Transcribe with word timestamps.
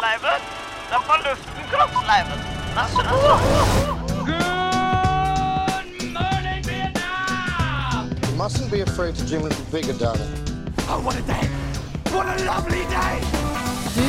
kroppsleiven. 0.00 0.40
Den 0.90 1.00
var 1.08 1.18
luften, 1.30 1.62
kroppsleiven. 1.70 2.38
Vær 2.74 2.86
så 2.94 3.00
You 8.26 8.36
mustn't 8.36 8.70
be 8.70 8.82
afraid 8.82 9.14
to 9.16 9.24
dream 9.26 9.42
a 9.42 9.48
little 9.48 9.64
bigger, 9.72 9.94
darling. 9.94 10.30
Du 13.94 14.06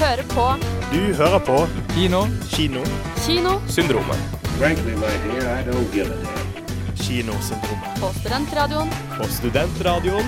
hører 0.00 0.22
på 0.28 0.54
Du 0.92 1.14
hører 1.14 1.38
på 1.38 1.66
Kino. 1.94 2.26
Kino. 2.50 2.80
Kinosyndromet. 3.16 4.16
Frankly, 4.58 4.94
my 4.94 5.12
dear, 5.24 5.58
I 5.58 5.62
don't 5.64 5.92
give 5.92 6.06
a 6.06 6.16
damn. 6.16 6.96
Kinosyndromet. 6.96 8.00
på 8.00 8.12
Studentradioen 8.20 8.90
På 9.18 9.28
Studentradioen 9.28 10.26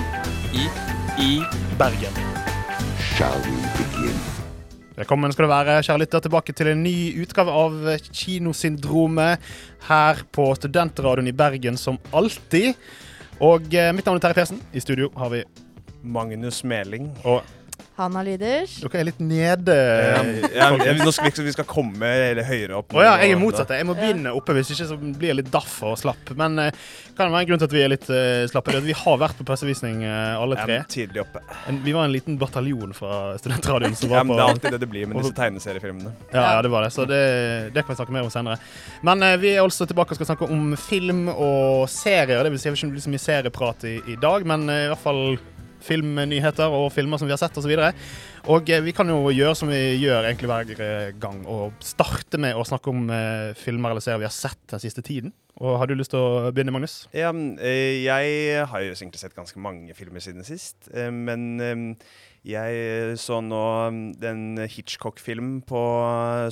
I 0.53 0.69
i 1.21 1.43
Bergen. 1.77 2.13
Shall 2.99 3.39
we 3.41 3.51
begin? 3.77 4.38
Velkommen 4.99 5.31
skal 5.31 5.45
du 5.45 5.51
være, 5.53 5.77
kjære 5.79 6.01
lytter, 6.01 6.21
tilbake 6.25 6.51
til 6.51 6.67
en 6.73 6.81
ny 6.83 7.21
utgave 7.23 7.53
av 7.55 7.75
Kinosyndromet 8.03 9.45
her 9.87 10.17
på 10.35 10.49
Studentradioen 10.57 11.29
i 11.29 11.33
Bergen 11.39 11.77
som 11.79 11.95
alltid. 12.11 12.75
Og 13.39 13.71
eh, 13.71 13.93
mitt 13.95 14.09
navn 14.09 14.19
er 14.19 14.25
Terje 14.25 14.35
Persen. 14.41 14.59
I 14.75 14.83
studio 14.83 15.07
har 15.15 15.31
vi 15.31 15.45
Magnus 16.03 16.65
Meling. 16.67 17.07
Og 17.23 17.47
Hanna 17.99 18.21
Lyders. 18.23 18.77
dere 18.79 19.01
er 19.01 19.07
litt 19.09 19.19
nede. 19.19 19.75
Ja, 20.55 20.69
ja, 20.71 20.93
nå 20.95 21.11
skal 21.11 21.27
vi, 21.29 21.43
vi 21.49 21.53
skal 21.55 21.67
komme 21.67 22.07
eller 22.29 22.47
høyere 22.47 22.77
opp. 22.79 22.95
Å 22.95 23.03
ja, 23.03 23.15
jeg 23.19 23.35
er 23.35 23.41
motsatt. 23.41 23.73
Jeg 23.75 23.87
må 23.89 23.95
begynne 23.97 24.31
oppe, 24.35 24.55
hvis 24.55 24.71
ikke 24.75 24.87
så 24.91 24.97
blir 24.99 25.33
jeg 25.33 25.39
litt 25.41 25.51
daff 25.51 25.73
og 25.83 25.97
slapp. 25.99 26.31
Men 26.39 26.55
uh, 26.61 26.69
kan 27.17 27.27
det 27.27 27.35
være 27.35 27.43
en 27.43 27.49
grunn 27.49 27.61
til 27.61 27.69
at 27.69 27.75
vi 27.75 27.83
er 27.83 27.91
litt 27.91 28.07
uh, 28.07 28.45
slappe? 28.51 28.75
Det 28.77 28.83
Vi 28.87 28.95
har 28.95 29.19
vært 29.19 29.39
på 29.41 29.47
pressevisning 29.49 30.05
uh, 30.05 30.39
alle 30.39 30.59
tre. 30.61 30.79
tidlig 30.91 31.25
oppe. 31.25 31.43
En, 31.67 31.81
vi 31.83 31.95
var 31.97 32.07
en 32.07 32.15
liten 32.15 32.39
bataljon 32.39 32.95
fra 32.95 33.19
Studentradioen 33.41 33.99
som 33.99 34.11
var 34.13 34.23
på 34.23 34.39
det 34.39 34.45
er 34.45 34.55
alltid 34.55 34.77
det 34.77 34.81
det 34.85 34.91
blir 34.95 35.11
med 35.11 35.19
disse 35.19 35.35
tegneseriefilmene. 35.41 36.15
Ja, 36.31 36.47
ja, 36.55 36.63
det 36.63 36.71
var 36.71 36.87
det. 36.87 36.93
Så 36.95 37.07
det, 37.09 37.21
det 37.75 37.83
kan 37.83 37.93
vi 37.93 37.99
snakke 37.99 38.15
mer 38.15 38.29
om 38.29 38.33
senere. 38.33 38.59
Men 39.03 39.27
uh, 39.27 39.35
vi 39.43 39.57
er 39.57 39.63
også 39.65 39.89
tilbake 39.89 40.15
og 40.15 40.21
skal 40.21 40.31
snakke 40.31 40.47
om 40.47 40.71
film 40.79 41.27
og 41.35 41.89
serier. 41.91 42.39
Det 42.47 42.55
vil 42.55 42.61
si, 42.63 42.69
jeg 42.69 42.77
vil 42.77 42.83
ikke 42.85 42.95
bli 42.95 43.07
så 43.09 43.15
mye 43.15 43.27
serieprat 43.27 43.89
i, 43.91 43.97
i 44.15 44.19
dag, 44.23 44.47
men 44.47 44.69
i 44.71 44.83
hvert 44.87 45.03
fall 45.03 45.25
filmnyheter 45.83 46.73
og 46.75 46.89
filmer 46.93 47.19
som 47.19 47.29
vi 47.29 47.33
har 47.35 47.41
sett 47.41 47.57
osv. 47.59 47.71
Og, 47.71 47.83
så 47.83 48.49
og 48.53 48.71
eh, 48.71 48.83
vi 48.85 48.93
kan 48.95 49.09
jo 49.11 49.33
gjøre 49.33 49.57
som 49.57 49.71
vi 49.71 49.79
gjør 49.99 50.29
egentlig 50.29 50.49
hver 50.49 51.13
gang, 51.21 51.41
og 51.49 51.77
starte 51.83 52.39
med 52.41 52.57
å 52.57 52.65
snakke 52.67 52.91
om 52.93 53.09
eh, 53.13 53.51
filmer 53.59 53.93
eller 53.93 54.03
serier 54.03 54.23
vi 54.23 54.29
har 54.29 54.35
sett 54.35 54.61
den 54.71 54.83
siste 54.83 55.03
tiden. 55.05 55.33
Og 55.59 55.75
Har 55.81 55.89
du 55.89 55.95
lyst 55.97 56.13
til 56.13 56.23
å 56.23 56.49
begynne, 56.55 56.71
Magnus? 56.71 57.01
Ja, 57.11 57.33
eh, 57.33 57.99
jeg 58.05 58.65
har 58.71 58.85
jo 58.85 58.95
egentlig 58.95 59.21
sett 59.21 59.35
ganske 59.37 59.59
mange 59.59 59.95
filmer 59.97 60.23
siden 60.23 60.47
sist, 60.47 60.87
men 60.93 61.97
jeg 62.47 63.17
så 63.19 63.41
nå 63.43 63.63
den 64.21 64.61
Hitchcock-film 64.71 65.59
på 65.67 65.81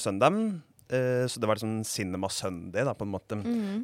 søndag. 0.03 0.59
Eh, 0.89 1.25
Så 1.27 1.39
det 1.39 1.47
var 1.49 1.55
liksom 1.59 1.83
Cinema 1.83 2.29
Sunday, 2.29 2.83
da, 2.87 2.93
på 2.93 3.03
en 3.07 3.11
måte. 3.13 3.37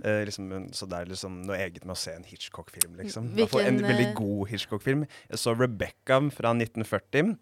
Eh, 0.03 0.23
liksom, 0.25 0.49
så 0.73 0.85
det 0.89 0.99
er 1.01 1.11
liksom 1.11 1.41
noe 1.47 1.57
eget 1.57 1.83
med 1.85 1.95
å 1.95 1.99
se 1.99 2.13
en 2.15 2.23
Hitchcock-film, 2.23 2.95
liksom. 3.01 3.31
Hvilken, 3.35 3.65
en 3.67 3.81
veldig 3.83 4.07
eh, 4.09 4.15
god 4.17 4.49
Hitchcock-film. 4.53 5.05
Jeg 5.29 5.39
så 5.43 5.53
Rebecca 5.59 6.19
fra 6.31 6.53
1940. 6.55 7.37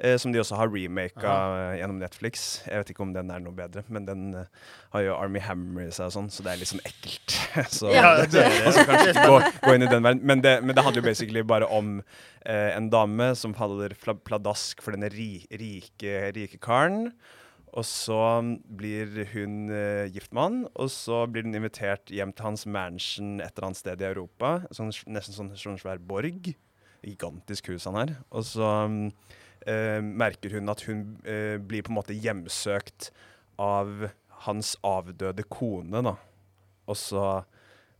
eh, 0.00 0.16
som 0.18 0.32
de 0.34 0.40
også 0.42 0.56
har 0.58 0.68
remaka 0.68 1.34
gjennom 1.78 2.00
Netflix. 2.02 2.62
Jeg 2.66 2.80
vet 2.82 2.90
ikke 2.90 3.04
om 3.06 3.12
den 3.14 3.30
er 3.30 3.38
noe 3.44 3.54
bedre, 3.54 3.84
men 3.88 4.04
den 4.08 4.24
eh, 4.34 4.48
har 4.90 5.04
jo 5.06 5.14
Army 5.14 5.38
Hammer 5.40 5.86
i 5.86 5.92
seg 5.94 6.08
og 6.10 6.12
sånn, 6.16 6.30
så 6.34 6.42
det 6.42 6.50
er 6.52 6.58
litt 6.64 6.72
sånn 6.72 6.82
ekkelt. 6.84 7.36
så 7.78 7.92
Ja, 7.94 8.16
det- 8.20 8.32
det- 8.34 8.86
kanskje 8.88 9.12
ikke 9.14 9.28
gå, 9.30 9.38
gå 9.68 9.74
inn 9.78 9.86
i 9.86 9.92
den 9.92 10.02
verden. 10.02 10.24
Men 10.26 10.42
det, 10.42 10.56
men 10.64 10.74
det 10.74 10.82
handler 10.84 11.02
jo 11.04 11.06
basically 11.06 11.42
bare 11.46 11.68
om 11.70 12.00
eh, 12.44 12.72
en 12.74 12.90
dame 12.90 13.30
som 13.38 13.54
faller 13.54 13.94
pladask 14.26 14.82
for 14.82 14.96
denne 14.96 15.08
ri, 15.14 15.46
rike, 15.54 16.32
rike 16.34 16.58
karen. 16.60 17.12
Og 17.74 17.82
så 17.86 18.18
blir 18.78 19.24
hun 19.32 19.66
uh, 19.72 20.06
gift 20.12 20.30
med 20.34 20.42
han, 20.44 20.58
og 20.78 20.90
så 20.94 21.24
blir 21.26 21.46
hun 21.46 21.56
invitert 21.58 22.10
hjem 22.12 22.30
til 22.34 22.46
hans 22.46 22.66
mansion 22.70 23.40
et 23.42 23.50
eller 23.50 23.68
annet 23.68 23.80
sted 23.80 24.02
i 24.02 24.06
Europa. 24.12 24.52
Sånn, 24.74 24.92
nesten 25.10 25.34
sånn, 25.34 25.50
sånn 25.58 25.80
svær 25.82 25.98
borg. 25.98 26.52
Gigantisk 27.04 27.72
hus 27.72 27.88
han 27.90 27.98
har. 27.98 28.12
Og 28.30 28.46
så 28.46 28.68
um, 28.86 29.00
uh, 29.66 29.98
merker 30.04 30.54
hun 30.54 30.70
at 30.70 30.84
hun 30.86 31.02
uh, 31.26 31.56
blir 31.58 31.82
på 31.82 31.90
en 31.90 31.98
måte 31.98 32.14
hjemsøkt 32.14 33.10
av 33.58 34.06
hans 34.46 34.76
avdøde 34.86 35.46
kone, 35.50 36.04
da. 36.04 36.16
Og 36.86 36.98
så 37.00 37.26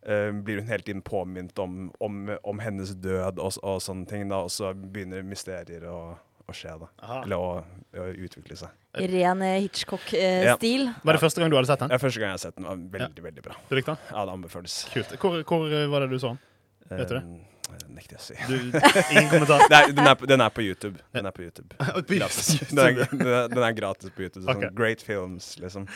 blir 0.05 0.59
hun 0.61 0.67
hele 0.69 0.85
tiden 0.85 1.01
påminnet 1.01 1.57
om, 1.63 1.87
om, 2.05 2.27
om 2.45 2.59
hennes 2.61 2.91
død 3.01 3.39
og, 3.41 3.55
og 3.65 3.79
sånne 3.81 4.05
ting, 4.11 4.27
da. 4.29 4.43
Og 4.45 4.53
så 4.53 4.75
begynner 4.77 5.25
mysterier 5.25 5.87
å, 5.89 5.97
å 6.45 6.53
skje, 6.53 6.75
da. 6.83 6.91
Aha. 7.07 7.23
Eller 7.23 7.41
å, 7.41 7.55
å 7.97 8.11
utvikle 8.27 8.59
seg. 8.61 8.84
Ren 8.95 9.43
eh, 9.43 9.61
Hitchcock-stil. 9.65 10.87
Var 11.03 11.17
det 11.19 11.23
første 11.23 11.43
gang 11.43 11.51
du 11.51 11.57
hadde 11.59 11.71
sett 11.73 11.83
den? 11.83 11.95
Er 11.95 12.03
første 12.03 12.23
gang 12.23 12.33
jeg 12.33 12.39
har 12.39 12.45
sett 12.47 12.57
den. 12.59 12.69
var 12.69 12.85
Veldig, 12.99 13.25
veldig 13.25 13.43
bra. 13.47 13.57
Du 13.69 13.75
likte 13.79 13.95
den? 13.97 14.13
Ja, 14.13 14.27
det 14.29 14.37
anbefales. 14.39 14.77
Kult. 14.95 15.17
Hvor, 15.21 15.41
hvor 15.49 15.67
eh, 15.73 15.89
var 15.91 16.07
det 16.07 16.15
du 16.15 16.19
så 16.23 16.35
den? 16.35 16.41
Vet 16.95 17.11
du 17.11 17.15
det? 17.17 17.25
Eh, 17.25 17.51
det 17.81 17.95
nekter 17.97 18.15
jeg 18.15 18.21
å 18.21 18.25
si. 18.25 18.35
Du, 18.47 18.57
ingen 19.17 19.31
kommentar? 19.33 19.65
Nei, 19.73 19.81
den, 19.97 20.07
er 20.07 20.17
på, 20.21 20.29
den 20.31 20.45
er 20.45 20.53
på 20.55 20.63
YouTube. 20.63 21.01
Den 21.17 21.27
er 21.27 21.35
på 21.35 21.43
YouTube. 21.47 21.75
Gratis. 22.11 22.51
YouTube. 22.55 22.75
Den 22.75 23.01
er, 23.03 23.09
den 23.11 23.31
er, 23.31 23.49
den 23.51 23.65
er 23.67 23.77
gratis 23.77 24.13
på 24.15 24.27
YouTube. 24.27 24.45
Sånn 24.45 24.59
okay. 24.61 24.71
Great 24.77 25.03
films, 25.03 25.55
liksom. 25.63 25.87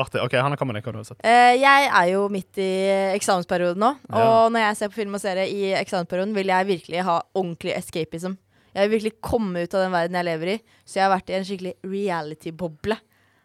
Artig. 0.00 0.22
OK, 0.22 0.36
Hanna, 0.40 0.56
hva 0.56 0.68
med? 0.70 0.80
Hva 0.84 0.92
har 0.94 1.00
du 1.00 1.08
sett? 1.10 1.20
Uh, 1.24 1.54
jeg 1.58 1.88
er 1.90 2.12
jo 2.12 2.22
midt 2.32 2.60
i 2.62 2.70
eksamensperioden 3.16 3.82
nå, 3.82 3.94
Ja. 4.08 4.22
og 4.22 4.54
når 4.54 4.68
jeg 4.68 4.78
ser 4.80 4.92
på 4.92 5.00
film 5.02 5.18
og 5.18 5.22
serie 5.22 5.48
i 5.50 5.72
eksamensperioden, 5.80 6.36
vil 6.36 6.52
jeg 6.54 6.70
virkelig 6.70 7.04
ha 7.08 7.18
ordentlig 7.34 7.74
escapism. 7.76 8.38
Jeg 8.74 8.86
vil 8.86 8.92
virkelig 8.96 9.16
komme 9.24 9.64
ut 9.64 9.74
av 9.74 9.84
den 9.84 9.94
verden 9.94 10.18
jeg 10.20 10.28
lever 10.28 10.52
i, 10.54 10.58
så 10.84 11.00
jeg 11.00 11.04
har 11.06 11.14
vært 11.14 11.32
i 11.32 11.38
en 11.38 11.46
skikkelig 11.48 11.72
reality-boble. 11.86 12.98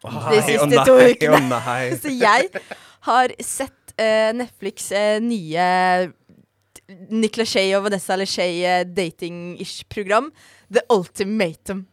De 0.06 0.42
siste 0.46 0.82
Å 0.82 0.86
to 0.86 0.98
ukene. 1.02 1.40
Oh, 1.40 1.48
nei. 1.50 1.82
Så 2.04 2.12
jeg 2.14 2.62
har 3.08 3.34
sett 3.42 3.96
uh, 3.98 4.30
Netflix 4.38 4.92
uh, 4.94 5.18
nye 5.24 5.66
Nicolas 7.10 7.50
Shay 7.50 7.72
og 7.74 7.88
Vanessa 7.88 8.18
Lechey 8.20 8.62
uh, 8.62 8.84
dating-ish-program, 8.86 10.30
The 10.70 10.86
Ultimatum. 10.94 11.88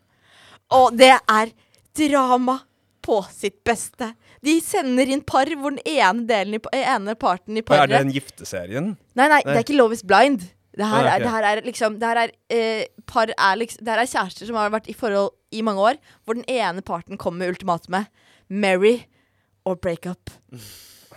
Og 0.77 0.93
det 0.97 1.15
er 1.15 1.55
drama 1.97 2.59
på 3.03 3.19
sitt 3.33 3.63
beste. 3.67 4.13
De 4.45 4.57
sender 4.63 5.11
inn 5.11 5.25
par 5.27 5.51
hvor 5.59 5.75
den 5.75 5.83
ene, 5.87 6.27
delen 6.29 6.59
i, 6.59 6.63
ene 6.83 7.15
parten 7.19 7.59
i 7.59 7.65
paret 7.67 7.87
Er 7.87 7.91
det 7.91 8.03
den 8.07 8.15
gifteserien? 8.15 8.93
Nei, 9.19 9.29
nei, 9.29 9.41
det 9.47 9.57
er 9.57 9.65
ikke 9.65 9.79
Love 9.79 9.99
is 9.99 10.05
blind. 10.07 10.47
Det 10.73 10.87
her, 10.89 11.05
Ah, 11.05 11.15
er, 11.15 11.19
det 11.21 11.31
her 11.31 11.45
er 11.45 11.61
liksom 11.67 11.99
Det 12.01 12.09
her 12.09 12.17
er, 12.23 12.31
eh, 12.49 12.87
par 13.07 13.29
er 13.29 13.57
liksom, 13.61 13.85
det 13.85 13.93
her 13.93 14.01
er 14.01 14.09
kjærester 14.09 14.49
som 14.49 14.57
har 14.57 14.71
vært 14.73 14.89
i 14.89 14.95
forhold 14.97 15.35
i 15.53 15.61
mange 15.61 15.81
år, 15.81 15.99
hvor 16.25 16.39
den 16.39 16.49
ene 16.49 16.81
parten 16.81 17.19
kommer 17.21 17.45
med 17.45 17.53
ultimatumet 17.55 18.09
marry 18.49 19.03
or 19.65 19.77
break 19.77 20.07
up. 20.07 20.31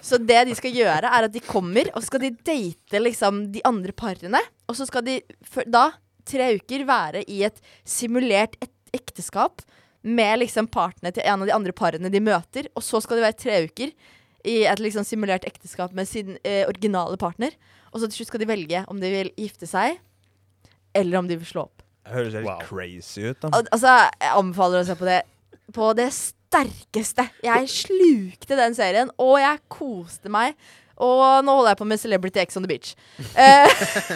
Så 0.05 0.19
det 0.21 0.43
de 0.45 0.53
skal 0.53 0.75
gjøre, 0.75 1.07
er 1.09 1.25
at 1.25 1.33
de 1.33 1.41
kommer, 1.41 1.87
og 1.95 2.03
så 2.03 2.11
skal 2.11 2.21
de 2.21 2.29
date 2.45 2.99
liksom 3.01 3.39
de 3.55 3.63
andre 3.65 3.91
parene. 3.91 4.37
Og 4.69 4.75
så 4.77 4.85
skal 4.85 5.01
de 5.07 5.15
da, 5.65 5.87
tre 6.29 6.51
uker, 6.59 6.83
være 6.85 7.23
i 7.25 7.39
et 7.47 7.57
simulert 7.89 8.53
et 8.61 8.69
ekteskap 8.93 9.63
med 10.05 10.43
liksom 10.43 10.67
partene 10.69 11.09
til 11.15 11.25
en 11.25 11.41
av 11.41 11.49
de 11.49 11.55
andre 11.55 11.73
parene 11.73 12.11
de 12.13 12.21
møter. 12.21 12.69
Og 12.77 12.85
så 12.85 13.01
skal 13.01 13.17
de 13.17 13.25
være 13.25 13.39
tre 13.41 13.57
uker 13.65 13.95
i 14.45 14.59
et 14.69 14.83
liksom 14.83 15.07
simulert 15.07 15.47
ekteskap 15.49 15.95
med 15.97 16.05
sin 16.05 16.35
eh, 16.43 16.67
originale 16.69 17.17
partner. 17.17 17.57
Og 17.95 18.01
så 18.03 18.09
til 18.11 18.19
slutt 18.19 18.33
skal 18.33 18.41
de 18.43 18.49
velge 18.49 18.81
om 18.91 18.99
de 18.99 19.07
vil 19.13 19.29
gifte 19.39 19.67
seg, 19.71 19.95
eller 20.95 21.21
om 21.21 21.29
de 21.31 21.37
vil 21.39 21.47
slå 21.47 21.63
opp. 21.69 21.83
Det 22.05 22.11
høres 22.13 22.33
helt 22.37 22.45
Wow. 22.49 22.59
crazy 22.67 23.23
ut, 23.31 23.39
da. 23.41 23.49
Al 23.55 23.69
altså, 23.71 23.93
jeg 24.19 24.33
anbefaler 24.35 24.83
å 24.83 24.87
se 24.91 24.95
på 24.99 25.07
det 25.07 25.21
på 25.73 25.87
det 25.97 26.09
sterkeste. 26.13 27.23
Jeg 27.43 27.69
slukte 27.71 28.55
den 28.59 28.75
serien, 28.77 29.09
og 29.17 29.39
jeg 29.41 29.63
koste 29.73 30.29
meg. 30.31 30.53
Og 31.01 31.41
nå 31.43 31.55
holder 31.57 31.73
jeg 31.73 31.79
på 31.81 31.87
med 31.89 31.99
Celebrity 31.99 32.39
X 32.45 32.55
on 32.59 32.63
the 32.63 32.69
Beach. 32.69 32.93
Eh, 33.35 33.65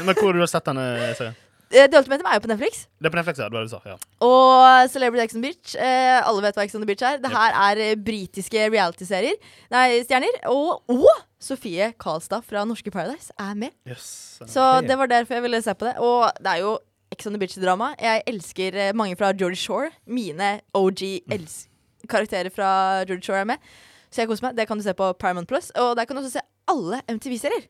Men 0.06 0.14
hvor 0.16 0.30
har 0.30 0.38
du 0.40 0.46
sett 0.48 0.68
denne 0.70 0.86
serien? 1.18 1.36
The 1.70 1.86
Ultimate 1.98 2.26
er 2.26 2.34
jo 2.40 2.42
på 2.42 2.50
Netflix. 2.50 2.86
Det 2.98 3.06
er 3.06 3.14
på 3.14 3.20
Netflix, 3.20 3.38
ja. 3.38 3.46
Det 3.46 3.54
var 3.54 3.66
det 3.66 3.70
du 3.70 3.76
sa. 3.76 3.80
Ja. 3.86 3.96
Og 4.26 4.90
Celebrity 4.90 5.24
Ex 5.24 5.36
on 5.36 5.44
the 5.44 5.52
Beach. 5.52 5.76
Eh, 5.78 6.18
alle 6.26 6.42
vet 6.42 6.58
hva 6.58 6.66
Ex 6.66 6.74
on 6.76 6.82
the 6.82 6.90
Beach 6.90 7.04
er. 7.06 7.20
Det 7.22 7.30
her 7.30 7.58
er 7.62 7.82
eh, 7.86 7.96
britiske 7.96 8.64
reality-serier. 8.74 9.38
Nei, 9.74 9.84
stjerner. 10.08 10.40
Og, 10.50 10.82
og 10.90 11.06
Sofie 11.40 11.92
Karlstad 12.02 12.42
fra 12.50 12.66
Norske 12.66 12.90
Paradise 12.94 13.30
er 13.38 13.54
med. 13.54 13.76
Yes. 13.88 14.40
Så 14.50 14.66
det 14.88 14.98
var 14.98 15.12
derfor 15.12 15.38
jeg 15.38 15.46
ville 15.46 15.62
se 15.62 15.76
på 15.78 15.86
det. 15.92 15.96
Og 16.02 16.26
det 16.42 16.56
er 16.56 16.64
jo 16.66 16.76
Ex 17.14 17.30
on 17.30 17.38
the 17.38 17.42
Beach-drama. 17.42 17.94
Jeg 18.02 18.26
elsker 18.34 18.82
eh, 18.88 18.96
mange 18.98 19.18
fra 19.20 19.30
George 19.38 19.62
Shore. 19.62 19.92
Mine 20.10 20.60
OG-karakterer 20.74 22.50
fra 22.56 22.72
George 23.06 23.22
Shore 23.30 23.46
er 23.46 23.52
med. 23.54 23.70
Så 24.10 24.24
jeg 24.24 24.30
koser 24.32 24.50
meg. 24.50 24.58
Det 24.58 24.66
kan 24.68 24.78
du 24.78 24.84
se 24.86 24.94
på 24.98 25.14
Paramount 25.22 25.48
Plus. 25.50 25.70
Og 25.78 25.94
der 25.98 26.10
kan 26.10 26.18
du 26.18 26.24
også 26.24 26.40
se 26.40 26.46
alle 26.70 27.02
MTV-serier. 27.10 27.70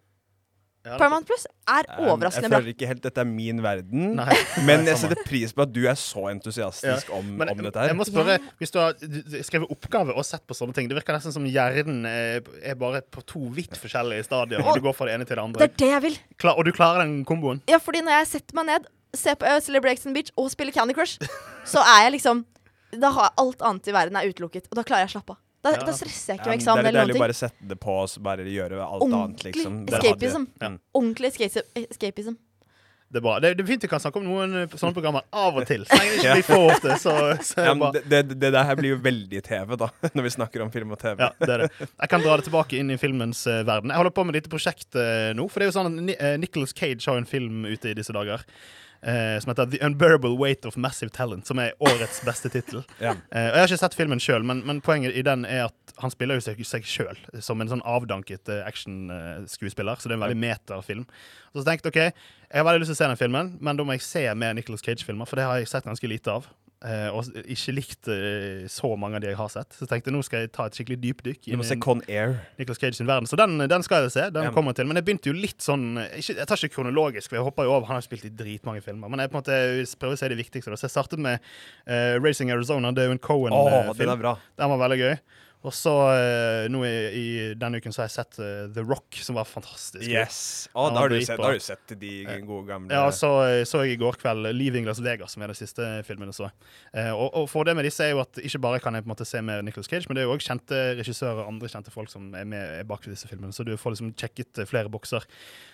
Ja, 0.87 0.95
Paramount 0.95 1.27
Plus 1.27 1.43
er 1.43 1.83
overraskende 1.83 2.11
overraskende 2.13 2.47
jeg 2.47 2.53
føler 2.53 2.71
ikke 2.71 2.87
helt 2.87 3.01
dette 3.03 3.19
er 3.19 3.27
min 3.27 3.57
verden, 3.63 4.13
Nei. 4.15 4.35
men 4.67 4.87
jeg 4.87 5.01
setter 5.01 5.19
pris 5.27 5.51
på 5.55 5.65
at 5.65 5.73
du 5.75 5.81
er 5.91 5.97
så 5.99 6.29
entusiastisk 6.31 7.09
om, 7.17 7.33
Men 7.41 7.51
om 7.51 7.63
dette 7.65 7.81
her. 7.81 7.91
jeg 7.91 7.97
må 7.99 8.07
spørre, 8.07 8.37
hvis 8.61 8.71
du 8.71 8.79
har 8.79 8.95
skrevet 9.43 9.73
oppgave 9.75 10.15
og 10.15 10.23
sett 10.27 10.45
på 10.47 10.55
sånne 10.55 10.77
ting, 10.77 10.87
det 10.87 10.95
virker 10.95 11.17
nesten 11.17 11.35
som 11.35 11.47
hjernen 11.49 12.07
er, 12.07 12.47
er 12.63 12.77
bare 12.79 13.01
på 13.03 13.25
to 13.27 13.43
vidt 13.55 13.75
forskjellige 13.79 14.29
stadier. 14.29 14.63
Og 14.63 14.79
du 14.79 14.85
går 14.87 14.95
fra 14.95 15.09
det 15.09 15.17
ene 15.17 15.27
til 15.27 15.35
det 15.35 15.43
andre. 15.43 15.65
Det 15.65 15.67
er 15.67 15.83
det 15.83 15.91
jeg 15.91 16.05
vil. 16.07 16.15
Klar, 16.39 16.55
og 16.55 16.69
du 16.69 16.71
klarer 16.75 17.03
den 17.03 17.25
komboen? 17.27 17.59
Ja, 17.67 17.81
fordi 17.83 18.05
når 18.05 18.21
jeg 18.21 18.31
setter 18.37 18.61
meg 18.61 18.69
ned, 18.71 18.87
ser 19.19 19.35
på 19.41 19.49
uh, 19.49 19.59
Celebrity 19.65 19.99
X 19.99 20.07
on 20.07 20.13
the 20.13 20.21
Beach 20.21 20.31
og 20.39 20.47
spiller 20.53 20.75
Candy 20.75 20.95
Crush, 20.95 21.19
så 21.67 21.83
er 21.83 22.07
jeg 22.07 22.15
liksom 22.19 22.45
da 22.97 23.11
har 23.13 23.35
alt 23.37 23.61
annet 23.61 23.87
i 23.89 23.93
verden 23.93 24.17
er 24.17 24.29
utelukket, 24.31 24.65
og 24.71 24.79
da 24.79 24.85
klarer 24.87 25.05
jeg 25.05 25.11
å 25.11 25.15
slappe 25.19 25.35
av. 25.35 25.41
Da, 25.61 25.73
Ja. 25.75 25.83
da 25.83 25.91
stresser 25.91 26.33
jeg 26.33 26.39
ikke 26.39 26.45
med 26.47 26.55
men 26.55 26.59
eksamen 26.61 26.83
det 26.83 26.89
er 26.89 26.93
litt 26.93 27.01
deilig 27.03 27.15
å 27.19 27.23
bare 27.25 27.35
sette 27.35 27.67
det 27.67 27.79
på 27.83 27.95
og 27.99 28.13
bare 28.23 28.45
gjøre 28.47 28.77
alt 28.79 29.01
annet, 29.03 29.17
Ordentlig 29.19 29.55
liksom. 29.57 29.81
escapism. 29.91 30.45
Ja. 30.61 30.69
Ordentlig 30.95 31.33
escapism. 31.33 31.73
escapism. 31.89 32.37
Det 33.09 33.17
er 33.17 33.23
bra. 33.25 33.39
Det, 33.41 33.49
det 33.57 33.63
er 33.63 33.67
fint 33.67 33.81
vi 33.81 33.89
kan 33.89 33.99
snakke 33.99 34.19
om 34.21 34.25
noen 34.29 34.51
eh, 34.53 34.73
sånne 34.77 34.93
programmer 34.93 35.23
av 35.33 35.55
og 35.57 35.65
til. 35.65 35.81
Ikke 35.89 36.35
blir 36.35 36.45
for 36.45 36.67
ofte, 36.69 36.93
så, 37.01 37.13
så 37.41 37.57
er 37.57 37.65
Ja, 37.65 37.73
det 37.73 37.79
bra. 37.81 37.89
det, 37.95 38.03
det, 38.11 38.37
det 38.43 38.51
der 38.53 38.67
her 38.69 38.77
blir 38.77 38.93
jo 38.93 38.99
veldig 39.01 39.41
TV, 39.47 39.73
da, 39.81 39.87
når 40.15 40.27
vi 40.27 40.33
snakker 40.35 40.61
om 40.61 40.69
film 40.71 40.93
og 40.93 40.99
TV. 41.01 41.17
Ja, 41.25 41.31
det 41.41 41.49
er 41.55 41.63
det. 41.65 41.69
Jeg 41.89 42.11
kan 42.13 42.21
dra 42.21 42.35
det 42.37 42.45
tilbake 42.45 42.77
inn 42.77 42.93
i 42.93 42.99
filmens 43.01 43.41
uh, 43.49 43.63
verden. 43.65 43.89
Jeg 43.89 43.97
holder 44.03 44.13
på 44.13 44.27
med 44.29 44.37
et 44.37 44.43
lite 44.43 44.53
prosjekt 44.53 44.93
uh, 44.93 45.33
nå. 45.33 45.47
For 45.49 45.57
det 45.59 45.65
er 45.67 45.71
jo 45.71 45.77
sånn 45.79 45.89
at 45.89 46.03
Ni 46.05 46.15
Nicholas 46.45 46.75
Cage 46.77 47.09
har 47.09 47.17
en 47.17 47.25
film 47.27 47.65
ute 47.65 47.89
i 47.89 47.97
disse 47.97 48.13
dager. 48.13 48.45
Eh, 49.01 49.39
som 49.39 49.51
heter 49.51 49.69
The 49.71 49.81
Unbearable 49.85 50.37
Weight 50.39 50.65
of 50.65 50.77
Massive 50.77 51.09
Talent, 51.15 51.47
som 51.47 51.59
er 51.59 51.75
årets 51.79 52.21
beste 52.25 52.51
tittel. 52.53 52.83
Ja. 52.99 53.13
Eh, 53.31 53.49
og 53.49 53.55
Jeg 53.55 53.61
har 53.61 53.69
ikke 53.69 53.81
sett 53.83 53.95
filmen 53.95 54.19
sjøl, 54.19 54.43
men, 54.43 54.61
men 54.67 54.81
poenget 54.83 55.15
i 55.15 55.23
den 55.25 55.45
er 55.47 55.69
at 55.69 55.93
han 55.99 56.11
spiller 56.11 56.39
jo 56.39 56.43
seg, 56.43 56.59
seg 56.67 56.87
sjøl 56.87 57.17
som 57.43 57.59
en 57.59 57.71
sånn 57.71 57.83
avdanket 57.87 58.47
uh, 58.51 58.61
actionskuespiller. 58.67 59.99
så 59.99 60.07
det 60.07 60.15
er 60.15 60.19
en 60.19 60.23
veldig 60.23 60.39
metafilm. 60.39 61.05
Så 61.51 61.65
tenkte 61.67 61.91
jeg 61.91 62.11
ok, 62.11 62.21
jeg 62.49 62.61
har 62.61 62.67
veldig 62.67 62.83
lyst 62.83 62.93
til 62.93 62.97
å 62.97 63.01
se 63.01 63.09
den 63.11 63.19
filmen, 63.19 63.51
men 63.59 63.79
da 63.79 63.85
må 63.87 63.97
jeg 63.97 64.05
se 64.05 64.23
mer 64.39 64.55
Nicholas 64.55 64.83
Cage-filmer, 64.85 65.27
for 65.27 65.39
det 65.39 65.47
har 65.47 65.59
jeg 65.59 65.71
sett 65.71 65.87
ganske 65.87 66.11
lite 66.11 66.31
av. 66.39 66.47
eh, 66.85 67.09
og 67.11 67.25
ikke 67.45 67.73
likt 67.75 68.07
eh, 68.07 68.67
så 68.71 68.91
mange 68.99 69.19
av 69.19 69.23
de 69.23 69.27
jeg 69.31 69.37
har 69.39 69.49
sett. 69.51 69.73
Så 69.75 69.83
jeg 69.85 69.91
tenkte 69.91 70.13
nå 70.15 70.21
skal 70.23 70.45
jeg 70.45 70.51
ta 70.55 70.65
et 70.69 70.77
skikkelig 70.77 70.99
dypdykk 71.03 71.49
Du 71.49 71.57
må 71.59 71.65
i 71.65 71.69
se 71.69 71.75
Con 71.81 72.01
Air. 72.07 72.37
Cage 72.57 72.95
sin 72.95 73.07
verden. 73.09 73.27
Så 73.27 73.35
den, 73.39 73.57
den 73.69 73.83
skal 73.83 74.05
jeg 74.07 74.11
se. 74.15 74.29
Den 74.35 74.47
Ja. 74.49 74.51
kommer 74.55 74.73
til. 74.77 74.87
Men 74.87 74.95
jeg 74.99 75.05
begynte 75.05 75.29
jo 75.31 75.35
litt 75.35 75.59
sånn 75.65 75.97
ikke, 76.15 76.37
Jeg 76.37 76.47
tar 76.47 76.55
ikke 76.57 76.75
kronologisk, 76.77 77.29
for 77.29 77.35
jeg 77.39 77.43
hopper 77.43 77.63
jo 77.67 77.73
over. 77.75 77.87
Han 77.87 77.99
har 77.99 78.05
spilt 78.05 78.25
i 78.25 78.29
dritmange 78.29 78.81
filmer. 78.85 79.09
Men 79.09 79.19
jeg 79.19 79.31
på 79.31 79.37
en 79.37 79.43
måte 79.43 79.99
prøver 79.99 80.15
å 80.15 80.21
se 80.21 80.29
det 80.29 80.37
viktigste. 80.39 80.71
Så 80.77 80.87
jeg 80.87 80.95
startet 80.95 81.19
med 81.19 81.39
uh, 81.89 82.15
Racing 82.23 82.51
Arizona. 82.51 82.91
Det 82.91 83.03
er 83.03 83.11
jo 83.11 83.17
en 83.17 83.19
Cohen-film. 83.19 83.97
den 83.97 84.25
er. 84.25 84.37
Den 84.57 84.69
var 84.69 84.77
veldig 84.87 84.99
gøy. 84.99 85.15
Og 85.59 85.73
så 85.75 85.91
eh, 86.13 86.65
nå 86.71 86.85
i, 86.87 86.91
i 87.19 87.25
denne 87.59 87.81
uken 87.81 87.91
så 87.91 88.03
har 88.03 88.07
jeg 88.07 88.15
sett 88.15 88.37
uh, 88.39 88.69
The 88.71 88.83
Rock, 88.85 89.17
som 89.19 89.35
var 89.35 89.47
fantastisk. 89.49 90.05
Yes. 90.07 90.69
Å, 90.71 90.85
da 90.93 91.03
har, 91.03 91.11
du 91.11 91.19
sett, 91.19 91.35
da 91.35 91.49
har 91.49 91.57
du 91.57 91.63
sett 91.63 91.95
de 91.99 92.13
gode 92.47 92.63
gamle 92.69 92.95
Ja, 92.95 93.09
så 93.11 93.33
så 93.67 93.83
jeg 93.83 93.97
i 93.97 93.99
går 93.99 94.15
kveld 94.21 94.47
Leaving 94.55 94.87
Las 94.87 95.01
Vegas, 95.03 95.35
som 95.35 95.43
er 95.43 95.51
den 95.51 95.59
siste 95.59 95.89
filmen 96.07 96.31
jeg 96.31 96.37
så. 96.39 96.47
Uh, 96.95 97.11
og, 97.11 97.27
og 97.41 97.49
for 97.51 97.67
det 97.67 97.75
med 97.75 97.89
disse 97.89 98.07
er 98.07 98.13
jo 98.13 98.23
at 98.23 98.39
ikke 98.39 98.63
bare 98.63 98.79
kan 98.83 98.95
jeg 98.95 99.03
på 99.03 99.11
en 99.11 99.15
måte 99.17 99.27
se 99.27 99.43
mer 99.43 99.65
Nicholas 99.67 99.91
Cage, 99.91 100.07
men 100.07 100.15
det 100.15 100.23
er 100.23 100.29
jo 100.29 100.37
òg 100.37 100.45
kjente 100.47 100.79
regissører 101.01 101.43
og 101.43 101.51
andre 101.51 101.71
kjente 101.75 101.93
folk 101.93 102.13
som 102.13 102.31
er 102.39 102.47
med 102.47 102.87
bak 102.87 103.03
disse 103.09 103.27
filmene, 103.27 103.51
så 103.55 103.67
du 103.67 103.75
får 103.75 103.97
liksom 103.97 104.15
sjekket 104.15 104.63
eh, 104.63 104.69
flere 104.69 104.91
bokser. 104.91 105.27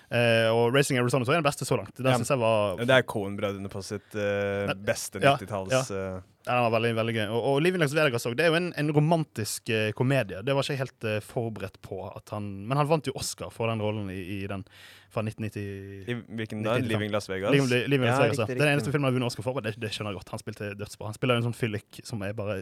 Eh, 0.09 0.47
og 0.53 0.75
Racing 0.75 0.99
Arizona 1.01 1.25
2 1.25 1.33
er 1.33 1.41
den 1.41 1.47
beste 1.47 1.65
så 1.65 1.77
langt. 1.79 1.95
Den 1.97 2.05
Ja. 2.11 2.17
synes 2.19 2.29
jeg 2.29 2.37
var 2.39 2.77
Det 2.77 2.89
er 2.93 3.01
Cohen-brødrene 3.09 3.69
på 3.73 3.81
sitt 3.83 4.15
uh, 4.15 4.73
beste 4.85 5.19
90-talls 5.19 5.71
ja, 5.73 6.21
Ja, 6.45 6.53
den 6.61 6.65
var 6.67 6.73
veldig, 6.75 6.91
veldig 6.99 7.13
gøy. 7.15 7.23
Og, 7.33 7.39
og 7.49 7.61
Living 7.65 7.81
Las 7.81 7.95
Vegas 7.97 8.21
også, 8.21 8.35
det 8.37 8.45
er 8.45 8.51
jo 8.53 8.59
en, 8.59 8.67
en 8.77 8.91
romantisk 8.93 9.71
uh, 9.73 9.89
komedie. 9.97 10.43
Det 10.45 10.53
var 10.53 10.61
ikke 10.61 10.75
jeg 10.75 10.81
helt 10.83 11.07
uh, 11.09 11.15
forberedt 11.25 11.79
på. 11.81 12.03
At 12.11 12.29
han, 12.35 12.51
men 12.69 12.77
han 12.77 12.85
vant 12.91 13.07
jo 13.09 13.15
Oscar 13.17 13.49
for 13.49 13.65
den 13.71 13.81
rollen 13.81 14.11
i, 14.13 14.19
i 14.35 14.45
den 14.51 14.61
fra 15.09 15.23
1990. 15.25 15.65
i 16.05 16.17
Hvilken 16.37 16.61
da? 16.61 16.75
95. 16.77 16.87
Living 16.91 17.11
Las 17.15 17.29
Vegas? 17.31 17.51
Living, 17.55 17.71
Living 17.89 18.05
Las 18.05 18.19
Ja, 18.19 18.23
Vegas, 18.27 18.37
ja. 18.37 18.45
riktig, 18.45 18.59
Det 18.59 18.61
er 18.61 18.69
den 18.69 18.75
eneste 18.77 18.91
filmen 18.93 19.07
han 19.07 19.13
har 19.13 19.17
vunnet 19.17 19.31
Oscar 19.33 19.47
for, 19.47 19.57
og 19.57 19.65
det, 19.65 19.73
det 19.81 19.89
skjønner 19.95 20.13
jeg 20.13 20.19
godt. 20.21 20.29
Han 20.35 20.43
spilte 20.43 20.69
dødsbra. 20.77 21.09
Han 21.09 21.17
spiller 21.17 21.41
en 21.41 21.47
sånn 21.49 21.57
fyllik 21.57 22.01
som 22.05 22.21
er 22.27 22.37
bare 22.37 22.59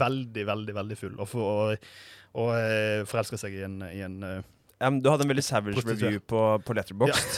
veldig, 0.00 0.46
veldig 0.48 0.74
veldig 0.80 0.98
full, 1.04 1.14
og, 1.20 1.28
for, 1.28 1.52
og, 1.76 1.86
og 2.40 2.52
eh, 2.56 3.04
forelsker 3.12 3.40
seg 3.44 3.60
i 3.60 3.64
en, 3.68 3.76
i 3.92 4.00
en 4.08 4.18
Ja, 4.82 4.88
men 4.90 4.98
du 4.98 5.06
hadde 5.12 5.22
en 5.22 5.30
veldig 5.30 5.44
savage 5.46 5.76
Prostituert. 5.76 6.02
review 6.02 6.22
på, 6.26 6.40
på 6.66 6.74
Letterboxd. 6.74 7.36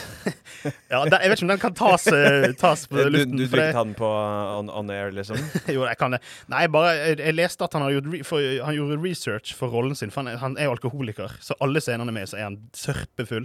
Ja, 0.89 1.03
den, 1.05 1.17
jeg 1.21 1.29
vet 1.35 1.37
ikke 1.37 1.45
om 1.45 1.51
den 1.53 1.61
kan 1.61 1.75
tas, 1.77 2.07
eh, 2.09 2.47
tas 2.57 2.87
på 2.89 2.97
Du, 2.97 3.03
du, 3.05 3.11
luften. 3.19 3.37
du 3.37 3.43
drikket 3.53 3.77
den 3.83 3.93
på 3.99 4.09
on, 4.09 4.71
on 4.73 4.93
air, 4.95 5.13
liksom? 5.13 5.37
Jo, 5.75 5.85
jeg 5.85 5.99
kan 6.01 6.17
det. 6.17 6.23
Nei, 6.49 6.63
bare 6.73 6.95
jeg, 6.97 7.19
jeg 7.21 7.37
leste 7.37 7.69
at 7.69 7.77
han, 7.77 7.85
har 7.85 7.93
gjort 7.99 8.09
for, 8.31 8.49
han 8.65 8.79
gjorde 8.79 8.97
research 9.05 9.53
for 9.59 9.69
rollen 9.77 9.93
sin. 9.99 10.15
For 10.15 10.25
han, 10.25 10.41
han 10.41 10.57
er 10.57 10.71
jo 10.71 10.77
alkoholiker, 10.79 11.37
så 11.45 11.57
alle 11.61 11.85
scenene 11.85 12.15
med 12.17 12.33
så 12.33 12.41
er 12.41 12.49
han 12.49 12.59
sørpefull. 12.81 13.45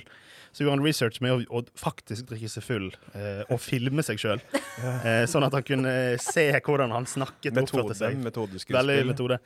Så 0.52 0.64
gjorde 0.64 0.78
han 0.78 0.86
research 0.86 1.20
med 1.22 1.32
å, 1.32 1.60
å 1.60 1.64
faktisk 1.78 2.26
drikke 2.32 2.50
seg 2.50 2.64
full 2.66 2.88
eh, 3.14 3.44
og 3.50 3.60
filme 3.64 4.04
seg 4.06 4.20
sjøl. 4.22 4.42
Eh, 4.80 5.26
sånn 5.28 5.44
at 5.44 5.52
han 5.52 5.64
kunne 5.68 5.92
se 6.24 6.46
hvordan 6.64 6.94
han 6.96 7.04
snakket 7.10 7.52
og 7.52 7.66
oppførte 7.68 7.98
seg. 8.00 8.14
Veldig 8.78 8.96
metode. 9.10 9.38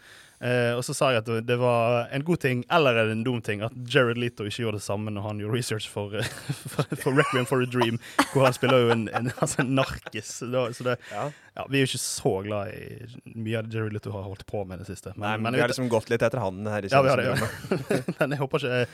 Eh, 0.43 0.75
og 0.77 0.83
så 0.85 0.93
sa 0.93 1.07
jeg 1.15 1.23
at 1.23 1.29
det- 1.47 1.57
var 1.57 2.07
en 2.13 2.21
god 2.27 2.39
ting, 2.43 2.61
eller 2.69 2.99
er 3.01 3.09
en 3.15 3.23
dum 3.25 3.39
ting, 3.41 3.63
at 3.65 3.73
Jared 3.89 4.19
Leto 4.21 4.45
ikke 4.45 4.61
gjorde 4.67 4.77
det 4.77 4.85
samme 4.85 5.09
når 5.15 5.25
han 5.25 5.39
gjorde 5.41 5.57
research 5.57 5.87
for, 5.89 6.13
eh, 6.19 6.21
for, 6.75 6.85
for 7.01 7.17
Requiem 7.17 7.47
for 7.49 7.63
a 7.65 7.65
Dream, 7.65 7.97
hvor 8.33 8.45
han 8.45 8.53
spiller 8.53 8.85
jo 8.85 8.93
en, 8.93 9.07
en, 9.09 9.31
altså 9.41 9.63
en 9.65 9.73
narkis. 9.79 10.29
Så 10.43 10.51
det- 10.53 10.75
Så 10.77 10.83
det, 10.91 10.97
Ja. 11.09 11.25
ja, 11.57 11.65
vi 11.69 11.79
er 11.81 11.87
jo 11.87 11.91
ikke 11.95 12.03
så 12.05 12.35
glad 12.45 12.73
i 12.77 13.33
mye 13.33 13.57
av 13.57 13.67
det 13.71 13.73
Jared 13.79 13.97
Leto 13.97 14.13
har 14.13 14.27
holdt 14.29 14.45
på 14.45 14.61
med 14.69 14.83
det 14.83 14.91
siste. 14.91 15.15
Nei, 15.17 15.33
men 15.37 15.49
men 15.49 15.57
vi 15.57 15.65
har 15.65 15.73
liksom 15.73 15.89
gått 15.89 16.13
litt 16.13 16.21
etter 16.21 16.37
han 16.45 16.61
her 16.69 16.85
i 16.85 16.93
Ja, 16.93 17.01
vi 17.01 17.09
har 17.09 17.17
det, 17.17 17.31
ja. 17.33 18.01
men 18.19 18.37
jeg 18.37 18.43
håper 18.45 18.61
ikke 18.69 18.87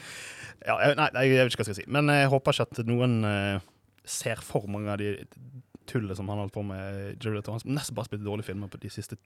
ja, 0.65 0.77
Nei, 0.97 1.09
jeg 1.27 1.45
vet 1.45 1.53
ikke 1.53 1.63
hva 1.63 1.67
jeg 1.67 1.67
skal 1.69 1.77
si. 1.81 1.87
Men 1.91 2.11
jeg 2.13 2.31
håper 2.31 2.55
ikke 2.55 2.67
at 2.67 2.89
noen 2.89 3.19
eh, 3.27 3.67
ser 4.09 4.41
for 4.45 4.67
mange 4.71 4.91
av 4.93 5.01
de 5.01 5.13
tullet 5.89 6.17
som 6.17 6.29
han 6.29 6.41
holdt 6.43 6.55
på 6.55 6.63
med. 6.65 7.15
Har 7.23 7.63
nesten 7.65 7.97
bare 7.97 8.09
spilt 8.09 8.25
dårlige 8.25 8.51
filmer 8.51 8.71
på 8.71 8.81
de 8.81 8.91
siste 8.93 9.17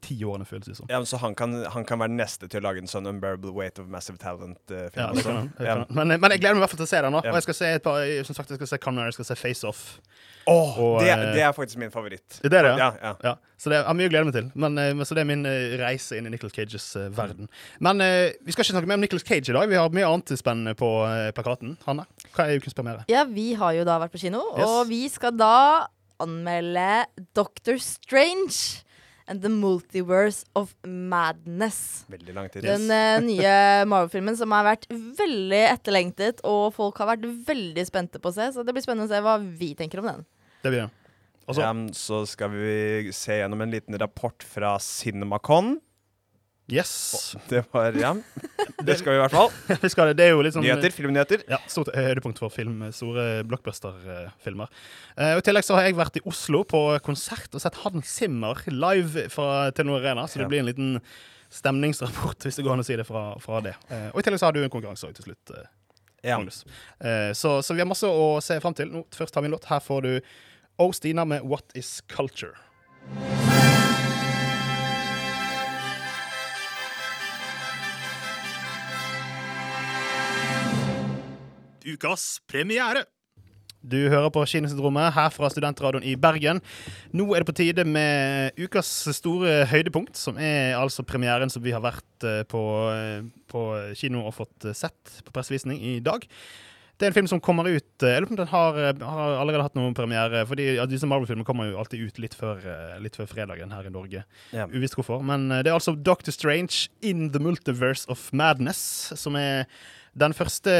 ti 0.00 0.16
årene, 0.24 0.46
føles 0.46 0.66
det 0.70 0.76
som. 0.78 0.86
Ja, 0.90 0.98
men 1.02 1.06
så 1.10 1.18
han 1.18 1.34
kan, 1.34 1.52
han 1.74 1.84
kan 1.84 1.98
være 1.98 2.14
neste 2.14 2.46
til 2.48 2.60
å 2.60 2.68
lage 2.68 2.78
en 2.78 2.86
sånn 2.90 3.06
Unbearable 3.10 3.50
Weight 3.56 3.78
of 3.82 3.88
Massive 3.90 4.18
Talent-film. 4.18 4.92
Ja, 4.94 5.08
det 5.12 5.24
kan 5.24 5.36
han. 5.36 5.52
Det 5.58 5.66
Ja. 5.66 5.74
kan 5.74 5.84
han. 5.88 5.94
Men, 6.08 6.20
men 6.20 6.30
jeg 6.30 6.40
gleder 6.40 6.54
meg 6.54 6.62
i 6.62 6.64
hvert 6.66 6.70
fall 6.76 6.82
til 6.84 6.88
å 6.88 6.92
se 6.94 7.00
den. 7.02 7.12
nå 7.12 7.22
Ja. 7.24 7.30
Og 7.32 7.34
jeg 7.40 7.42
skal 7.48 7.54
se 7.54 7.66
et 7.78 7.82
par, 7.82 8.00
som 8.24 8.34
sagt, 8.38 8.50
jeg 8.50 8.58
skal 8.62 8.66
se 8.72 8.78
Conrad, 8.78 9.06
jeg 9.10 9.14
skal 9.18 9.24
se 9.32 9.36
Face 9.36 9.64
Off. 9.66 10.00
Åh, 10.48 10.78
Og, 10.80 11.00
det, 11.02 11.10
eh, 11.10 11.24
det 11.34 11.42
er 11.44 11.52
faktisk 11.52 11.76
min 11.76 11.90
favoritt. 11.92 12.38
Det 12.40 12.48
er 12.52 12.62
det, 12.62 12.78
ja. 12.78 12.86
ja, 12.88 12.92
ja. 13.02 13.14
Ja, 13.22 13.34
så 13.60 13.68
det 13.68 13.82
er 13.82 13.92
mye 13.98 14.08
å 14.08 14.12
glede 14.14 14.24
meg 14.30 14.34
til. 14.38 14.46
Men, 14.54 14.78
eh, 14.78 14.94
men 14.96 15.04
så 15.04 15.12
det 15.18 15.20
er 15.26 15.28
min 15.28 15.44
eh, 15.44 15.74
reise 15.76 16.16
inn 16.16 16.24
i 16.24 16.30
Nicholas 16.32 16.54
Cages 16.56 16.86
eh, 16.96 17.10
verden. 17.12 17.50
Men 17.84 18.00
eh, 18.00 18.32
vi 18.46 18.54
skal 18.54 18.64
ikke 18.64 18.72
snakke 18.78 18.88
mer 18.88 18.94
om 18.96 19.04
Nicholas 19.04 19.26
Cage 19.28 19.50
i 19.50 19.52
dag. 19.58 19.68
Vi 19.68 19.76
har 19.76 19.90
mye 19.92 20.08
annet 20.08 20.32
spennende 20.40 20.72
på 20.78 20.88
uh, 21.04 21.28
plakaten. 21.36 21.76
Hanne, 21.84 22.06
hva 22.32 22.46
er 22.48 22.62
ukens 22.62 22.72
premiere? 22.78 23.04
Ja, 23.12 23.24
vi 23.28 23.52
har 23.60 23.74
jo 23.76 23.84
da 23.84 23.98
vært 24.00 24.14
på 24.14 24.22
kino, 24.24 24.40
Yes. 24.56 24.64
og 24.64 24.88
vi 24.88 25.02
skal 25.12 25.36
da 25.36 25.88
anmelde 26.18 27.04
Doctor 27.36 27.76
Strange 27.78 28.84
and 29.28 29.42
the 29.44 29.50
Multiverse 29.52 30.44
of 30.58 30.74
Madness. 30.84 32.04
Veldig 32.08 32.34
lang 32.34 32.48
tid. 32.52 32.66
Den 32.66 32.88
uh, 32.90 33.18
nye 33.24 33.54
Marvel-filmen 33.90 34.38
som 34.38 34.54
har 34.56 34.66
vært 34.66 34.88
veldig 34.90 35.64
etterlengtet, 35.68 36.42
og 36.48 36.72
folk 36.76 36.98
har 37.02 37.12
vært 37.14 37.28
veldig 37.48 37.84
spente 37.88 38.22
på 38.22 38.32
å 38.32 38.36
se. 38.38 38.50
Så 38.56 38.64
det 38.66 38.74
blir 38.76 38.84
spennende 38.84 39.08
å 39.08 39.12
se 39.12 39.20
hva 39.24 39.36
vi 39.38 39.74
tenker 39.78 40.02
om 40.02 40.10
den. 40.10 40.24
Det 40.64 40.72
blir 40.72 40.86
det. 40.86 40.92
Ja, 41.56 41.72
så 41.96 42.26
skal 42.28 42.52
vi 42.52 43.12
se 43.16 43.38
gjennom 43.38 43.62
en 43.64 43.72
liten 43.72 43.96
rapport 44.00 44.44
fra 44.44 44.74
Cinemacon. 44.84 45.78
Yes. 46.68 47.36
Det 47.48 47.62
var, 47.72 47.96
ja. 47.96 48.10
Det 48.84 48.98
skal 49.00 49.14
vi 49.14 49.16
i 49.16 49.20
hvert 49.22 49.32
fall. 49.32 49.52
vi 49.82 49.88
skal, 49.88 50.10
det 50.16 50.26
er 50.26 50.34
jo 50.34 50.42
litt 50.44 50.52
sånn 50.52 50.66
Nyheter, 50.66 50.92
filmnyheter. 50.92 51.44
Ja, 51.48 51.58
Stort 51.70 51.88
høydepunkt 51.96 52.40
for 52.42 52.52
film, 52.52 52.82
store 52.92 53.40
blockbuster-filmer. 53.48 54.68
Uh, 55.16 55.38
I 55.38 55.44
tillegg 55.46 55.64
så 55.64 55.78
har 55.78 55.88
jeg 55.88 55.96
vært 55.96 56.20
i 56.20 56.24
Oslo 56.28 56.60
på 56.68 56.82
konsert 57.06 57.56
og 57.56 57.64
sett 57.64 57.78
Hans 57.86 58.12
Zimmer 58.18 58.60
live 58.68 59.28
fra 59.32 59.70
Telenor 59.72 60.02
Arena. 60.04 60.26
Så 60.28 60.42
det 60.42 60.50
blir 60.52 60.60
en 60.60 60.68
liten 60.68 60.92
stemningsrapport, 61.48 62.44
hvis 62.44 62.60
det 62.60 62.66
går 62.66 62.76
an 62.76 62.84
å 62.84 62.86
si 62.86 62.98
det 63.00 63.08
fra, 63.08 63.30
fra 63.40 63.62
det. 63.64 63.72
Uh, 63.88 64.10
og 64.12 64.20
i 64.20 64.26
tillegg 64.28 64.42
så 64.44 64.50
har 64.50 64.58
du 64.58 64.60
en 64.60 64.72
konkurranse 64.72 65.08
òg 65.08 65.16
til 65.16 65.30
slutt. 65.30 65.56
Uh, 65.56 65.64
Ja. 66.26 66.34
Magnus. 66.34 66.64
Så, 67.38 67.62
så 67.62 67.74
vi 67.76 67.78
har 67.78 67.86
masse 67.86 68.08
å 68.10 68.40
se 68.42 68.56
fram 68.58 68.74
til. 68.74 68.88
Nå, 68.90 69.04
først 69.14 69.38
har 69.38 69.44
vi 69.44 69.46
en 69.46 69.54
låt. 69.54 69.68
Her 69.70 69.78
får 69.78 70.02
du 70.02 70.10
O. 70.82 70.90
Stina 70.90 71.22
med 71.24 71.46
What 71.46 71.70
Is 71.78 72.00
Culture. 72.10 72.58
Ukas 81.88 82.38
premiere. 82.50 83.06
Du 83.78 83.96
hører 84.10 84.30
på 84.34 84.42
Kinosyndromet 84.50 85.12
her 85.14 85.30
fra 85.30 85.48
Studentradioen 85.52 86.04
i 86.04 86.16
Bergen. 86.18 86.60
Nå 87.14 87.28
er 87.30 87.42
det 87.42 87.48
på 87.48 87.56
tide 87.60 87.84
med 87.86 88.56
ukas 88.58 88.90
store 89.14 89.62
høydepunkt, 89.70 90.18
som 90.18 90.38
er 90.42 90.74
altså 90.76 91.06
premieren 91.06 91.50
som 91.52 91.62
vi 91.62 91.72
har 91.72 91.84
vært 91.84 92.26
eh, 92.26 92.42
på, 92.50 92.62
eh, 92.90 93.20
på 93.48 93.66
kino 93.98 94.24
og 94.26 94.34
fått 94.40 94.66
eh, 94.66 94.76
sett 94.76 95.20
på 95.24 95.34
pressevisning 95.34 95.78
i 95.78 95.98
dag. 96.02 96.26
Det 96.98 97.06
er 97.06 97.12
en 97.12 97.14
film 97.20 97.28
som 97.30 97.38
kommer 97.38 97.68
ut 97.70 98.02
eller 98.02 98.16
Jeg 98.16 98.22
lurer 98.24 98.26
på 98.26 98.34
om 98.34 98.40
den 98.40 98.50
har, 98.50 98.78
har 99.06 99.36
allerede 99.38 99.62
hatt 99.68 99.76
noen 99.78 99.94
premiere. 99.94 100.40
Fordi 100.50 100.64
ja, 100.80 100.86
disse 100.90 101.06
Marvel-filmene 101.06 101.46
kommer 101.46 101.68
jo 101.68 101.78
alltid 101.78 102.02
ut 102.02 102.18
litt 102.18 102.34
før, 102.34 102.58
litt 102.98 103.14
før 103.14 103.28
fredagen 103.30 103.70
her 103.70 103.86
i 103.86 103.92
Norge. 103.94 104.24
Yeah. 104.50 104.66
Uvisst 104.74 104.98
hvorfor. 104.98 105.22
Men 105.22 105.46
det 105.52 105.70
er 105.70 105.76
altså 105.76 105.94
Doctor 105.94 106.34
Strange 106.34 106.88
in 106.98 107.28
the 107.30 107.38
Multiverse 107.38 108.10
of 108.10 108.26
Madness, 108.34 108.82
som 109.14 109.38
er 109.38 109.70
den 110.18 110.34
første 110.36 110.72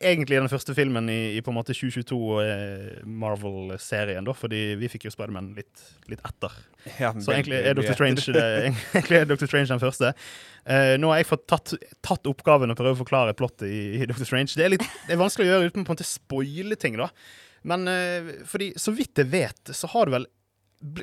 Egentlig 0.00 0.38
den 0.38 0.50
første 0.50 0.74
filmen 0.76 1.08
i, 1.12 1.36
i 1.36 1.42
på 1.44 1.52
en 1.52 1.56
måte 1.58 1.74
2022 1.76 2.18
eh, 2.42 3.00
Marvel-serien, 3.08 4.26
da, 4.26 4.34
fordi 4.36 4.62
vi 4.80 4.90
fikk 4.92 5.08
jo 5.08 5.12
Spiderman 5.14 5.50
litt, 5.56 5.82
litt 6.10 6.22
etter. 6.26 6.54
Ja, 6.98 7.12
Så 7.14 7.32
egentlig 7.36 7.60
er 7.60 7.76
Doctor 7.78 7.98
Strange, 7.98 8.24
det, 8.36 8.44
egentlig 8.92 9.20
er 9.20 9.28
Dr. 9.28 9.46
Strange 9.48 9.72
den 9.72 9.82
første. 9.82 10.12
Uh, 10.68 10.94
nå 11.00 11.10
har 11.12 11.22
jeg 11.22 11.30
fått 11.30 11.46
tatt, 11.50 11.74
tatt 12.04 12.28
oppgaven 12.28 12.74
å 12.74 12.78
prøve 12.78 12.96
å 12.96 13.02
forklare 13.02 13.36
plottet 13.38 13.68
i, 13.70 13.82
i 13.98 14.08
Dr. 14.08 14.26
Strange. 14.28 14.54
Det 14.54 14.66
er, 14.66 14.74
litt, 14.76 14.86
det 15.06 15.16
er 15.16 15.20
vanskelig 15.20 15.48
å 15.48 15.52
gjøre 15.52 15.70
uten 15.70 15.84
på 15.84 15.92
en 15.92 15.98
måte 15.98 16.08
spoile 16.08 16.78
ting, 16.80 16.98
da. 17.00 17.08
Men 17.68 17.88
uh, 17.90 18.32
fordi, 18.48 18.72
så 18.78 18.94
vidt 18.94 19.18
jeg 19.18 19.32
vet, 19.32 19.74
så 19.74 19.90
har 19.94 20.08
du 20.08 20.18
vel 20.18 20.28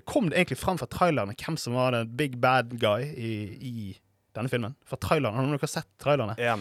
kom 0.07 0.29
det 0.29 0.37
egentlig 0.37 0.61
fram 0.61 0.77
fra 0.79 0.87
trailerne 0.87 1.33
hvem 1.35 1.57
som 1.59 1.75
var 1.75 1.91
den 1.91 2.11
big 2.15 2.37
bad 2.39 2.77
guy 2.79 3.09
i, 3.11 3.33
i 3.59 3.73
denne 4.37 4.51
filmen? 4.51 4.75
Fra 4.87 4.99
trailerne, 5.01 5.35
Har 5.35 5.49
noen 5.49 5.67
sett 5.67 5.89
trailerne? 5.99 6.37
Ja. 6.39 6.55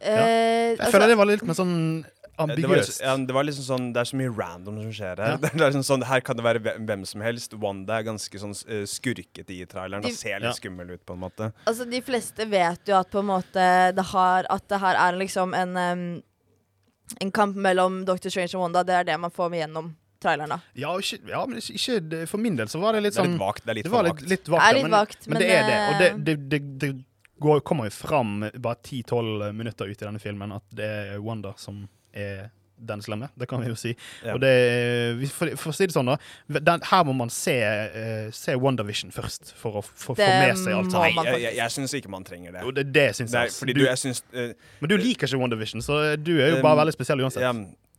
Eh, 0.00 0.70
Jeg 0.70 0.78
altså, 0.78 0.92
føler 0.94 1.08
det 1.12 1.16
var 1.20 1.26
litt 1.28 1.42
mer 1.44 1.54
sånn 1.58 1.76
Det 2.00 2.08
var, 2.40 2.46
ambiguøst. 2.48 2.88
liksom, 2.88 3.04
ja, 3.04 3.16
det 3.28 3.34
var 3.36 3.44
liksom 3.44 3.64
sånn 3.66 3.86
Det 3.92 4.00
er 4.00 4.08
så 4.08 4.16
mye 4.16 4.30
random 4.32 4.76
som 4.80 4.92
skjer 4.96 5.18
her. 5.20 5.36
Det 5.42 5.50
er 5.52 5.66
liksom 5.66 5.84
sånn, 5.84 6.04
her 6.08 6.20
kan 6.24 6.36
det 6.38 6.44
være 6.46 6.62
hvem, 6.86 7.02
som 7.04 7.20
helst. 7.20 7.52
Wanda 7.60 7.98
er 7.98 8.06
ganske 8.08 8.40
sånn 8.40 8.54
eh, 8.68 8.86
skurkete 8.88 9.52
i 9.52 9.66
traileren. 9.68 10.02
De- 10.06 10.14
ser 10.16 10.40
litt 10.40 10.56
skummel 10.56 10.94
ut, 10.96 11.04
på 11.04 11.12
en 11.18 11.20
måte. 11.26 11.50
altså, 11.66 11.84
de 11.90 12.00
fleste 12.00 12.46
vet 12.48 12.80
jo 12.88 12.96
at 12.96 13.10
på 13.12 13.20
en 13.20 13.28
måte 13.28 13.68
det 13.94 14.06
har 14.14 14.46
At 14.48 14.66
det 14.72 14.80
her 14.80 14.96
er 14.96 15.18
liksom 15.20 15.52
en 15.54 15.76
um, 15.76 16.22
En 17.20 17.30
kamp 17.34 17.56
mellom 17.56 18.04
Dr. 18.06 18.28
Strange 18.30 18.54
og 18.54 18.62
Wanda. 18.62 18.84
Det 18.86 18.94
er 18.94 19.04
det 19.04 19.20
man 19.20 19.30
får 19.34 19.50
med 19.50 19.60
gjennom 19.66 19.92
traileren. 20.22 20.48
da 20.54 20.60
Ja, 20.78 20.92
ikke, 20.96 21.18
ja, 21.28 21.44
men 21.46 21.58
ikke, 21.58 22.26
For 22.30 22.38
min 22.38 22.56
del 22.56 22.68
så 22.70 22.80
var 22.80 22.92
det 22.96 23.02
litt 23.02 23.14
Det 23.16 23.20
er 23.20 23.24
sånn 23.26 23.32
litt 23.36 23.40
vagt. 23.42 23.64
Det 23.66 23.70
er 23.72 23.74
litt 23.80 23.84
Det 23.88 23.92
var 23.92 24.04
litt, 24.08 24.20
litt 24.30 24.44
Det 24.44 24.52
vagt. 24.54 24.64
ja, 24.76 24.82
men, 24.82 24.90
vakt, 24.92 25.26
men 25.26 25.36
men, 25.36 25.42
det 25.42 25.50
er 25.50 25.64
det. 25.68 25.78
Og 25.90 25.98
det, 26.00 26.10
eh, 26.10 26.18
det, 26.24 26.36
det, 26.48 26.60
det 26.80 26.90
går, 27.40 27.60
kommer 27.66 27.88
jo 27.88 27.96
fram 27.96 28.38
bare 28.54 28.78
10-12 28.84 29.52
minutter 29.56 29.90
ut 29.90 29.98
i 29.98 30.06
denne 30.06 30.22
filmen 30.22 30.56
at 30.56 30.64
det 30.76 30.90
er 31.14 31.20
Wanda 31.24 31.54
som 31.60 31.84
er 32.12 32.50
den 32.80 33.02
slemme. 33.02 33.28
Det 33.34 33.46
kan 33.48 33.60
vi 33.60 33.68
jo 33.68 33.76
si. 33.76 33.90
Ja. 34.24 34.34
Og 34.34 34.40
det, 34.40 34.52
for, 35.34 35.52
for 35.60 35.72
å 35.72 35.76
si 35.76 35.88
det 35.88 35.94
sånn, 35.94 36.08
da. 36.08 36.16
Den, 36.60 36.84
her 36.90 37.04
må 37.04 37.14
man 37.16 37.32
se, 37.32 37.56
uh, 37.60 38.30
se 38.34 38.54
WandaVision 38.56 39.12
først 39.14 39.52
for 39.58 39.80
å 39.80 39.84
få 39.84 40.16
få 40.16 40.16
med 40.24 40.56
seg 40.58 40.78
alt 40.78 40.94
Nei, 40.94 41.10
Jeg, 41.12 41.42
jeg, 41.44 41.58
jeg 41.58 41.74
syns 41.76 41.96
ikke 42.00 42.12
man 42.12 42.24
trenger 42.26 42.56
det. 42.56 42.64
Jo, 42.64 42.72
det, 42.76 42.86
det 42.94 43.06
syns 43.18 43.36
er, 43.36 43.50
jeg. 43.50 43.56
fordi 43.58 43.76
Du, 43.76 43.82
du, 43.82 43.86
jeg 43.90 44.00
synes, 44.00 44.24
uh, 44.32 44.72
men 44.80 44.92
du 44.92 44.96
liker 45.00 45.28
ikke 45.28 45.42
WandaVision, 45.42 45.84
så 45.84 46.00
du 46.16 46.34
er 46.38 46.56
jo 46.56 46.64
bare 46.64 46.78
Um, 46.78 46.82
veldig 46.84 46.96
spesiell 46.96 47.24
uansett. 47.26 47.44
Ja, 47.44 47.52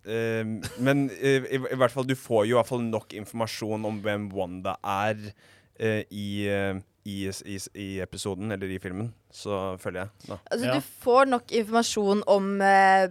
eh, 0.10 0.54
men 0.82 1.08
eh, 1.20 1.46
i, 1.46 1.60
i 1.62 1.78
hvert 1.78 1.94
fall 1.94 2.08
du 2.10 2.16
får 2.18 2.48
jo 2.50 2.56
i 2.56 2.60
hvert 2.60 2.72
fall 2.72 2.82
nok 2.88 3.14
informasjon 3.22 3.86
om 3.86 4.02
hvem 4.02 4.30
Wanda 4.34 4.78
er 4.82 5.20
uh, 5.30 6.02
i, 6.10 6.28
eh, 6.50 6.82
i, 7.06 7.18
i, 7.30 7.60
i 7.78 7.90
episoden, 8.02 8.52
eller 8.56 8.72
i 8.72 8.80
filmen. 8.82 9.12
Så 9.32 9.78
føler 9.80 10.02
jeg. 10.06 10.10
Da. 10.28 10.38
Altså, 10.52 10.66
Ja. 10.68 10.74
Du 10.76 10.82
får 11.06 11.26
nok 11.32 11.52
informasjon 11.52 12.24
om 12.28 12.50
eh, 12.62 13.08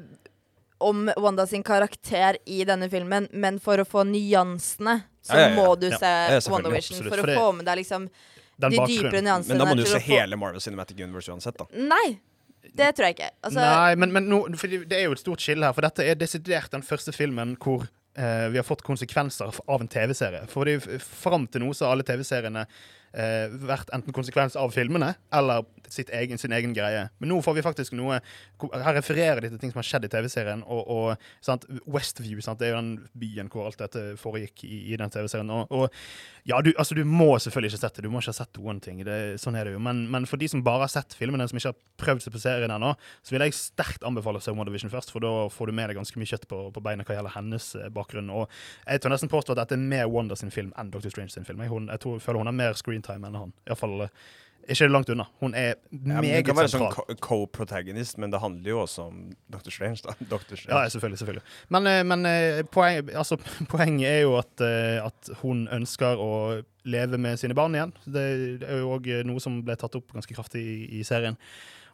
Om 0.80 1.10
Wanda 1.20 1.44
sin 1.46 1.62
karakter 1.62 2.36
i 2.48 2.62
denne 2.64 2.88
filmen, 2.88 3.26
men 3.36 3.58
for 3.60 3.76
å 3.82 3.84
få 3.84 4.00
nyansene, 4.08 5.02
så 5.22 5.34
Ja, 5.36 5.40
ja, 5.42 5.48
ja. 5.50 5.56
må 5.58 5.74
du 5.78 5.90
se 5.90 6.06
Ja, 6.06 6.38
Vision 6.40 7.02
For 7.04 7.10
for 7.18 7.26
å 7.28 7.34
få 7.36 7.50
med 7.58 7.66
deg 7.68 7.76
liksom 7.82 8.06
de 8.60 8.70
dypere 8.70 9.20
nyansene. 9.24 9.48
Men 9.56 9.58
da 9.58 9.66
må 9.68 9.76
du 9.76 9.84
se 9.84 9.98
få- 10.00 10.08
hele 10.08 10.36
Marvel 10.40 10.60
Cinematic 10.60 10.96
Universe 11.00 11.28
uansett, 11.32 11.56
da. 11.58 11.66
Nei, 11.76 12.18
det 12.76 12.94
tror 12.96 13.06
jeg 13.10 13.16
ikke. 13.18 13.30
Altså, 13.44 13.60
Nei, 13.60 13.94
men, 13.96 14.12
men 14.12 14.28
nå, 14.28 14.40
fordi 14.56 14.84
det 14.88 14.98
er 14.98 15.04
jo 15.08 15.12
et 15.12 15.18
stort 15.20 15.40
skille 15.44 15.64
her, 15.68 15.72
for 15.76 15.82
dette 15.84 16.00
er 16.04 16.14
desidert 16.16 16.70
den 16.72 16.82
første 16.82 17.12
filmen 17.12 17.56
hvor 17.60 17.84
eh, 18.16 18.48
vi 18.48 18.56
har 18.60 18.64
fått 18.64 18.82
konsekvenser 18.82 19.52
av 19.68 19.80
en 19.84 19.88
TV-serie. 19.88 20.46
Fordi 20.48 20.76
f- 20.80 21.04
fram 21.22 21.46
til 21.46 21.60
nå 21.64 21.74
så 21.76 21.86
har 21.88 21.92
alle 21.96 22.04
TV-seriene 22.08 22.64
vært 23.12 23.90
enten 23.96 24.14
konsekvens 24.14 24.54
av 24.58 24.70
filmene 24.74 25.14
eller 25.34 25.64
egen, 26.14 26.38
sin 26.38 26.52
egen 26.54 26.74
greie. 26.76 27.08
Men 27.18 27.32
nå 27.32 27.40
får 27.42 27.56
vi 27.56 27.64
faktisk 27.66 27.96
noe 27.98 28.20
Her 28.68 28.96
refererer 28.96 29.40
de 29.42 29.50
til 29.52 29.60
ting 29.62 29.72
som 29.72 29.80
har 29.80 29.88
skjedd 29.88 30.06
i 30.06 30.10
TV-serien. 30.12 30.64
Og, 30.66 30.82
og 30.90 31.44
sant, 31.44 31.66
Westview 31.90 32.42
sant, 32.44 32.60
det 32.60 32.68
er 32.68 32.74
jo 32.74 32.80
den 32.80 32.92
byen 33.20 33.50
hvor 33.52 33.68
alt 33.68 33.80
dette 33.80 34.16
foregikk 34.20 34.64
i, 34.68 34.82
i 34.92 34.98
den 35.00 35.12
TV-serien. 35.12 35.50
Og, 35.54 35.72
og 35.72 35.88
ja, 36.48 36.60
du, 36.64 36.72
altså, 36.76 36.96
du 36.96 37.04
må 37.04 37.32
selvfølgelig 37.38 37.72
ikke 37.72 37.82
sett 37.82 37.98
det. 37.98 38.04
Du 38.06 38.12
må 38.12 38.22
ikke 38.22 38.32
ha 38.32 38.38
sett 38.40 38.60
noen 38.60 38.80
ting. 38.84 39.02
Det, 39.06 39.18
sånn 39.42 39.58
er 39.58 39.68
det 39.68 39.74
jo. 39.76 39.82
Men, 39.82 40.02
men 40.12 40.28
for 40.28 40.40
de 40.40 40.48
som 40.50 40.64
bare 40.66 40.84
har 40.86 40.92
sett 40.92 41.16
filmene, 41.16 41.46
som 41.50 41.60
ikke 41.60 41.72
har 41.72 41.80
prøvd 42.00 42.26
seg 42.26 42.34
på 42.34 42.42
serien 42.42 42.74
ennå, 42.74 42.92
så 43.22 43.34
vil 43.34 43.46
jeg 43.46 43.56
sterkt 43.58 44.06
anbefale 44.06 44.40
å 44.40 44.44
se 44.44 44.54
WandaVision 44.54 44.92
først, 44.92 45.14
for 45.14 45.24
da 45.24 45.32
får 45.52 45.70
du 45.70 45.76
med 45.76 45.90
deg 45.90 46.00
ganske 46.00 46.20
mye 46.20 46.32
kjøtt 46.32 46.48
på, 46.50 46.62
på 46.74 46.84
beina 46.84 47.06
hva 47.06 47.18
gjelder 47.18 47.36
hennes 47.36 47.70
eh, 47.78 47.88
bakgrunn. 47.94 48.30
Og 48.34 48.46
jeg 48.86 49.02
tør 49.04 49.14
nesten 49.14 49.32
påstå 49.32 49.56
at 49.56 49.64
dette 49.64 49.78
er 49.78 49.88
mer 49.96 50.10
Wanda 50.10 50.38
sin 50.38 50.54
film 50.54 50.74
enn 50.80 50.92
Dr. 50.92 51.10
Strange 51.12 51.34
sin 51.34 51.48
film. 51.48 51.62
Jeg, 51.64 51.72
hun, 51.72 51.90
jeg 51.92 52.02
tror, 52.02 52.22
føler 52.22 52.42
hun 52.42 52.52
har 52.52 52.60
mer 52.62 52.78
screentime 52.78 53.28
enn 53.28 53.40
han. 53.40 53.56
Iallfall 53.68 54.08
ikke 54.68 54.88
langt 54.90 55.08
unna. 55.10 55.24
Hun 55.40 55.54
er 55.54 55.74
Ja, 55.92 56.20
meget 56.20 56.44
kan 56.46 56.56
være 56.56 56.68
sånn 56.68 56.84
sentral. 56.88 57.16
co- 57.16 57.46
co-protagonist, 57.46 58.18
men 58.18 58.30
det 58.30 58.40
handler 58.40 58.70
jo 58.70 58.82
også 58.82 59.06
om 59.08 59.32
Dr. 59.50 59.70
Strange, 59.70 60.02
da. 60.04 60.12
Dr. 60.36 60.58
Ja, 60.68 60.84
selvfølgelig. 60.88 61.18
selvfølgelig. 61.18 61.42
Men, 61.70 61.86
eh, 61.86 62.02
men 62.04 62.66
poen, 62.70 63.08
altså, 63.14 63.36
poenget 63.72 64.08
er 64.08 64.20
jo 64.22 64.36
at, 64.38 64.60
eh, 64.60 65.00
at 65.06 65.30
hun 65.42 65.68
ønsker 65.72 66.16
å 66.20 66.62
leve 66.84 67.18
med 67.18 67.38
sine 67.38 67.54
barn 67.54 67.74
igjen. 67.74 67.92
Det 68.06 68.62
er 68.68 68.78
jo 68.80 68.94
òg 68.96 69.10
noe 69.26 69.40
som 69.40 69.62
ble 69.62 69.76
tatt 69.76 69.94
opp 69.96 70.12
ganske 70.12 70.34
kraftig 70.34 70.62
i, 70.62 71.00
i 71.00 71.02
serien. 71.04 71.36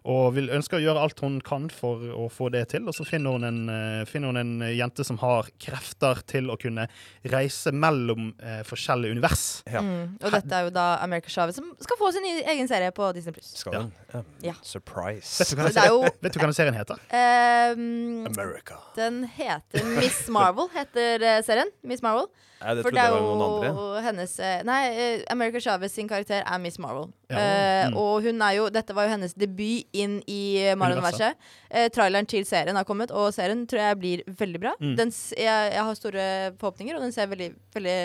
Og 0.07 0.37
vil 0.37 0.51
ønske 0.55 0.79
å 0.79 0.83
gjøre 0.83 1.03
alt 1.03 1.21
hun 1.25 1.41
kan 1.45 1.67
for 1.73 2.03
å 2.15 2.29
få 2.31 2.49
det 2.55 2.67
til. 2.71 2.87
Og 2.87 2.95
så 2.95 3.07
finner 3.09 3.35
hun 3.35 3.47
en, 3.47 3.61
eh, 3.73 4.05
finner 4.07 4.31
hun 4.31 4.39
en 4.39 4.67
jente 4.71 5.05
som 5.07 5.19
har 5.19 5.51
krefter 5.63 6.23
til 6.31 6.53
å 6.53 6.59
kunne 6.61 6.87
reise 7.27 7.73
mellom 7.75 8.29
eh, 8.39 8.63
forskjellige 8.67 9.17
univers. 9.17 9.47
Ja. 9.67 9.83
mm, 9.83 10.19
og 10.23 10.31
dette 10.31 10.55
er 10.55 10.69
jo 10.69 10.75
da 10.75 10.87
America 11.03 11.33
Chavez, 11.33 11.59
som 11.59 11.73
skal 11.83 11.99
få 11.99 12.13
sin 12.15 12.27
egen 12.27 12.71
serie 12.71 12.93
på 12.95 13.11
Disney 13.17 13.35
Pluss. 13.35 13.51
Skal 13.59 13.81
den? 13.81 13.93
Ja. 14.13 14.23
Ja. 14.53 14.55
Surprise. 14.63 15.43
Vet 15.43 15.51
du 15.51 15.59
hva 15.59 15.89
jo 15.91 16.03
Vet 16.07 16.35
du 16.35 16.41
hva 16.41 16.49
den 16.49 16.57
serien 16.57 16.77
heter? 16.77 17.01
Um, 17.11 18.27
America. 18.31 18.79
Den 18.97 19.25
heter 19.37 19.85
Miss 19.99 20.27
Marvel, 20.33 20.71
heter 20.75 21.23
eh, 21.23 21.43
serien. 21.47 21.73
Miss 21.83 22.05
Marvel. 22.05 22.31
Det 22.61 22.83
For 22.87 22.95
det 22.95 23.03
er 23.03 23.13
jeg 23.13 23.69
jo 23.69 24.01
hennes 24.01 24.39
eh, 24.41 24.63
Nei, 24.65 24.79
eh, 24.89 25.25
America 25.33 25.61
Chavez 25.61 25.93
sin 25.93 26.09
karakter 26.09 26.41
er 26.41 26.59
Miss 26.63 26.79
Marvel. 26.79 27.11
Ja, 27.31 27.37
Uh, 27.37 27.91
mm. 27.91 27.97
Og 27.99 28.23
hun 28.23 28.43
er 28.43 28.53
jo 28.55 28.69
Dette 28.71 28.95
var 28.95 29.09
jo 29.09 29.11
hennes 29.11 29.35
debut 29.35 29.85
inn 29.93 30.21
i 30.31 30.73
Marvel-universet. 30.79 31.37
Uh, 31.69 31.89
traileren 31.93 32.27
til 32.27 32.47
serien 32.47 32.77
har 32.77 32.87
kommet, 32.87 33.11
og 33.11 33.35
serien 33.35 33.67
tror 33.67 33.83
jeg 33.83 33.99
blir 33.99 34.23
veldig 34.39 34.61
bra. 34.63 34.73
Mm. 34.81 34.95
Den, 34.97 35.13
jeg, 35.37 35.73
jeg 35.75 35.85
har 35.89 35.99
store 35.99 36.27
forhåpninger, 36.61 36.97
og 36.97 37.03
den 37.03 37.13
ser 37.13 37.29
veldig, 37.31 37.51
veldig 37.75 37.99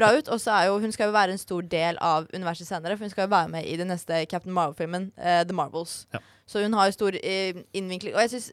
bra 0.00 0.10
ut. 0.16 0.30
Og 0.32 0.40
så 0.40 0.56
er 0.56 0.70
jo 0.70 0.78
Hun 0.80 0.92
skal 0.92 1.10
jo 1.10 1.16
være 1.16 1.36
en 1.36 1.44
stor 1.44 1.60
del 1.60 2.00
av 2.00 2.26
universet 2.34 2.66
senere, 2.66 2.96
for 2.96 3.04
hun 3.04 3.14
skal 3.14 3.28
jo 3.28 3.34
være 3.36 3.52
med 3.52 3.68
i 3.68 3.76
den 3.76 3.92
neste 3.92 4.24
Captain 4.30 4.54
Marvel-filmen, 4.54 5.12
uh, 5.18 5.44
The 5.44 5.54
Marvels. 5.54 6.06
Ja. 6.14 6.24
Så 6.48 6.64
hun 6.64 6.72
har 6.72 6.88
jo 6.88 6.96
stor 6.96 7.12
innvinkling. 7.20 8.14
Og 8.16 8.20
jeg 8.24 8.30
syns 8.30 8.52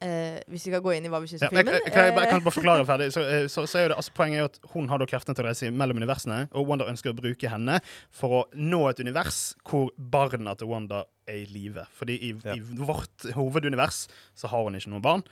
eh, 0.00 0.40
Hvis 0.48 0.66
vi 0.66 0.72
skal 0.72 0.82
gå 0.84 0.92
inn 0.96 1.04
i 1.06 1.10
hva 1.12 1.20
vi 1.22 1.28
syns 1.30 1.42
om 1.42 1.48
ja, 1.48 1.50
filmen 1.62 1.74
jeg, 1.74 1.92
kan 1.92 2.04
jeg, 2.08 2.14
bare- 2.16 2.26
eh, 2.26 2.30
kan 2.34 2.42
bare 2.44 2.56
forklare 2.56 2.86
ferdig? 2.88 3.08
Så, 3.16 3.22
eh, 3.22 3.46
så, 3.52 3.66
så 3.70 3.78
er 3.82 3.88
det, 3.92 3.96
altså, 4.00 4.12
poenget 4.16 4.38
er 4.38 4.42
jo 4.44 4.50
at 4.52 4.58
hun 4.74 4.88
har 4.90 4.98
da 4.98 5.06
kreftene 5.10 5.34
til 5.38 5.44
å 5.44 5.48
reise 5.48 5.70
mellom 5.70 6.00
universene, 6.02 6.38
og 6.52 6.66
Wanda 6.68 6.86
ønsker 6.90 7.12
å 7.12 7.18
bruke 7.18 7.50
henne 7.52 7.80
for 8.10 8.38
å 8.38 8.40
nå 8.56 8.80
et 8.90 9.00
univers 9.04 9.42
hvor 9.68 9.90
barna 9.98 10.54
til 10.58 10.68
Wanda 10.72 11.04
er 11.28 11.42
i 11.42 11.46
live. 11.48 11.86
Fordi 11.96 12.18
i, 12.20 12.32
Ja. 12.44 12.54
i 12.58 12.60
vårt 12.84 13.28
hovedunivers 13.36 14.06
så 14.36 14.48
har 14.52 14.64
hun 14.66 14.74
ikke 14.76 14.90
noen 14.92 15.02
barn. 15.04 15.22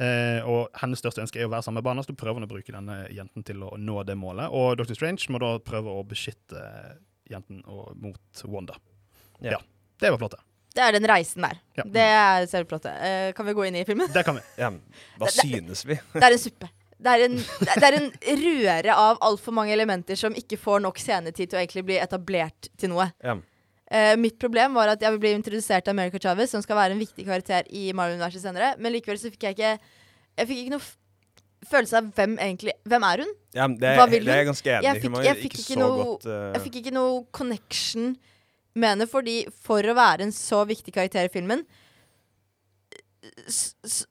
Eh, 0.00 0.40
og 0.46 0.68
hennes 0.80 1.00
største 1.00 1.20
ønske 1.24 1.40
er 1.40 1.48
å 1.48 1.52
være 1.52 1.64
sammen 1.66 1.80
med 1.80 1.86
barna, 1.88 2.02
så 2.04 2.12
prøver 2.16 2.40
hun 2.40 2.46
å 2.48 2.50
bruke 2.50 2.72
denne 2.72 3.02
jenten 3.12 3.44
til 3.44 3.62
å 3.66 3.72
nå 3.80 4.02
det 4.06 4.16
målet. 4.20 4.52
Og 4.52 4.76
Dr. 4.78 4.94
Strange 4.94 5.26
må 5.32 5.40
da 5.42 5.54
prøve 5.64 5.90
å 5.92 6.04
beskytte 6.06 6.60
jenten 7.30 7.62
og, 7.66 7.94
mot 8.00 8.44
Wanda. 8.50 8.76
Ja. 9.40 9.56
Ja. 9.56 9.58
Det 10.00 10.10
var 10.12 10.18
plottet. 10.20 10.40
Det 10.74 10.82
er 10.86 10.94
den 10.94 11.06
reisen 11.10 11.42
der. 11.42 11.56
Ja. 11.78 11.84
Det 11.96 12.04
er 12.14 12.44
selvplottet. 12.50 12.92
Uh, 13.02 13.30
kan 13.34 13.48
vi 13.48 13.54
gå 13.58 13.64
inn 13.66 13.78
i 13.80 13.84
filmen? 13.88 14.10
Det 14.14 14.22
kan 14.26 14.36
vi. 14.38 14.42
Ja, 14.60 14.68
hva 15.18 15.30
synes 15.34 15.82
vi? 15.88 15.96
Det 16.14 16.22
er 16.22 16.36
en 16.36 16.42
suppe. 16.42 16.68
Det 17.00 17.12
er 17.16 17.22
en, 17.24 17.36
det 17.64 17.86
er 17.88 17.96
en 17.96 18.10
røre 18.42 18.94
av 18.94 19.22
altfor 19.24 19.54
mange 19.56 19.72
elementer 19.72 20.18
som 20.20 20.34
ikke 20.36 20.58
får 20.60 20.82
nok 20.84 20.98
scenetid 21.00 21.48
til 21.48 21.56
å 21.56 21.62
egentlig 21.62 21.84
bli 21.88 21.96
etablert 21.96 22.68
til 22.78 22.92
noe. 22.92 23.06
Ja. 23.24 23.38
Uh, 23.90 24.14
mitt 24.20 24.36
problem 24.38 24.76
var 24.78 24.92
at 24.92 25.02
jeg 25.02 25.18
ble 25.18 25.32
introdusert 25.34 25.82
til 25.88 25.96
America 25.96 26.20
Chavez, 26.22 26.52
som 26.52 26.62
skal 26.62 26.76
være 26.78 26.94
en 26.94 27.00
viktig 27.02 27.24
karakter 27.26 27.66
i 27.74 27.88
Marvel-universet 27.96 28.44
senere, 28.44 28.74
men 28.78 28.94
likevel 28.94 29.18
så 29.18 29.32
fikk 29.32 29.48
jeg 29.48 29.56
ikke 29.58 29.72
Jeg 30.38 30.46
fikk 30.46 30.60
ikke 30.62 30.74
noe 30.76 30.84
f 30.84 30.92
følelse 31.70 31.98
av 31.98 32.06
hvem 32.16 32.36
egentlig 32.40 32.72
Hvem 32.88 33.04
er 33.04 33.20
hun? 33.24 33.32
Ja, 33.52 33.66
det, 33.68 33.90
Hva 33.98 34.06
vil 34.08 34.24
det 34.24 34.32
er 34.32 34.38
jeg 34.40 34.46
ganske 34.48 34.70
enig 34.76 34.86
Jeg 34.86 35.02
fikk- 35.02 35.24
jeg 35.26 35.36
fikk 35.40 35.56
ikke 35.58 35.64
ikke 35.66 35.80
noe- 35.82 36.04
godt 36.06 36.28
eh, 36.30 36.44
Jeg 36.54 36.62
fikk 36.66 36.78
ikke 36.80 36.92
noe 36.96 37.18
connection 37.36 38.06
henne, 38.78 39.06
fordi 39.10 39.44
for 39.64 39.82
å 39.82 39.94
være 39.98 40.26
en 40.28 40.32
så 40.32 40.62
viktig 40.68 40.94
karakter 40.94 41.26
i 41.26 41.32
filmen 41.32 41.66
s 43.48 43.74
s 43.84 44.04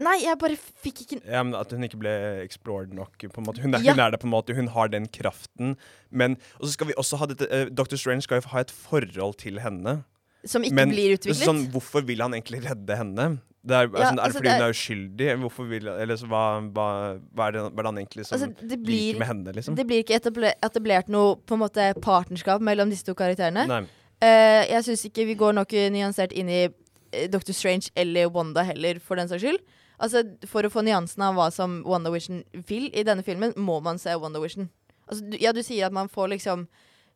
Nei, 0.00 0.14
jeg 0.22 0.38
bare 0.40 0.56
fikk 0.56 1.02
ikke 1.02 1.16
ja, 1.28 1.42
men 1.44 1.52
At 1.58 1.68
hun 1.74 1.84
ikke 1.84 1.98
ble 2.00 2.12
explored 2.40 2.94
nok. 2.96 3.18
På 3.34 3.42
en 3.42 3.44
måte. 3.44 3.60
Hun, 3.60 3.74
er, 3.76 3.82
Ja. 3.84 3.92
hun 3.92 4.00
er 4.00 4.14
det 4.14 4.20
på 4.22 4.24
en 4.24 4.32
måte, 4.32 4.54
hun 4.56 4.70
har 4.72 4.88
den 4.88 5.04
kraften. 5.12 5.74
Men 6.10 6.38
Og 6.58 6.64
så 6.64 6.72
skal 6.72 6.88
vi 6.88 6.94
også 6.96 7.18
ha 7.20 7.26
dette 7.28 7.44
uh, 7.50 7.66
Dr. 7.68 7.98
Strange 8.00 8.22
skal 8.24 8.40
jo 8.40 8.48
ha 8.54 8.60
et 8.64 8.70
forhold 8.72 9.36
til 9.42 9.60
henne. 9.60 10.04
Som 10.46 10.64
ikke 10.66 10.76
men 10.76 10.92
blir 10.92 11.16
utviklet. 11.16 11.46
Sånn, 11.46 11.66
hvorfor 11.72 12.04
vil 12.04 12.20
han 12.20 12.34
egentlig 12.36 12.62
redde 12.66 12.96
henne? 13.00 13.28
Det 13.64 13.72
er, 13.72 13.86
Ja, 13.88 13.88
altså, 13.88 14.12
er 14.12 14.20
altså, 14.20 14.24
det 14.24 14.34
fordi 14.34 14.44
det 14.44 14.52
er- 14.52 14.60
hun 14.60 14.66
er 14.66 14.74
uskyldig? 14.74 15.28
Hvorfor 15.40 15.68
vil 15.68 15.88
Eller 15.88 16.16
så 16.20 16.26
hva, 16.28 16.42
hva, 16.60 17.18
hva, 17.34 17.46
er 17.48 17.52
det, 17.52 17.60
hva 17.62 17.78
er 17.78 17.82
det 17.82 17.92
han 17.92 18.00
egentlig 18.02 18.26
som 18.26 18.36
altså, 18.36 18.68
det, 18.68 18.78
liker 18.84 19.18
med 19.18 19.26
henne, 19.26 19.54
liksom? 19.56 19.74
det 19.74 19.86
blir 19.86 20.04
ikke 20.04 20.18
etablert, 20.60 21.08
noe 21.08 21.36
på 21.36 21.54
en 21.56 21.62
måte 21.64 21.94
partnerskap 22.02 22.60
mellom 22.60 22.90
disse 22.90 23.04
to 23.04 23.14
karakterene. 23.14 23.86
Eh, 24.20 24.66
jeg 24.68 24.84
syns 24.84 25.06
ikke 25.08 25.26
vi 25.26 25.34
går 25.34 25.54
nok 25.56 25.72
nyansert 25.92 26.32
inn 26.32 26.48
i 26.48 26.68
eh, 27.12 27.26
Dr. 27.28 27.52
Strange 27.52 27.90
eller 27.96 28.28
Wanda 28.28 28.62
heller, 28.62 29.00
for 29.00 29.16
den 29.16 29.28
saks 29.28 29.42
skyld. 29.42 29.60
Altså, 29.98 30.24
For 30.46 30.66
å 30.66 30.72
få 30.72 30.82
nyansen 30.84 31.22
av 31.22 31.36
hva 31.38 31.50
som 31.54 31.82
WandaVision 31.86 32.42
vil 32.66 32.90
i 32.92 33.04
denne 33.06 33.24
filmen, 33.24 33.54
må 33.56 33.80
man 33.82 33.98
se 33.98 34.10
WandaVision. 34.10 34.68
Altså, 35.08 35.30
du, 35.30 35.36
ja, 35.40 35.52
du 35.52 35.62
sier 35.62 35.86
at 35.86 35.92
man 35.92 36.08
får 36.08 36.34
liksom 36.34 36.66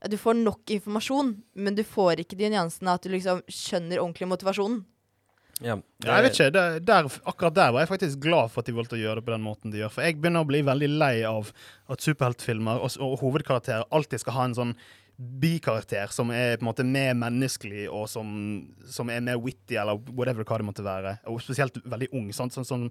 Du 0.06 0.14
får 0.20 0.38
nok 0.38 0.70
informasjon, 0.70 1.32
men 1.58 1.74
du 1.74 1.82
får 1.82 2.22
ikke 2.22 2.38
de 2.38 2.52
nyansene 2.52 2.94
at 2.94 3.02
du 3.02 3.10
liksom 3.10 3.42
skjønner 3.50 3.98
ordentlig 3.98 4.28
motivasjonen. 4.30 4.84
Ja. 5.58 5.74
det... 5.74 6.06
jeg 6.06 6.22
vet 6.22 6.36
ikke, 6.36 6.52
der, 6.54 6.76
der, 6.86 7.08
Akkurat 7.26 7.56
der 7.56 7.72
var 7.74 7.82
jeg 7.82 7.90
faktisk 7.90 8.20
glad 8.22 8.52
for 8.52 8.62
at 8.62 8.68
de 8.68 8.76
valgte 8.76 8.94
å 8.94 9.00
gjøre 9.00 9.18
det 9.18 9.26
på 9.26 9.34
den 9.34 9.42
måten 9.42 9.72
de 9.74 9.80
gjør. 9.80 9.90
For 9.90 10.06
jeg 10.06 10.20
begynner 10.20 10.46
å 10.46 10.50
bli 10.50 10.62
veldig 10.66 10.90
lei 11.00 11.14
av 11.26 11.50
at 11.90 12.04
superheltfilmer 12.04 12.78
og, 12.84 12.94
og 13.02 13.18
hovedkarakterer 13.24 13.88
alltid 13.90 14.22
skal 14.22 14.38
ha 14.38 14.46
en 14.46 14.58
sånn 14.58 14.74
bikarakter 15.18 16.12
som 16.14 16.30
er 16.30 16.56
på 16.56 16.62
en 16.62 16.68
måte 16.68 16.84
mer 16.86 17.16
menneskelig, 17.18 17.88
og 17.90 18.04
som, 18.10 18.28
som 18.86 19.08
er 19.10 19.24
mer 19.26 19.40
witty, 19.42 19.74
eller 19.74 19.98
whatever 20.14 20.46
hva 20.46 20.60
det 20.60 20.66
måtte 20.68 20.84
være. 20.86 21.16
Og 21.32 21.40
spesielt 21.42 21.80
veldig 21.82 22.08
ung. 22.14 22.28
Sånn, 22.36 22.52
sånn, 22.54 22.66
som 22.68 22.84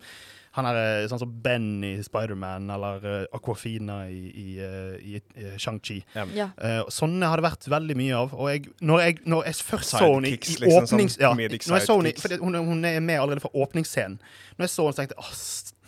han 0.58 0.68
er, 0.68 1.06
sånn, 1.06 1.14
sånn 1.14 1.22
som 1.24 1.38
Ben 1.46 1.70
i 1.88 1.94
Spiderman, 2.04 2.68
eller 2.74 3.08
uh, 3.08 3.38
Aquafina 3.38 4.02
i, 4.12 4.26
i, 4.28 4.48
uh, 4.60 4.98
i, 5.00 5.22
i 5.40 5.54
Shang-Chi. 5.56 6.02
Ja. 6.36 6.50
Uh, 6.60 6.82
sånne 6.92 7.32
har 7.32 7.40
det 7.40 7.48
vært 7.48 7.70
veldig 7.72 7.98
mye 8.04 8.20
av. 8.20 8.36
Og 8.36 8.52
jeg, 8.52 8.68
når, 8.82 9.06
jeg, 9.06 9.20
når 9.32 9.48
jeg 9.48 9.60
først 9.70 9.96
så 9.96 10.04
henne 10.04 10.34
i, 10.34 10.36
i 10.36 10.60
liksom, 10.66 10.84
åpnings... 10.84 11.16
sånn 11.16 11.30
ja, 11.30 11.34
når 11.38 11.80
jeg 11.80 11.88
så 11.88 12.00
henne, 12.02 12.44
hun, 12.44 12.60
hun 12.74 12.92
er 12.92 13.00
med 13.00 13.22
allerede 13.22 13.48
fra 13.48 13.56
åpningsscenen. 13.56 14.20
Når 14.58 14.68
jeg 14.68 14.76
så 14.76 14.90
henne, 14.90 15.00
tenkte 15.00 15.16
jeg 15.16 15.32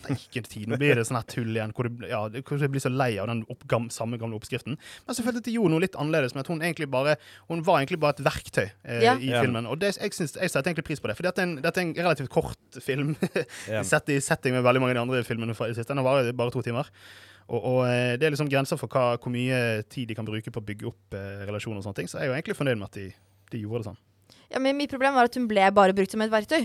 steike 0.00 0.42
tid, 0.48 0.66
nå 0.70 0.78
blir 0.80 0.98
det 0.98 1.04
sånn 1.08 1.18
her 1.20 1.26
tull 1.30 1.50
igjen. 1.54 1.72
Hvor 1.76 1.86
det, 1.88 2.08
ja, 2.10 2.20
hvor 2.28 2.60
jeg 2.64 2.72
blir 2.72 2.82
så 2.82 2.90
lei 2.92 3.10
av 3.22 3.28
den 3.30 3.44
opp, 3.52 3.62
gam, 3.70 3.88
samme 3.94 4.18
gamle 4.20 4.38
oppskriften. 4.40 4.76
Men 5.06 5.16
selvfølgelig 5.18 5.44
at 5.44 5.48
de 5.50 5.54
gjorde 5.56 5.74
noe 5.74 5.84
litt 5.84 5.98
annerledes. 6.00 6.34
med 6.34 6.44
at 6.44 6.50
hun 6.52 6.60
egentlig 6.64 6.90
bare 6.90 7.16
Hun 7.48 7.62
var 7.66 7.80
egentlig 7.80 8.00
bare 8.02 8.16
et 8.18 8.24
verktøy 8.26 8.64
eh, 8.66 9.02
Ja. 9.04 9.14
i 9.16 9.30
filmen. 9.30 9.66
Og 9.70 9.78
det, 9.80 9.94
jeg, 10.00 10.12
synes, 10.16 10.34
jeg 10.36 10.50
setter 10.50 10.70
egentlig 10.72 10.86
pris 10.90 11.00
på 11.00 11.08
det. 11.10 11.16
For 11.18 11.28
dette 11.28 11.42
er 11.42 11.48
en, 11.48 11.56
dette 11.62 11.80
er 11.80 11.88
en 11.88 11.94
relativt 11.94 12.30
kort 12.30 12.80
film. 12.82 13.14
Sett 13.90 14.08
i 14.10 14.20
setting 14.20 14.54
med 14.56 14.64
veldig 14.66 14.80
mange 14.82 14.96
av 14.96 15.00
de 15.00 15.06
andre 15.06 15.24
filmene 15.26 15.54
fra 15.54 15.68
i 15.68 15.74
det 15.74 15.80
siste. 15.80 15.94
Den 15.94 16.04
varer 16.06 16.32
bare 16.36 16.50
to 16.54 16.62
timer. 16.66 16.88
Og, 17.50 17.58
og 17.60 17.80
eh, 17.88 18.14
det 18.20 18.28
er 18.28 18.34
liksom 18.36 18.50
grenser 18.50 18.78
for 18.78 18.86
hva, 18.92 19.16
hvor 19.18 19.32
mye 19.34 19.82
tid 19.90 20.08
de 20.10 20.14
kan 20.18 20.26
bruke 20.28 20.52
på 20.54 20.60
å 20.62 20.66
bygge 20.66 20.86
opp 20.92 21.16
eh, 21.18 21.44
relasjoner 21.48 21.80
og 21.82 21.86
sånne 21.88 21.98
ting. 22.02 22.10
Så 22.10 22.20
jeg 22.20 22.28
er 22.28 22.32
jo 22.32 22.36
egentlig 22.38 22.56
fornøyd 22.60 22.78
med 22.78 22.86
at 22.90 22.98
de, 23.00 23.08
de 23.50 23.62
gjorde 23.64 23.82
det 23.82 23.88
sånn. 23.90 24.00
Ja, 24.50 24.58
men 24.62 24.78
Mitt 24.78 24.90
problem 24.90 25.14
var 25.14 25.26
at 25.28 25.34
hun 25.38 25.48
ble 25.50 25.64
bare 25.74 25.94
brukt 25.94 26.10
som 26.14 26.22
et 26.22 26.30
verktøy. 26.30 26.64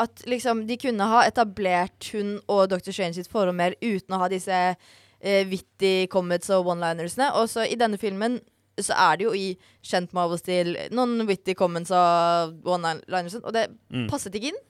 At 0.00 0.22
liksom 0.30 0.62
De 0.68 0.76
kunne 0.80 1.06
ha 1.10 1.24
etablert 1.28 2.08
hun 2.14 2.38
og 2.48 2.70
Dr. 2.72 2.92
Strange 2.94 3.18
sitt 3.18 3.28
forhold 3.30 3.56
mer 3.58 3.76
uten 3.82 4.16
å 4.16 4.20
ha 4.22 4.28
disse 4.32 4.56
eh, 5.20 5.42
witty 5.50 6.06
comments 6.12 6.48
og 6.54 6.70
one-linersene. 6.72 7.30
Og 7.36 7.50
så 7.52 7.66
i 7.68 7.76
denne 7.80 8.00
filmen 8.00 8.38
så 8.80 8.94
er 8.96 9.18
det 9.20 9.26
jo 9.26 9.32
i 9.36 9.50
kjent 9.84 10.14
Marvel-stil 10.16 10.72
noen 10.96 11.26
witty 11.28 11.52
comments 11.58 11.92
og 11.92 12.62
one-liners, 12.64 13.36
og 13.42 13.52
det 13.52 13.66
Mm. 13.92 14.06
passet 14.08 14.32
ikke 14.38 14.54
inn. 14.54 14.60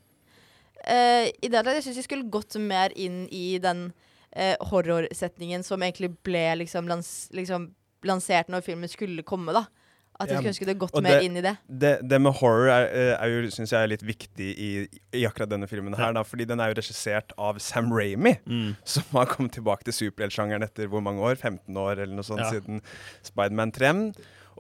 Eh, 0.83 1.31
I 1.31 1.49
det 1.49 1.59
hele 1.61 1.75
jeg 1.77 1.85
syns 1.85 2.01
jeg 2.01 2.09
skulle 2.09 2.31
gått 2.33 2.57
mer 2.59 2.91
inn 2.97 3.27
i 3.31 3.59
den 3.63 3.93
eh, 4.33 4.57
horrorsetningen 4.71 5.63
som 5.63 5.83
egentlig 5.83 6.17
ble 6.25 6.57
liksom, 6.63 6.89
lans 6.89 7.29
liksom 7.37 7.69
lansert 8.09 8.49
når 8.49 8.65
filmen 8.65 8.89
skulle 8.89 9.23
komme, 9.23 9.53
da. 9.53 9.67
At 10.21 10.29
jeg 10.29 10.37
skulle 10.39 10.53
ønske 10.53 10.67
det 10.69 10.75
gått 10.79 10.95
mer 11.03 11.17
det- 11.17 11.25
inn 11.25 11.37
i 11.41 11.43
det. 11.47 11.53
Det, 11.67 11.93
det 12.09 12.19
med 12.21 12.35
horror 12.41 12.69
er, 12.69 12.87
eh, 12.93 13.13
er 13.17 13.29
jo, 13.33 13.51
synes 13.51 13.73
jeg 13.73 13.83
er 13.83 13.91
litt 13.95 14.03
viktig 14.05 14.49
i, 14.53 14.71
i 15.17 15.25
akkurat 15.25 15.49
denne 15.51 15.67
filmen 15.71 15.97
her, 15.97 16.13
da, 16.13 16.23
fordi 16.23 16.45
den 16.51 16.61
er 16.61 16.75
jo 16.75 16.77
regissert 16.81 17.33
av 17.39 17.59
Sam 17.59 17.89
Raimi, 17.93 18.35
som 18.85 19.03
har 19.17 19.27
kommet 19.33 19.53
tilbake 19.57 19.85
til 19.89 19.97
superheltsjangeren 19.97 20.63
etter 20.67 20.87
hvor 20.93 21.01
mange 21.03 21.25
år? 21.25 21.37
15 21.41 21.75
år 21.77 21.97
eller 22.05 22.15
noe 22.15 22.27
sånt 22.27 22.45
Ja. 22.45 22.51
siden 22.53 22.83
Spiderman 23.25 23.73
3. 23.73 23.95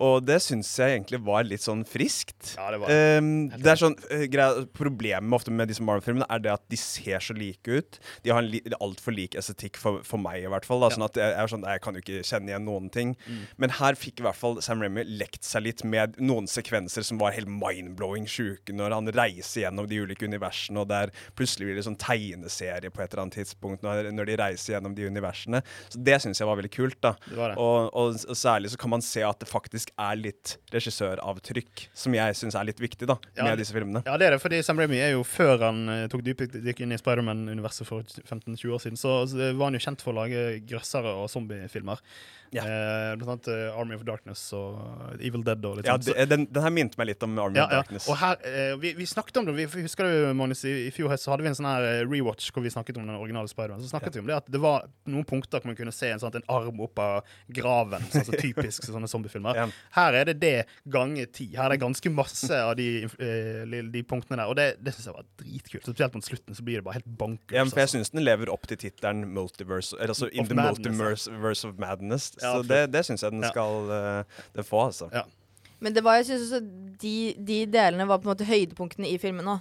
Og 0.00 0.24
det 0.24 0.38
syns 0.44 0.70
jeg 0.78 0.96
egentlig 0.96 1.20
var 1.26 1.44
litt 1.46 1.64
sånn 1.64 1.82
friskt. 1.88 2.54
Ja, 2.56 2.70
det 2.72 2.80
var 2.82 2.94
um, 3.20 3.30
det 3.52 3.72
er 3.72 3.80
sånn, 3.80 3.96
uh, 4.10 4.62
Problemet 4.76 5.36
ofte 5.36 5.52
med 5.54 5.70
disse 5.70 5.84
Marvel-filmene 5.84 6.28
er 6.30 6.42
det 6.44 6.52
at 6.54 6.64
de 6.72 6.78
ser 6.80 7.22
så 7.24 7.36
like 7.36 7.68
ut. 7.68 7.98
De 8.24 8.32
har 8.32 8.42
en 8.42 8.50
li 8.50 8.62
altfor 8.80 9.14
lik 9.16 9.36
estetikk 9.38 9.80
for, 9.80 10.00
for 10.06 10.22
meg, 10.22 10.44
i 10.44 10.50
hvert 10.50 10.68
fall. 10.68 10.84
Da, 10.84 10.92
sånn 10.94 11.06
at 11.06 11.18
jeg, 11.20 11.34
er 11.36 11.50
sånn, 11.50 11.66
jeg 11.68 11.82
kan 11.84 11.96
jo 11.96 12.04
ikke 12.04 12.22
kjenne 12.26 12.52
igjen 12.52 12.66
noen 12.68 12.88
ting. 12.92 13.14
Men 13.60 13.74
her 13.80 13.98
fikk 13.98 14.22
i 14.22 14.26
hvert 14.26 14.38
fall 14.38 14.60
Sam 14.64 14.84
Raimi 14.84 15.04
lekt 15.08 15.44
seg 15.46 15.66
litt 15.66 15.84
med 15.84 16.16
noen 16.22 16.48
sekvenser 16.50 17.04
som 17.06 17.20
var 17.20 17.34
helt 17.36 17.50
mind-blowing 17.50 18.28
sjuke, 18.30 18.74
når 18.76 18.96
han 18.96 19.12
reiser 19.16 19.66
gjennom 19.66 19.88
de 19.90 20.00
ulike 20.04 20.28
universene, 20.28 20.80
og 20.82 20.90
der 20.92 21.12
plutselig 21.38 21.68
blir 21.68 21.80
det 21.80 21.86
sånn 21.86 21.98
tegneserie 22.00 22.92
på 22.92 23.02
et 23.02 23.12
eller 23.12 23.26
annet 23.26 23.40
tidspunkt 23.40 23.84
når, 23.86 24.10
når 24.14 24.30
de 24.30 24.38
reiser 24.40 24.76
gjennom 24.76 24.96
de 24.96 25.08
universene. 25.10 25.62
Så 25.92 26.00
det 26.08 26.20
syns 26.22 26.40
jeg 26.40 26.48
var 26.48 26.60
veldig 26.60 26.72
kult. 26.74 26.98
da. 27.04 27.14
Det 27.26 27.36
det. 27.36 27.56
Og, 27.60 27.90
og, 27.94 28.18
og 28.30 28.38
særlig 28.38 28.72
så 28.72 28.80
kan 28.80 28.94
man 28.94 29.04
se 29.04 29.24
at 29.26 29.40
det 29.40 29.48
faktisk 29.50 29.89
er 29.98 30.18
litt 30.20 30.56
regissøravtrykk, 30.74 31.84
som 31.96 32.14
jeg 32.16 32.36
syns 32.38 32.56
er 32.58 32.66
litt 32.68 32.80
viktig 32.82 33.08
da, 33.10 33.16
Ja, 33.36 33.48
med 33.48 33.60
disse 33.62 33.74
filmene. 33.74 34.02
Ja, 34.06 34.16
det 34.20 34.28
er 34.28 34.36
det, 34.36 34.42
fordi 34.42 34.60
Sam 34.66 34.80
Raimi 34.80 35.00
er 35.02 35.14
jo 35.14 35.24
før 35.26 35.66
han 35.66 35.82
eh, 35.92 36.04
tok 36.12 36.24
dypdykk 36.26 36.84
inn 36.84 36.94
i 36.94 37.00
Spiderman-universet 37.00 37.88
for 37.88 38.04
15-20 38.06 38.76
år 38.76 38.84
siden, 38.84 39.00
så, 39.00 39.16
så 39.30 39.50
var 39.52 39.70
han 39.70 39.78
jo 39.78 39.84
kjent 39.86 40.04
for 40.04 40.14
å 40.14 40.20
lage 40.22 40.60
grøssere 40.68 41.14
og 41.22 41.30
zombiefilmer. 41.32 42.02
Ja. 42.52 42.64
Eh, 42.66 43.16
blant 43.20 43.30
annet 43.30 43.48
eh, 43.52 43.78
Army 43.78 43.94
of 43.94 44.02
Darkness 44.02 44.40
og 44.58 44.80
Evil 45.22 45.44
Dead 45.46 45.64
og 45.68 45.76
litt 45.78 45.86
Ja, 45.86 45.94
sånt. 45.94 46.08
Så- 46.08 46.14
det, 46.18 46.24
den, 46.32 46.46
den 46.50 46.62
her 46.64 46.70
minte 46.74 46.98
meg 46.98 47.06
litt 47.12 47.22
om 47.22 47.36
Army 47.38 47.56
ja, 47.60 47.66
of 47.66 47.70
ja. 47.70 47.76
Darkness. 47.82 48.08
Og 48.10 48.16
her, 48.18 48.36
eh, 48.48 48.72
vi, 48.82 48.90
vi 48.98 49.06
snakket 49.06 49.36
om 49.38 49.46
det, 49.46 49.54
vi, 49.54 49.66
husker 49.84 50.08
du, 50.08 50.34
Magnus, 50.34 50.64
i, 50.66 50.72
i 50.88 50.90
fjor 50.94 51.12
høst 51.12 51.28
så 51.28 51.30
hadde 51.34 51.46
vi 51.46 51.50
en 51.52 51.54
sånn 51.58 51.68
her 51.70 51.86
eh, 51.86 52.00
rewatch 52.10 52.48
hvor 52.50 52.64
vi 52.66 52.72
snakket 52.74 52.98
om 52.98 53.06
den 53.06 53.14
originale 53.20 53.46
Spider-Man. 53.52 53.84
Så 53.84 53.92
snakket 53.92 54.18
vi 54.18 54.24
om 54.24 54.26
det 54.32 54.34
at 54.40 54.50
det 54.50 54.60
var 54.64 54.88
noen 55.06 55.24
punkter 55.28 55.62
hvor 55.62 55.70
man 55.70 55.78
kunne 55.78 55.94
se 55.94 56.10
en, 56.10 56.18
sånn, 56.22 56.40
en 56.40 56.48
arm 56.50 56.82
opp 56.82 56.98
av 57.04 57.30
graven, 57.54 58.02
sånn 58.10 58.26
som 58.32 58.38
typisk 58.46 58.88
sånne 58.90 59.06
zombiefilmer. 59.10 59.54
Ja. 59.62 59.68
Her 59.94 60.18
er 60.24 60.30
det 60.32 60.36
det 60.42 60.54
ganger 60.90 61.30
ti. 61.30 61.50
Her 61.54 61.68
er 61.70 61.76
det 61.76 61.80
ganske 61.84 62.10
masse 62.14 62.50
av 62.58 62.74
de, 62.80 62.88
eh, 63.06 63.62
li- 63.70 63.84
de 63.94 64.02
punktene 64.10 64.40
der, 64.42 64.50
og 64.50 64.58
det, 64.58 64.68
det 64.82 64.96
syns 64.96 65.06
jeg 65.12 65.16
var 65.20 65.28
dritkult. 65.38 65.86
Spesielt 65.86 66.18
mot 66.18 66.26
slutten 66.26 66.58
så 66.58 66.66
blir 66.66 66.80
det 66.82 66.86
bare 66.90 66.98
helt 66.98 67.10
bankers. 67.20 67.54
Ja, 67.54 67.62
men 67.62 67.70
for 67.70 67.84
jeg 67.84 67.90
altså. 67.92 68.00
syns 68.02 68.10
den 68.14 68.26
lever 68.26 68.50
opp 68.50 68.66
til 68.70 68.80
tittelen 68.88 69.22
Multiverse, 69.34 69.94
eller 70.00 70.16
altså 70.16 70.28
In 70.34 70.42
Of 70.42 70.50
the 70.50 70.58
Madness, 70.58 70.82
ja. 71.28 71.32
Multiverse 71.38 71.68
of 71.70 71.78
Madness. 71.78 72.30
Ja, 72.42 72.54
så 72.56 72.62
det, 72.66 72.80
det 72.92 73.04
syns 73.06 73.22
jeg 73.24 73.32
den 73.34 73.42
Ja. 73.46 73.50
skal 73.52 73.90
eh, 73.96 74.40
den 74.56 74.66
få, 74.66 74.86
altså. 74.90 75.10
Ja. 75.12 75.24
Men 75.80 75.94
det 75.96 76.02
var, 76.04 76.18
jeg 76.20 76.26
synes 76.28 76.50
også 76.50 76.60
de, 77.00 77.14
de 77.38 77.58
delene 77.72 78.06
var 78.08 78.18
på 78.20 78.28
en 78.28 78.34
måte 78.34 78.44
høydepunktene 78.48 79.08
i 79.08 79.18
filmen 79.18 79.46
òg. 79.48 79.60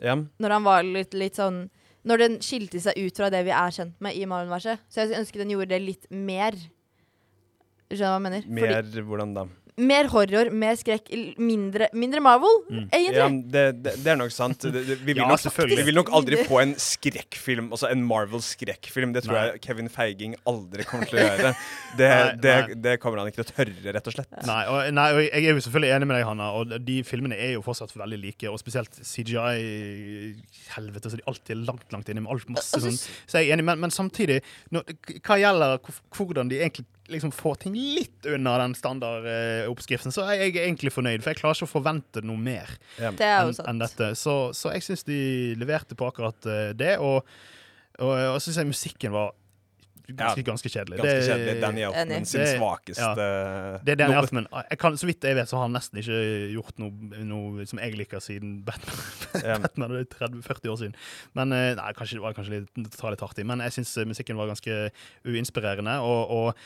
Ja. 0.00 0.14
Når 0.16 0.50
han 0.56 0.64
var 0.64 0.82
litt, 0.86 1.12
litt 1.12 1.36
sånn 1.36 1.66
Når 2.08 2.16
den 2.22 2.36
skilte 2.40 2.80
seg 2.80 2.96
ut 2.96 3.18
fra 3.20 3.26
det 3.28 3.42
vi 3.44 3.50
er 3.52 3.74
kjent 3.76 3.98
med 4.00 4.16
i 4.16 4.22
Marvel-universet. 4.24 4.80
Så 4.88 5.02
jeg 5.02 5.18
ønsker 5.18 5.42
den 5.42 5.50
gjorde 5.52 5.74
det 5.74 5.80
litt 5.84 6.06
mer. 6.08 6.56
Skjønner 7.90 7.98
du 7.98 8.06
hva 8.06 8.14
jeg 8.14 8.24
mener? 8.24 8.46
Mer 8.48 8.70
Fordi, 8.78 9.02
hvordan 9.10 9.34
da? 9.36 9.42
Mer 9.80 10.08
horror, 10.12 10.50
mer 10.54 10.76
skrekk, 10.78 11.08
mindre, 11.40 11.88
mindre 11.96 12.22
Marvel, 12.24 12.58
egentlig. 12.70 13.16
Ja, 13.16 13.28
det, 13.28 13.64
det, 13.84 13.94
det 14.04 14.12
er 14.12 14.18
nok 14.20 14.34
sant. 14.34 14.62
Det, 14.62 14.82
det, 14.86 14.98
vi, 15.00 15.14
vil 15.14 15.22
Ja, 15.22 15.28
nok, 15.30 15.60
vi 15.70 15.86
vil 15.88 15.98
nok 15.98 16.12
aldri 16.16 16.40
få 16.48 16.60
en 16.62 16.74
skrekkfilm, 16.80 17.70
altså 17.74 17.90
en 17.90 18.04
Marvel-skrekkfilm. 18.06 19.14
Det 19.16 19.24
tror 19.26 19.36
Nei. 19.38 19.44
jeg 19.48 19.62
Kevin 19.66 19.90
Feiging 19.92 20.36
aldri 20.50 20.86
kommer 20.88 21.10
til 21.10 21.20
å 21.20 21.26
gjøre. 21.26 21.54
Det, 21.98 22.08
Nei, 22.10 22.34
det, 22.42 22.52
nei. 22.68 22.76
det 22.84 22.96
kommer 23.02 23.18
han 23.22 23.30
ikke 23.30 23.40
til 23.40 23.48
å 23.48 23.56
tørre, 23.56 23.94
rett 23.96 24.10
og 24.10 24.14
slett. 24.14 24.30
Nei, 24.46 24.60
og, 24.70 24.92
nei, 24.94 25.06
og 25.16 25.22
jeg 25.24 25.42
er 25.42 25.56
jo 25.56 25.64
selvfølgelig 25.66 25.92
enig 25.96 26.08
med 26.10 26.16
deg, 26.18 26.26
Hanna. 26.28 26.50
Og 26.60 26.76
de 26.86 27.00
filmene 27.06 27.38
er 27.40 27.54
jo 27.56 27.64
fortsatt 27.66 27.94
veldig 27.96 28.20
like. 28.22 28.52
Og 28.52 28.60
spesielt 28.62 29.00
CGI 29.00 30.36
Helvete, 30.76 31.10
så 31.10 31.18
de 31.18 31.26
alltid 31.30 31.56
er 31.56 31.64
langt, 31.66 31.88
langt 31.94 32.12
inne 32.12 32.24
med 32.24 32.32
alt 32.34 32.48
masse 32.52 32.78
Altså, 32.78 32.92
sånn. 32.92 33.26
Så 33.26 33.40
jeg 33.40 33.50
er 33.50 33.56
enig, 33.56 33.66
men, 33.66 33.80
men 33.82 33.94
samtidig, 33.94 34.40
når, 34.74 34.94
hva 35.26 35.38
gjelder 35.40 35.80
hvordan 36.14 36.50
de 36.52 36.60
egentlig 36.60 36.86
liksom 37.12 37.32
får 37.34 37.58
ting 37.64 37.74
litt 37.76 38.26
unna 38.30 38.56
den 38.62 38.76
standardoppskriften, 38.78 40.14
så 40.14 40.26
er 40.30 40.44
jeg 40.46 40.56
egentlig 40.62 40.92
fornøyd. 40.94 41.24
For 41.24 41.32
jeg 41.34 41.40
klarer 41.42 41.58
ikke 41.58 41.68
å 41.68 41.74
forvente 41.74 42.22
noe 42.26 42.40
mer 42.40 42.72
Det 42.98 43.26
er 43.26 43.50
enn 43.50 43.60
en 43.74 43.82
dette. 43.84 44.12
Så, 44.18 44.38
så 44.56 44.72
jeg 44.76 44.86
syns 44.86 45.06
de 45.08 45.20
leverte 45.60 45.98
på 45.98 46.08
akkurat 46.10 46.50
eh, 46.50 46.70
det. 46.78 46.96
Og, 47.02 47.20
og, 48.00 48.14
og 48.14 48.38
så 48.40 48.48
syns 48.48 48.62
jeg 48.62 48.70
musikken 48.72 49.14
var 49.16 49.32
ganske, 50.10 50.42
ganske 50.42 50.70
kjedelig. 50.72 50.98
Ganske 50.98 51.14
Det- 51.14 51.28
kjedelig. 51.28 51.60
Danny 51.62 51.82
Elfman 51.86 52.26
sin 52.26 52.46
svakeste 52.58 52.98
svakeste 52.98 53.84
det 53.86 53.92
er 53.94 54.00
Danny 54.00 54.16
Elfman. 54.18 54.48
Jeg 54.70 54.78
kan, 54.82 54.96
så 54.98 55.06
vidt 55.06 55.22
jeg 55.24 55.38
vet, 55.38 55.48
så 55.50 55.56
har 55.60 55.68
han 55.68 55.76
nesten 55.76 56.00
ikke 56.02 56.18
gjort 56.56 56.82
noe, 56.82 57.22
noe 57.30 57.66
som 57.70 57.78
jeg 57.82 57.94
liker 58.00 58.22
siden 58.24 58.60
Batman. 58.66 59.00
Ja. 59.44 59.58
Batman 59.64 59.94
det 59.94 60.04
er 60.08 60.28
30-40 60.28 60.72
år 60.74 60.78
siden. 60.82 60.94
Men 61.38 61.54
eh, 61.56 61.72
nei, 61.78 61.90
kanskje, 61.98 62.18
det 62.18 62.24
var 62.26 62.34
kanskje 62.38 62.58
litt, 62.58 62.70
det 62.74 62.90
ta 62.96 63.12
litt 63.14 63.22
hardt 63.24 63.38
i. 63.42 63.46
Men 63.46 63.62
jeg 63.66 63.78
syns 63.78 63.94
musikken 64.10 64.40
var 64.40 64.50
ganske 64.50 64.80
uinspirerende. 65.30 65.98
Og, 66.02 66.34
og 66.40 66.64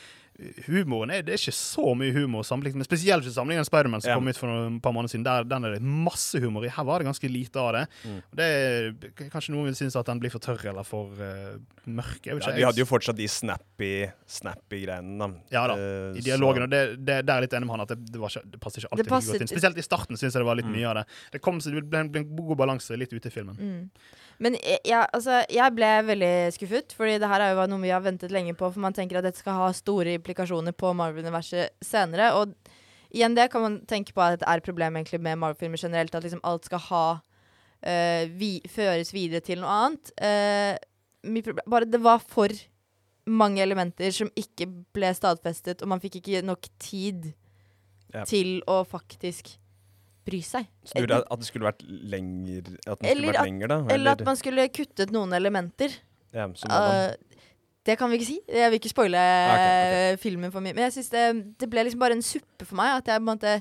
humoren 0.66 1.12
er, 1.14 1.22
det 1.22 1.34
er 1.36 1.38
ikke 1.38 1.54
så 1.54 1.92
mye 1.98 2.12
humor 2.14 2.42
sammenlignet 2.46 2.80
med 2.82 2.88
Spesielt 2.88 3.22
ikke 3.22 3.34
sammenlignet 3.36 3.62
med 3.64 3.68
Spiderman, 3.70 4.02
som 4.02 4.10
Ja. 4.10 4.16
kom 4.18 4.28
ut 4.28 4.36
for 4.40 4.50
noen 4.50 4.80
par 4.82 4.92
måneder 4.92 5.12
siden. 5.12 5.24
Der, 5.24 5.44
den 5.46 5.64
er 5.64 5.74
det 5.76 5.82
masse 5.82 6.40
humor 6.42 6.64
i. 6.66 6.68
Her 6.74 6.84
var 6.84 6.98
det 6.98 7.06
ganske 7.06 7.30
lite 7.30 7.56
av 7.62 7.72
det. 7.76 7.84
Mm. 8.04 8.18
Det 8.34 8.44
er, 8.44 9.28
kanskje 9.30 9.54
noen 9.54 9.68
vil 9.70 9.76
synes 9.78 9.96
at 9.96 10.06
den 10.10 10.18
blir 10.20 10.30
for 10.34 10.42
tørr 10.42 10.64
eller 10.72 10.82
for 10.84 11.06
uh, 11.14 11.54
mørk. 11.86 12.26
Jeg 12.26 12.34
vet 12.40 12.48
Ja, 12.48 12.52
de 12.56 12.66
hadde 12.66 12.82
jo 12.82 12.88
fortsatt 12.90 13.16
de 13.16 13.28
snappy, 13.30 13.92
snappy 14.26 14.82
greiene, 14.86 15.18
da. 15.18 15.30
Ja 15.54 15.66
da, 15.70 15.74
Eh, 15.78 16.18
i 16.18 16.20
dialogen. 16.20 16.62
så- 16.62 16.62
Og 16.64 16.70
det, 16.70 17.04
det, 17.04 17.26
det 17.26 17.30
er 17.34 17.40
litt 17.46 17.52
enig 17.52 17.66
med 17.66 17.76
han 17.76 17.80
at 17.86 17.88
det, 17.94 17.98
det, 18.12 18.18
var 18.20 18.28
ikke, 18.28 18.50
det 18.50 18.60
passer 18.60 18.80
ikke 18.82 18.90
alltid 18.92 19.04
Det 19.04 19.12
like 19.12 19.26
godt 19.32 19.40
inn. 19.40 19.48
Spesielt 19.54 19.78
i 19.78 19.86
starten 19.86 20.16
syns 20.16 20.32
jeg 20.34 20.40
det 20.42 20.46
var 20.50 20.56
litt 20.56 20.66
Mm. 20.66 20.72
mye 20.76 20.88
av 20.88 20.94
det. 20.96 21.04
Det 21.32 21.40
kom, 21.42 21.58
det 21.58 21.88
ble 21.90 21.98
en, 22.00 22.08
ble 22.10 22.20
en 22.20 22.36
god 22.36 22.56
balanse 22.58 22.96
litt 22.98 23.12
ute 23.12 23.26
i 23.26 23.30
filmen. 23.30 23.56
Mm. 23.56 23.90
Men 24.42 24.54
jeg, 24.58 24.80
jeg- 24.84 25.08
altså, 25.14 25.44
jeg 25.50 25.74
ble 25.74 25.90
veldig 26.08 26.52
skuffet, 26.56 26.92
Fordi 26.92 27.18
det 27.18 27.28
her 27.28 27.40
er 27.40 27.54
jo 27.54 27.66
noe 27.70 27.80
vi 27.82 27.88
har 27.94 28.00
ventet 28.02 28.30
lenge 28.34 28.54
på. 28.54 28.72
For 28.72 28.80
man 28.80 28.92
tenker 28.92 29.18
at 29.18 29.24
dette 29.24 29.38
skal 29.38 29.52
ha 29.54 29.72
store 29.72 30.14
implikasjoner 30.18 30.72
på 30.72 30.94
Marvel-universet 30.94 31.70
senere. 31.82 32.32
Og 32.34 32.54
igjen 33.14 33.34
det 33.36 33.50
kan 33.52 33.62
man 33.62 33.80
tenke 33.86 34.12
på 34.12 34.20
at 34.20 34.40
det 34.40 34.48
er 34.48 34.56
et 34.58 34.64
problem 34.66 34.96
egentlig 34.96 35.20
med 35.20 35.38
Marvel-filmer 35.38 35.78
generelt. 35.78 36.14
At 36.14 36.22
liksom 36.24 36.40
alt 36.44 36.64
skal 36.66 36.78
ha 36.78 37.04
uh, 37.20 38.24
vi, 38.34 38.60
føres 38.68 39.12
videre 39.14 39.40
til 39.44 39.60
noe 39.60 39.70
annet. 39.70 40.10
Uh, 40.18 40.76
bare 41.68 41.84
det 41.88 42.00
var 42.02 42.18
for 42.18 42.48
mange 43.26 43.62
elementer 43.62 44.10
som 44.12 44.28
ikke 44.36 44.66
ble 44.92 45.08
stadfestet, 45.16 45.80
og 45.80 45.88
man 45.88 46.00
fikk 46.02 46.18
ikke 46.20 46.42
nok 46.44 46.66
tid 46.78 47.32
Ja. 48.14 48.22
til 48.24 48.60
å 48.70 48.84
faktisk 48.86 49.56
bry 50.24 50.40
seg. 50.44 50.66
Du 50.94 51.14
at 51.14 51.38
det 51.40 51.46
skulle 51.48 51.68
vært 51.68 51.84
lenger 51.84 52.70
At 52.87 53.00
den 53.00 53.10
Eller 53.10 53.14
skulle 53.14 53.32
vært 53.34 53.48
lenger, 53.48 53.72
da? 53.72 53.78
Eller 53.94 54.16
at 54.16 54.24
man 54.26 54.40
skulle 54.40 54.66
kuttet 54.72 55.14
noen 55.14 55.32
elementer. 55.37 55.96
ja? 56.34 56.48
Uh, 56.48 57.34
det 57.84 57.98
kan 58.00 58.08
vi 58.08 58.16
ikke 58.16 58.28
si. 58.28 58.38
Jeg 58.48 58.70
vil 58.72 58.80
ikke 58.80 58.92
spoile 58.94 59.20
ok, 59.20 60.20
filmen 60.22 60.52
for 60.52 60.64
mye. 60.64 60.72
Men 60.72 60.87
jeg 60.87 60.96
synes 60.96 61.10
det, 61.12 61.24
det 61.60 61.68
ble 61.70 61.84
liksom 61.84 62.00
bare 62.00 62.16
en 62.16 62.24
suppe 62.24 62.64
for 62.64 62.78
meg. 62.80 63.02
At 63.02 63.10
jeg 63.12 63.20
på 63.20 63.26
en 63.26 63.28
måte 63.28 63.58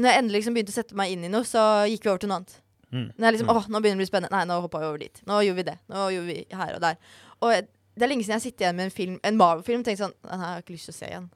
Når 0.00 0.10
jeg 0.10 0.18
endelig 0.18 0.40
liksom 0.40 0.56
begynte 0.58 0.74
å 0.74 0.78
sette 0.80 0.98
meg 0.98 1.14
inn 1.14 1.24
i 1.24 1.30
noe, 1.30 1.46
så 1.46 1.86
gikk 1.88 2.04
vi 2.04 2.10
over 2.10 2.24
til 2.24 2.32
noe 2.32 2.40
annet. 2.42 2.56
Mm. 2.90 3.06
Når 3.14 3.26
jeg 3.26 3.36
liksom, 3.36 3.52
åh, 3.54 3.68
nå 3.70 3.78
begynner 3.78 4.00
det 4.00 4.00
å 4.00 4.02
bli 4.02 4.10
spennende. 4.10 4.34
Nei, 4.34 4.48
nå 4.50 4.58
hoppa 4.64 4.80
vi 4.82 4.88
over 4.90 4.98
dit. 4.98 5.22
Nå 5.30 5.38
gjorde 5.46 5.62
vi 5.62 5.66
det. 5.70 5.76
Nå 5.92 6.08
gjorde 6.16 6.32
vi 6.32 6.40
her 6.58 6.74
og 6.74 6.82
der. 6.82 6.98
Og 7.38 7.54
jeg, 7.54 7.68
det 7.94 8.06
er 8.06 8.10
lenge 8.10 8.26
siden 8.26 8.34
jeg 8.34 8.40
har 8.40 8.46
sittet 8.48 8.64
igjen 8.64 8.76
med 8.78 8.88
en 8.88 8.94
film 8.94 9.14
En 9.26 9.38
Marvel-film 9.38 9.82
og 9.82 9.88
tenkt 9.88 10.00
sånn 10.00 10.12
Den 10.22 10.40
her 10.40 10.46
har 10.46 10.58
jeg 10.58 10.64
ikke 10.64 10.74
lyst 10.76 10.88
til 10.88 10.94
å 10.94 10.98
se 10.98 11.08
igjen. 11.10 11.30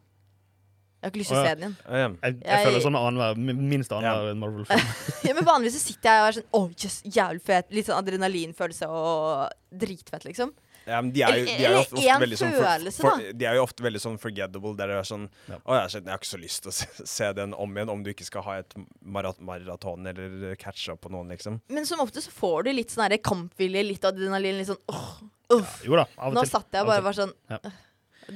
Jeg 1.04 1.10
har 1.10 1.12
ikke 1.12 1.20
lyst 1.20 1.32
til 1.34 1.36
å 1.36 1.44
se 1.44 1.54
den 1.54 1.64
igjen. 1.64 1.74
Ja, 1.84 1.96
ja. 2.00 2.08
Jeg, 2.08 2.34
jeg, 2.40 2.48
Jeg- 2.48 2.66
føler 2.66 2.80
sånn 2.80 2.94
med 2.96 3.02
annenhver, 3.04 3.64
minst 3.74 3.92
annenhver 3.92 4.36
Marvel-film. 4.40 4.92
Ja, 5.28 5.34
men 5.36 5.44
vanligvis 5.44 5.74
så 5.76 5.82
sitter 5.84 6.08
jeg 6.08 6.22
og 6.22 6.28
er 6.30 6.36
sånn 6.38 6.46
Åh, 6.56 6.70
yes, 6.80 6.96
jævlig 7.04 7.42
fet. 7.44 7.66
Litt 7.76 7.88
sånn 7.90 7.98
adrenalinfølelse 8.00 8.88
og 8.88 9.52
dritfett, 9.84 10.24
liksom. 10.24 10.54
Ja, 10.84 10.98
men 11.00 11.12
de 11.16 11.22
er 11.24 11.38
jo, 11.38 11.44
de 11.48 11.52
er 11.64 11.72
jo 11.72 11.78
ofte, 11.80 11.96
ofte 11.96 12.16
veldig 12.20 12.38
sånn 12.40 12.50
for, 12.56 12.88
for, 13.00 13.22
De 13.40 13.46
er 13.48 13.56
jo 13.56 13.62
ofte 13.64 13.84
veldig 13.86 14.00
sånn 14.02 14.18
forgettable, 14.20 14.74
der 14.76 14.90
det 14.92 14.98
er 15.00 15.06
sånn 15.08 15.22
Ja. 15.48 15.56
Å, 15.64 15.76
jeg, 15.78 15.94
jeg 16.02 16.10
har 16.12 16.20
ikke 16.20 16.28
så 16.28 16.40
lyst 16.42 16.64
til 16.64 16.72
å 16.72 16.74
se, 16.76 16.88
se 17.08 17.30
den 17.38 17.54
om 17.56 17.76
igjen, 17.76 17.92
om 17.94 18.02
du 18.04 18.10
ikke 18.12 18.26
skal 18.28 18.44
ha 18.48 18.58
et 18.60 18.76
marat 19.00 19.40
maraton 19.40 20.04
eller 20.12 20.56
catch 20.60 20.90
up 20.92 21.00
på 21.06 21.12
noen, 21.14 21.32
liksom. 21.32 21.60
Men 21.72 21.88
som 21.88 22.00
ofte 22.04 22.20
så 22.24 22.32
får 22.32 22.66
du 22.68 22.72
litt 22.76 22.92
sånn 22.92 23.16
kampvilje, 23.24 23.84
litt 23.88 24.04
adrenalin, 24.04 24.60
litt 24.60 24.68
sånn 24.72 24.80
åh, 24.92 25.14
uff. 25.56 25.80
Jo 25.88 25.96
da, 26.00 26.04
av 26.18 26.32
og 26.32 26.36
Nå 26.36 26.44
til. 26.44 26.52
satt 26.52 26.76
jeg 26.76 26.84
og 26.84 26.92
bare 26.92 27.06
var 27.08 27.16
sånn 27.16 27.32
Ja. 27.52 27.60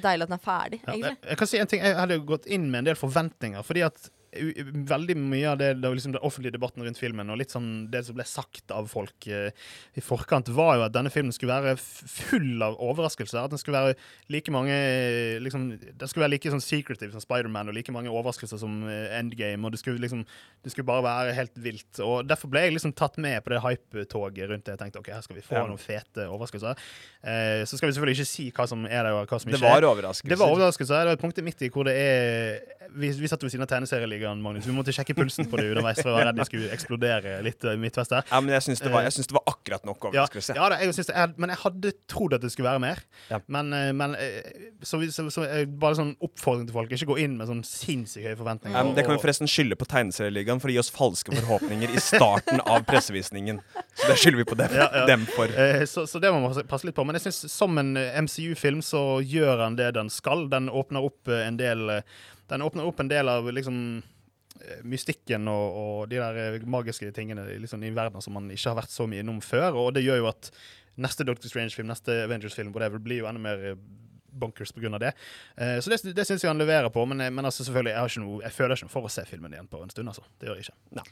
Deilig 0.03 0.23
at 0.27 0.31
den 0.33 0.39
er 0.39 0.45
ferdig, 0.45 0.81
Ja, 0.87 0.93
jeg, 0.93 1.01
egentlig. 1.03 1.29
jeg 1.31 1.39
kan 1.41 1.47
si 1.51 1.59
en 1.63 1.67
ting, 1.67 1.83
jeg 1.85 1.97
hadde 1.99 2.19
gått 2.27 2.47
inn 2.47 2.71
med 2.71 2.79
en 2.85 2.89
del 2.93 2.99
forventninger, 3.01 3.63
fordi 3.67 3.83
at 3.89 4.11
veldig 4.33 5.17
mye 5.17 5.49
av 5.53 5.59
det, 5.61 5.69
det 5.81 5.91
liksom 5.95 6.13
den 6.15 6.23
offentlige 6.25 6.55
debatten 6.57 6.85
rundt 6.85 6.99
filmen, 7.01 7.31
og 7.33 7.39
litt 7.41 7.53
sånn 7.55 7.89
det 7.93 8.03
som 8.07 8.17
ble 8.19 8.25
sagt 8.29 8.71
av 8.75 8.89
folk 8.91 9.29
uh, 9.33 9.49
i 9.97 10.05
forkant, 10.05 10.51
var 10.55 10.77
jo 10.79 10.85
at 10.87 10.95
denne 10.95 11.11
filmen 11.13 11.33
skulle 11.35 11.57
være 11.57 11.77
full 11.81 12.63
av 12.65 12.77
overraskelser. 12.83 13.41
At 13.47 13.55
den 13.55 13.61
skulle 13.63 13.79
være 13.81 13.97
like 14.33 14.53
mange 14.55 14.73
eh, 14.75 15.39
liksom, 15.43 15.69
Den 15.79 16.09
skulle 16.11 16.27
være 16.27 16.35
like 16.37 16.53
sånn 16.53 16.63
secretive 16.65 17.13
som 17.15 17.23
Spiderman, 17.25 17.71
og 17.73 17.77
like 17.77 17.93
mange 17.95 18.13
overraskelser 18.13 18.61
som 18.61 18.81
eh, 18.89 19.17
Endgame, 19.19 19.65
og 19.65 19.73
det 19.75 19.81
skulle 19.83 20.03
liksom 20.03 20.25
Det 20.65 20.73
skulle 20.75 20.89
bare 20.89 21.05
være 21.07 21.35
helt 21.39 21.57
vilt. 21.65 22.01
Og 22.05 22.27
derfor 22.29 22.51
ble 22.53 22.67
jeg 22.67 22.77
liksom 22.77 22.93
tatt 22.99 23.17
med 23.23 23.41
på 23.45 23.55
det 23.55 23.63
hype-toget 23.65 24.51
rundt 24.51 24.67
det. 24.67 24.75
Jeg 24.77 24.83
tenkte 24.85 25.01
ok, 25.03 25.13
her 25.15 25.25
skal 25.25 25.39
vi 25.39 25.45
få 25.47 25.57
Ja. 25.59 25.65
noen 25.67 25.81
fete 25.81 26.27
overraskelser. 26.29 26.77
Uh, 27.25 27.65
så 27.65 27.79
skal 27.79 27.89
vi 27.89 27.97
selvfølgelig 27.97 28.19
ikke 28.21 28.29
si 28.35 28.51
hva 28.55 28.67
som 28.69 28.85
er 28.87 29.09
det, 29.09 29.13
og 29.17 29.25
hva 29.31 29.39
som 29.41 29.51
Det 29.51 29.57
ikke 29.59 29.67
er. 29.73 29.81
var 29.81 29.89
overraskelser. 29.95 30.29
Det 30.35 30.39
var 30.43 30.53
overraskelser. 30.55 30.99
Det 30.99 31.13
var 31.13 31.19
et 31.19 31.25
punkt 31.25 31.43
midt 31.49 31.63
i 31.65 31.71
hvor 31.73 31.89
det 31.89 31.97
er 31.97 32.61
Vi, 32.89 33.11
vi 33.21 33.29
satt 33.29 33.43
ved 33.45 33.51
siden 33.53 33.63
av 33.67 33.69
tegneserieligaen, 33.69 34.18
Magnus. 34.43 34.67
Vi 34.67 34.73
måtte 34.77 34.93
sjekke 34.95 35.15
pulsen 35.17 35.47
på 35.51 35.57
det 35.61 35.69
underveis, 35.73 36.01
for 36.03 36.11
jeg 36.11 36.17
var 36.19 36.27
redd 36.31 36.39
de 36.41 36.47
skulle 36.49 36.71
eksplodere 36.75 37.37
litt 37.47 37.65
i 37.65 37.75
midtvest 37.81 38.11
der. 38.11 38.25
Ja, 38.31 38.41
men 38.41 38.55
jeg 38.57 38.63
syns 38.67 38.83
det, 38.85 38.93
syns 39.15 39.29
det 39.31 39.37
var 39.39 39.45
akkurat 39.53 39.85
nok 39.89 39.99
Ja, 40.09 40.11
overraskelse. 40.25 40.57
ja 40.59 40.69
da, 40.73 40.79
jeg 40.83 40.95
synes 40.97 41.11
det, 41.11 41.17
jeg, 41.17 41.35
men 41.37 41.51
jeg 41.55 41.61
hadde 41.63 41.93
trodd 42.11 42.35
at 42.39 42.43
det 42.45 42.51
skulle 42.53 42.69
være 42.71 42.83
mer. 42.83 43.03
Ja. 43.31 43.41
Men, 43.47 43.73
eh, 43.73 43.93
men 43.93 44.15
eh, 44.19 44.51
så, 44.83 45.01
så, 45.15 45.29
så 45.31 45.45
eh, 45.47 45.65
bare 45.69 45.99
sånn 46.01 46.15
oppfordring 46.25 46.67
til 46.69 46.77
folk. 46.77 46.93
Ikke 46.99 47.09
gå 47.13 47.19
inn 47.25 47.37
med 47.39 47.49
sånn 47.51 47.63
sinnssykt 47.67 48.27
høye 48.27 48.39
forventninger. 48.41 48.77
Ja, 48.79 48.95
det 48.97 49.05
kan 49.07 49.15
vi 49.17 49.23
forresten 49.23 49.51
skylde 49.51 49.79
på 49.79 49.87
Tegneserieligaen 49.91 50.61
for 50.63 50.71
å 50.71 50.75
gi 50.77 50.81
oss 50.83 50.91
falske 50.95 51.35
forhåpninger 51.39 51.95
i 51.95 52.01
starten 52.03 52.63
av 52.65 52.83
pressevisningen. 52.89 53.61
Så 53.99 54.11
det 54.13 54.19
skylder 54.21 54.43
vi 54.43 54.49
på 54.51 54.59
dem, 54.59 54.75
Ja, 54.79 54.89
ja. 54.93 55.07
dem 55.09 55.27
for. 55.35 55.47
Eh, 55.55 55.85
Så, 55.89 56.07
så 56.11 56.19
det 56.21 56.33
må 56.35 56.41
man 56.43 56.59
passe 56.69 56.87
litt 56.89 56.97
på. 56.97 57.05
Men 57.07 57.17
jeg 57.19 57.29
synes 57.29 57.53
som 57.53 57.79
en 57.81 57.95
eh, 57.97 58.19
MCU-film 58.23 58.83
så 58.85 59.21
gjør 59.25 59.63
den 59.65 59.77
det 59.79 59.93
den 59.97 60.11
skal. 60.13 60.49
Den 60.53 60.69
åpner 60.69 61.05
opp 61.07 61.29
eh, 61.31 61.47
en 61.47 61.57
del 61.61 61.89
eh, 61.99 62.03
Den 62.49 62.65
åpner 62.65 62.89
opp 62.89 63.01
en 63.03 63.11
del 63.11 63.29
av 63.31 63.47
liksom 63.53 63.79
eh, 63.99 64.83
mystikken 64.89 65.49
og, 65.53 65.79
og 65.83 66.03
de 66.13 66.21
der 66.21 66.43
eh, 66.45 66.67
magiske 66.67 67.13
tingene 67.17 67.47
liksom, 67.63 67.85
i 67.85 67.95
verden 67.95 68.25
som 68.25 68.37
man 68.39 68.51
ikke 68.51 68.73
har 68.73 68.83
vært 68.83 68.95
så 68.95 69.09
mye 69.11 69.25
innom 69.25 69.41
før. 69.45 69.79
Og 69.79 69.95
det 69.97 70.07
gjør 70.07 70.23
jo 70.25 70.31
at 70.33 70.53
neste 70.99 71.27
Doctor 71.27 71.51
Strange-film, 71.51 71.89
neste 71.91 72.25
Avengers-film, 72.25 72.75
whatever, 72.75 73.03
blir 73.03 73.23
jo 73.23 73.31
enda 73.31 73.43
mer 73.43 73.73
bunkers 73.73 74.07
bonkers 74.39 74.73
på 74.73 74.81
grunn 74.81 74.95
av 74.95 75.01
det. 75.01 75.13
Uh, 75.61 75.79
så 75.81 75.91
det, 75.91 76.03
det 76.15 76.27
syns 76.29 76.45
jeg 76.45 76.51
han 76.51 76.61
leverer 76.61 76.93
på. 76.95 77.05
Men, 77.11 77.21
eh, 77.25 77.33
men 77.35 77.49
altså, 77.49 77.65
selvfølgelig, 77.67 77.95
jeg, 77.95 78.13
ikke 78.13 78.27
noe, 78.27 78.43
jeg 78.45 78.57
føler 78.57 78.77
ikke 78.77 78.89
noe 78.89 78.97
for 78.99 79.09
å 79.09 79.13
se 79.13 79.25
filmen 79.29 79.57
igjen 79.57 79.71
på 79.71 79.83
en 79.83 79.91
stund. 79.95 80.13
Altså. 80.13 80.27
Det 80.39 80.51
gjør 80.51 80.61
jeg 80.61 80.69
ikke. 80.69 81.09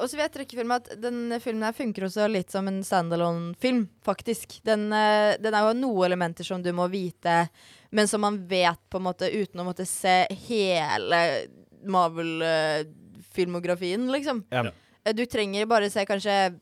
Og 0.00 0.04
så 0.10 0.16
vil 0.18 0.24
jeg 0.26 0.32
trekke 0.34 0.56
frem 0.58 0.72
at 0.76 0.88
den 1.00 1.32
filmen 1.40 1.62
her 1.64 1.72
funker 1.72 2.04
også 2.04 2.26
litt 2.28 2.50
som 2.52 2.66
en 2.68 2.82
standalone-film, 2.84 3.86
faktisk. 4.04 4.58
Den, 4.68 4.90
eh, 4.92 5.38
den 5.40 5.54
er 5.56 5.64
jo 5.70 5.78
noen 5.80 6.04
elementer 6.10 6.44
som 6.44 6.60
du 6.62 6.68
må 6.76 6.90
vite, 6.92 7.46
men 7.90 8.04
som 8.06 8.20
man 8.20 8.36
vet 8.50 8.78
på 8.92 8.96
en 9.00 9.04
måte 9.08 9.30
uten 9.32 9.60
å 9.60 9.64
måtte 9.70 9.86
se 9.88 10.26
hele 10.48 11.22
Marvel-filmografien, 11.88 14.10
liksom. 14.12 14.44
Ja. 14.50 14.66
Eh, 15.04 15.12
Du 15.14 15.26
trenger 15.26 15.66
bare 15.66 15.90
se 15.90 16.04
kanskje 16.06 16.58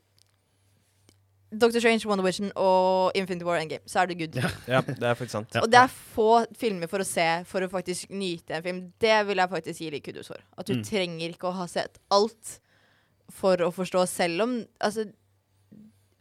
Doctor 1.51 1.79
Strange, 1.79 2.05
Wonder 2.05 2.23
Vision 2.25 2.49
og 2.59 3.11
Infinity 3.15 3.45
War 3.47 3.57
Endgame, 3.61 3.81
så 3.87 3.99
er 4.01 4.07
du 4.07 4.15
good. 4.19 4.35
Ja, 4.67 4.81
det 4.81 4.99
er 5.03 5.15
faktisk 5.15 5.31
sant. 5.31 5.47
Ja. 5.55 5.61
Og 5.63 5.69
det 5.71 5.79
er 5.79 5.87
få 6.15 6.41
filmer 6.59 6.87
for 6.91 6.99
å 6.99 7.05
se 7.07 7.23
for 7.47 7.61
å 7.63 7.69
faktisk 7.71 8.09
nyte 8.11 8.51
en 8.57 8.63
film. 8.65 8.81
Det 8.99 9.21
vil 9.29 9.37
jeg 9.39 9.49
faktisk 9.53 9.79
gi 9.79 9.89
litt 9.93 10.03
kudos 10.03 10.27
for. 10.27 10.37
At 10.57 10.65
du 10.67 10.73
Mm. 10.75 10.83
trenger 10.83 11.29
ikke 11.31 11.47
å 11.47 11.53
ha 11.55 11.65
sett 11.71 11.97
alt 12.11 12.59
for 13.33 13.61
å 13.65 13.71
forstå, 13.75 14.05
selv 14.07 14.45
om 14.45 14.53
Altså, 14.83 15.07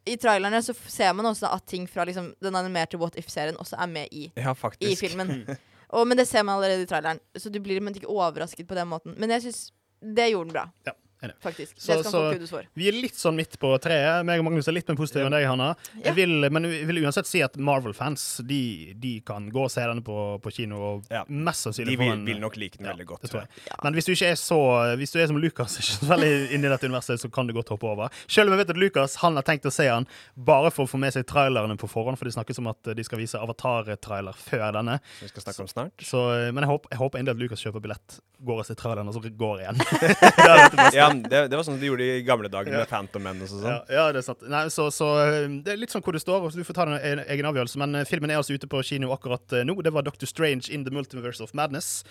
i 0.07 0.17
trailerne 0.23 0.61
så 0.63 0.75
ser 0.75 1.15
man 1.19 1.27
også 1.27 1.51
at 1.51 1.65
ting 1.67 1.87
fra 1.91 2.05
liksom, 2.07 2.33
den 2.43 2.59
animerte 2.59 2.99
What 3.01 3.17
If-serien 3.19 3.59
også 3.59 3.79
er 3.83 3.91
med 3.91 4.13
i, 4.15 4.29
Ja, 4.39 4.55
i 4.81 4.95
filmen. 4.99 5.43
Og, 5.95 6.07
men 6.07 6.19
det 6.19 6.27
ser 6.27 6.43
man 6.43 6.57
allerede 6.59 6.83
i 6.83 6.89
traileren, 6.91 7.21
så 7.39 7.51
du 7.51 7.59
blir 7.63 7.81
men 7.81 7.95
ikke 7.95 8.11
overrasket 8.11 8.67
på 8.67 8.75
den 8.79 8.89
måten. 8.91 9.15
Men 9.19 9.31
jeg 9.35 9.47
syns 9.47 9.61
det 10.03 10.31
gjorde 10.33 10.51
den 10.51 10.57
bra. 10.57 10.65
Ja. 10.87 10.95
Faktisk. 11.43 11.75
Så- 11.81 11.97
det 11.97 12.05
skal 12.07 12.13
han 12.13 12.13
få 12.13 12.33
kudos 12.39 12.51
for. 12.51 12.63
Vi 12.75 12.89
er 12.89 12.93
litt 12.93 13.15
sånn 13.17 13.35
midt 13.37 13.59
på 13.59 13.71
treet. 13.81 14.25
Meg 14.25 14.39
og 14.39 14.45
Magnus 14.45 14.69
er 14.69 14.73
litt 14.73 14.89
mer 14.89 14.97
positive 14.97 15.25
enn 15.27 15.33
deg, 15.33 15.47
Hanna. 15.49 15.75
Ja. 15.97 16.13
Jeg 16.13 16.15
vil, 16.15 16.51
men 16.51 16.63
jeg 16.65 16.87
vil 16.87 17.03
uansett 17.05 17.27
si 17.27 17.41
at 17.43 17.57
Marvel-fans 17.57 18.43
de, 18.47 18.93
de 18.95 19.21
kan 19.27 19.49
gå 19.51 19.65
og 19.65 19.71
se 19.71 19.81
denne 19.81 20.03
på, 20.05 20.41
på 20.43 20.53
kino. 20.53 20.77
Og 20.77 21.05
Ja. 21.11 21.25
mest 21.29 21.65
sannsynlig 21.67 21.97
De 21.97 21.97
vil, 21.97 22.13
en 22.13 22.25
vil 22.25 22.39
nok 22.41 22.57
like 22.57 22.77
den 22.79 22.87
Ja, 22.87 22.93
veldig 22.93 23.07
godt. 23.07 23.23
det 23.23 23.31
tror 23.31 23.41
jeg. 23.43 23.49
Ja. 23.67 23.77
Men 23.83 23.95
hvis 23.95 24.05
du 24.07 24.13
ikke 24.13 24.31
er 24.31 24.37
så 24.37 24.97
Hvis 24.97 25.13
du 25.13 25.19
er 25.21 25.27
som 25.27 25.37
Lucas, 25.41 25.79
ikke 25.79 25.99
så 25.99 26.07
veldig 26.13 26.51
inni 26.53 26.69
dette 26.69 26.85
universet, 26.87 27.19
så 27.21 27.31
kan 27.33 27.47
du 27.47 27.53
godt 27.55 27.69
hoppe 27.69 27.85
over. 27.89 28.11
Selv 28.29 28.49
om 28.51 28.59
jeg 28.59 28.67
vet 28.67 28.71
at 28.77 28.81
Lucas 28.81 29.17
han 29.17 29.35
har 29.37 29.43
tenkt 29.43 29.65
å 29.67 29.73
se 29.73 29.89
han 29.89 30.07
bare 30.37 30.71
for 30.71 30.85
å 30.85 30.89
få 30.89 30.99
med 30.99 31.13
seg 31.13 31.25
trailerne 31.27 31.77
på 31.79 31.89
forhånd, 31.89 32.19
for 32.19 32.25
det 32.25 32.35
snakkes 32.35 32.59
om 32.59 32.67
at 32.69 32.83
de 32.83 33.03
skal 33.05 33.19
vise 33.19 33.35
Avatar-trailer 33.35 34.35
før 34.37 34.73
denne. 34.73 35.01
Som 35.19 35.27
vi 35.27 35.29
skal 35.29 35.43
snakke 35.43 35.61
om 35.61 35.67
snart. 35.69 35.93
Så, 36.07 36.53
men 36.53 36.63
jeg 36.63 36.69
håper, 36.71 36.89
jeg 36.93 36.99
håper 36.99 37.19
endelig 37.19 37.35
at 37.37 37.41
Lucas 37.43 37.63
kjøper 37.65 37.81
billett, 37.83 38.21
går 38.45 38.59
og 38.63 38.67
ser 38.67 38.75
traileren, 38.75 39.09
og 39.09 39.15
så 39.15 39.21
går 39.37 39.61
igjen. 39.65 39.77
det 40.37 40.47
er 40.47 40.71
det. 40.77 41.06
Ja, 41.07 41.29
det, 41.31 41.41
det 41.53 41.59
var 41.59 41.65
sånn 41.67 41.79
de 41.81 41.89
gjorde 41.89 42.07
i 42.07 42.23
gamle 42.27 42.51
dager 42.53 42.73
Ja. 42.75 42.83
med 42.83 42.91
Phantom 42.91 43.23
Men 43.23 43.43
og 43.43 43.49
sånn. 43.51 43.65
Ja, 43.65 43.79
ja, 43.89 44.07
det 44.13 44.21
er 44.23 44.27
sant. 44.27 44.43
Nei, 44.53 44.65
så, 44.75 44.89
så 44.95 45.09
Det 45.65 45.73
er 45.75 45.81
litt 45.81 45.95
sånn 45.95 46.03
hvor 46.05 46.17
det 46.17 46.23
står, 46.25 46.43
og 46.47 46.53
så 46.53 46.61
du 46.61 46.67
får 46.69 46.79
ta 46.79 46.87
en 46.89 46.97
en 46.97 47.23
egen 47.27 47.47
avgjørelse. 47.49 47.79
Men 47.83 47.95
eh, 48.01 48.07
filmen 48.09 48.31
er 48.31 48.41
altså 48.41 48.57
ute 48.57 48.69
på 48.71 48.83
kino 48.87 49.13
akkurat 49.15 49.53
eh, 49.57 49.65
nå. 49.67 49.79
Det 49.83 49.93
var 49.95 50.03
Doctor 50.07 50.27
Strange 50.31 50.71
in 50.73 50.85
the 50.85 50.91
Multiverse 50.95 51.43
of 51.45 51.55
Madness. 51.55 52.05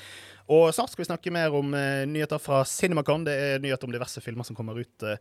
Og 0.47 0.69
snart 0.75 0.91
skal 0.93 1.01
vi 1.03 1.10
snakke 1.10 1.31
mer 1.34 1.53
om 1.58 1.73
uh, 1.73 2.05
nyheter 2.05 2.38
fra 2.38 2.63
Cinemacon. 2.69 3.23
Det 3.25 3.34
er 3.34 3.60
nyheter 3.63 3.88
om 3.88 3.93
diverse 3.95 4.21
filmer 4.21 4.45
som 4.45 4.55
kommer 4.55 4.77
ut 4.77 5.03
eh, 5.03 5.17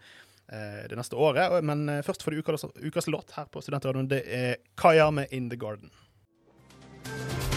eh, 0.52 0.82
det 0.90 0.98
neste 1.00 1.16
året. 1.16 1.62
Men 1.64 1.86
først 2.04 2.22
får 2.22 2.34
du 2.36 2.42
ukas, 2.44 2.66
ukas 2.84 3.08
låt 3.08 3.32
her 3.36 3.48
på 3.48 3.62
Studentradioen. 3.64 4.08
Det 4.10 4.20
er 4.28 4.56
Kaya 4.76 5.08
med 5.10 5.32
In 5.32 5.48
The 5.48 5.56
Garden. 5.56 5.90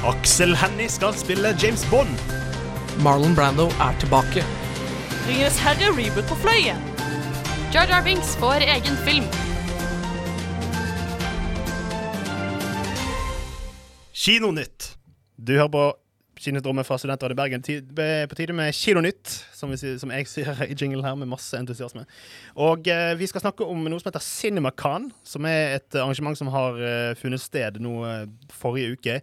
Aksel 0.07 0.55
Hennie 0.55 0.87
skal 0.89 1.11
spille 1.17 1.55
James 1.59 1.83
Bond. 1.91 2.15
Marlon 3.03 3.35
Brando 3.35 3.67
er 3.83 3.99
tilbake. 3.99 4.45
Ringenes 5.27 5.57
herre 5.59 5.89
reboot 5.91 6.23
på 6.29 6.35
fløyen. 6.39 6.77
Jar 7.73 7.89
Jar 7.91 8.03
Binks 8.05 8.29
får 8.39 8.63
egen 8.63 8.95
film. 9.03 9.25
Kinonytt. 14.15 14.93
Du 15.35 15.51
hører 15.57 15.73
på 15.73 15.83
Kinodrommet 16.39 16.87
fra 16.87 16.95
Studentrådet 16.97 17.35
i 17.35 17.39
Bergen. 17.41 17.65
På 18.29 18.39
tide 18.39 18.55
med 18.55 18.71
Kinonytt, 18.71 19.27
som, 19.51 19.75
som 19.75 20.15
jeg 20.15 20.29
sier 20.31 20.63
i 20.63 20.79
jingle 20.79 21.03
her, 21.03 21.19
med 21.19 21.27
masse 21.27 21.59
entusiasme. 21.59 22.05
Og 22.55 22.87
eh, 22.87 23.11
vi 23.19 23.27
skal 23.27 23.43
snakke 23.43 23.67
om 23.67 23.83
noe 23.83 23.99
som 23.99 24.07
heter 24.13 24.23
CinemaCon, 24.23 25.11
som 25.27 25.51
er 25.51 25.75
et 25.81 25.99
arrangement 25.99 26.39
som 26.39 26.55
har 26.55 26.79
eh, 26.79 27.13
funnet 27.19 27.43
sted 27.43 27.83
nå 27.83 27.99
eh, 28.07 28.25
forrige 28.63 28.95
uke. 28.95 29.19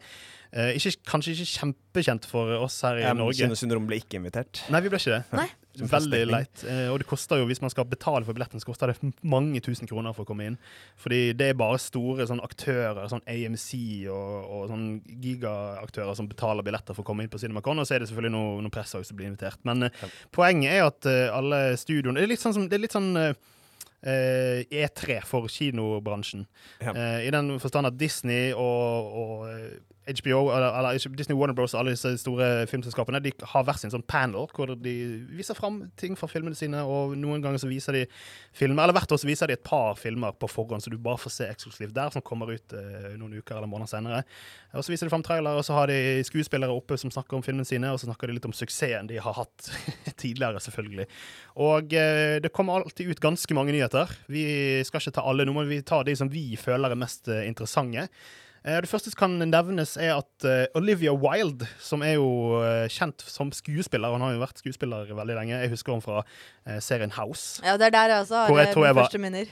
Eh, 0.54 0.76
ikke, 0.78 0.92
kanskje 1.10 1.32
ikke 1.34 1.50
kjempekjent 1.50 2.26
for 2.30 2.52
oss 2.62 2.76
her 2.86 3.00
i 3.00 3.02
Ja, 3.02 3.12
Norge. 3.16 3.40
Kino 3.40 3.56
Syndrom 3.58 3.88
ble 3.88 3.98
ikke 3.98 4.20
invitert. 4.20 4.60
Nei, 4.70 4.80
vi 4.84 4.92
ble 4.92 5.00
ikke 5.02 5.16
det. 5.16 5.22
Nei. 5.34 5.48
Veldig 5.74 6.20
leit. 6.30 6.62
Eh, 6.70 6.86
og 6.92 7.00
det 7.02 7.06
koster 7.10 7.40
jo, 7.40 7.48
hvis 7.50 7.58
man 7.58 7.72
skal 7.72 7.88
betale 7.90 8.22
for 8.22 8.36
billetten, 8.36 8.62
så 8.62 8.68
koster 8.68 8.92
det 8.92 9.10
mange 9.26 9.58
tusen 9.64 9.88
kroner 9.90 10.14
for 10.14 10.22
å 10.22 10.28
komme 10.28 10.46
inn. 10.46 10.58
Fordi 11.02 11.32
det 11.34 11.48
er 11.50 11.56
bare 11.58 11.80
store 11.82 12.28
sånn 12.30 12.42
aktører, 12.44 13.00
sånn 13.10 13.24
AMC 13.26 13.72
og, 14.14 14.36
og 14.54 14.68
sånn 14.70 14.84
gigaaktører 15.24 16.14
som 16.14 16.28
betaler 16.30 16.62
billetter 16.66 16.94
for 16.94 17.02
å 17.02 17.08
komme 17.08 17.26
inn 17.26 17.32
på 17.32 17.40
CinemaCon. 17.42 17.82
Og 17.82 17.88
så 17.88 17.96
er 17.96 18.04
det 18.04 18.12
selvfølgelig 18.12 18.34
noe, 18.36 18.60
noe 18.62 18.74
press 18.74 18.94
også 18.94 19.10
som 19.10 19.18
blir 19.18 19.32
invitert. 19.32 19.58
Men 19.66 19.88
eh, 19.88 20.04
poenget 20.34 20.76
er 20.76 20.86
at 20.86 21.10
eh, 21.10 21.24
alle 21.34 21.64
studioene 21.80 22.20
Det 22.22 22.28
er 22.28 22.32
litt 22.36 22.44
sånn, 22.44 22.54
som, 22.54 22.68
det 22.70 22.78
er 22.78 22.84
litt 22.84 22.94
sånn 22.94 23.10
eh, 23.18 23.32
eh, 24.06 24.62
E3 24.84 25.18
for 25.26 25.50
kinobransjen. 25.50 26.46
Ja. 26.78 26.94
Eh, 26.94 27.26
I 27.26 27.34
den 27.34 27.56
forstand 27.58 27.90
at 27.90 27.98
Disney 27.98 28.52
og, 28.54 29.18
og 29.24 29.90
HBO, 30.04 30.50
eller, 30.52 30.98
Disney 31.16 31.36
Warner 31.36 31.54
Bros. 31.56 31.72
og 31.74 31.80
alle 31.80 31.94
disse 31.94 32.10
store 32.20 32.66
filmselskapene 32.68 33.22
De 33.24 33.32
har 33.54 33.64
hver 33.64 33.78
sin 33.80 33.92
sånn 33.92 34.04
panel 34.04 34.44
hvor 34.52 34.74
de 34.76 34.94
viser 35.32 35.56
fram 35.56 35.80
ting 36.00 36.18
fra 36.18 36.28
filmene 36.28 36.56
sine. 36.58 36.82
Og 36.84 37.14
noen 37.16 37.40
ganger 37.44 37.62
så 37.62 37.70
viser 37.70 37.96
de 37.96 38.02
filmer 38.52 38.84
Eller 38.84 38.98
hvert 38.98 39.14
år 39.16 39.22
så 39.22 39.28
viser 39.28 39.48
de 39.48 39.56
et 39.56 39.64
par 39.64 39.96
filmer 39.96 40.36
på 40.36 40.50
forhånd, 40.50 40.84
så 40.84 40.92
du 40.92 40.98
bare 41.00 41.20
får 41.22 41.32
se 41.32 41.48
eksklusivt 41.48 41.94
der, 41.96 42.12
som 42.12 42.24
kommer 42.24 42.52
ut 42.52 42.76
eh, 42.76 43.14
noen 43.16 43.38
uker 43.38 43.56
eller 43.56 43.70
måneder 43.70 43.94
senere. 43.94 44.20
Og 44.74 44.84
så 44.84 44.92
viser 44.92 45.08
de 45.08 45.14
fram 45.14 45.24
trailer, 45.24 45.56
og 45.56 45.64
så 45.64 45.78
har 45.78 45.88
de 45.88 45.98
skuespillere 46.26 46.74
oppe 46.74 46.98
som 47.00 47.12
snakker 47.14 47.38
om 47.38 47.44
filmene 47.46 47.68
sine, 47.68 47.92
og 47.94 48.00
så 48.00 48.10
snakker 48.10 48.28
de 48.28 48.36
litt 48.36 48.48
om 48.48 48.54
suksessen 48.56 49.08
de 49.08 49.20
har 49.22 49.38
hatt 49.38 49.70
tidligere, 50.22 50.60
selvfølgelig. 50.60 51.08
Og 51.64 51.96
eh, 51.96 52.36
det 52.44 52.52
kommer 52.52 52.82
alltid 52.82 53.14
ut 53.14 53.24
ganske 53.24 53.56
mange 53.56 53.72
nyheter. 53.72 54.12
Vi 54.28 54.44
skal 54.84 55.00
ikke 55.00 55.16
ta 55.16 55.24
alle, 55.30 55.48
nå 55.48 55.56
må 55.56 55.64
vi 55.68 55.80
ta 55.86 56.02
de 56.04 56.16
som 56.18 56.28
vi 56.32 56.50
føler 56.60 56.92
er 56.92 57.00
mest 57.00 57.32
eh, 57.32 57.46
interessante. 57.48 58.08
Eh, 58.64 58.80
Det 58.80 58.88
første 58.88 59.10
som 59.12 59.18
kan 59.20 59.34
nevnes, 59.50 59.96
er 60.00 60.14
at 60.16 60.44
eh, 60.48 60.66
Olivia 60.74 61.12
Wilde, 61.12 61.66
som 61.84 62.00
er 62.02 62.14
jo 62.16 62.62
eh, 62.64 62.86
kjent 62.88 63.20
som 63.28 63.50
skuespiller 63.52 64.08
Hun 64.14 64.22
har 64.24 64.32
jo 64.32 64.40
vært 64.40 64.62
skuespiller 64.62 65.10
veldig 65.12 65.36
lenge. 65.36 65.58
Jeg 65.60 65.70
husker 65.74 65.92
henne 65.92 66.02
fra 66.06 66.22
serien 66.80 67.12
House. 67.12 67.60
Ja, 67.60 67.74
det 67.76 67.90
er 67.90 67.92
der 67.92 68.08
jeg 68.14 68.22
også 68.24 68.38
har 68.40 68.48
Hvor 68.48 68.58
jeg 68.62 68.72
tror 68.72 68.86
jeg 68.86 68.94
var- 68.96 69.10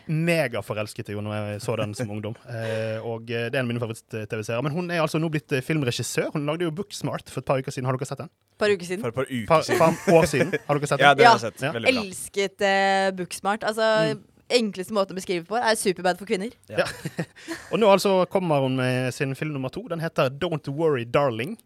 Megaforelsket 0.08 1.10
i 1.10 1.16
henne 1.18 1.28
når 1.28 1.50
jeg 1.52 1.60
så 1.60 1.76
den 1.76 1.92
som 1.94 2.10
ungdom. 2.10 2.36
Eh, 2.52 2.98
og 3.04 3.26
det 3.26 3.52
er 3.54 3.58
en 3.60 3.64
av 3.66 3.68
mine 3.68 3.80
favoritt-TV-serier. 3.82 4.62
Men 4.64 4.72
hun 4.72 4.90
er 4.90 5.00
altså 5.02 5.18
nå 5.20 5.28
blitt 5.32 5.50
filmregissør. 5.66 6.30
Hun 6.34 6.46
lagde 6.46 6.64
jo 6.66 6.70
Booksmart 6.70 7.28
for 7.32 7.40
et 7.42 7.46
par 7.48 7.58
uker 7.60 7.72
siden. 7.74 7.86
Har 7.88 7.96
dere 7.96 8.06
sett 8.08 8.20
den? 8.22 8.30
Par 8.60 8.70
uker 8.72 8.86
siden. 8.88 9.02
For 9.04 9.12
et 9.12 9.14
par 9.16 9.28
uker 9.28 9.64
siden. 9.66 9.78
par 9.78 10.14
år 10.16 10.26
siden. 10.30 10.52
Har 10.68 10.78
dere 10.78 10.88
sett 10.90 10.98
den? 11.02 11.06
Ja, 11.06 11.14
det 11.18 11.26
har 11.26 11.36
jeg 11.38 11.44
sett. 11.46 11.62
Ja. 11.64 11.72
Veldig 11.76 11.94
bra. 11.94 12.02
Elsket 12.06 12.64
uh, 12.64 13.08
Booksmart. 13.20 13.64
Altså, 13.68 13.88
Mm. 14.12 14.22
Enkleste 14.58 14.94
måte 14.96 15.14
å 15.14 15.18
beskrive 15.18 15.46
på 15.48 15.58
er 15.58 15.74
Superbad 15.78 16.20
for 16.20 16.28
kvinner. 16.28 16.52
Og 17.72 17.78
nå 17.80 17.88
altså 17.92 18.22
kommer 18.32 18.62
hun 18.64 18.76
med 18.80 19.12
sin 19.16 19.34
film 19.38 19.52
nummer 19.56 19.72
to. 19.72 19.84
Den 19.90 20.00
heter 20.04 20.30
Don't 20.30 20.68
Worry 20.76 21.04
Darling. 21.04 21.56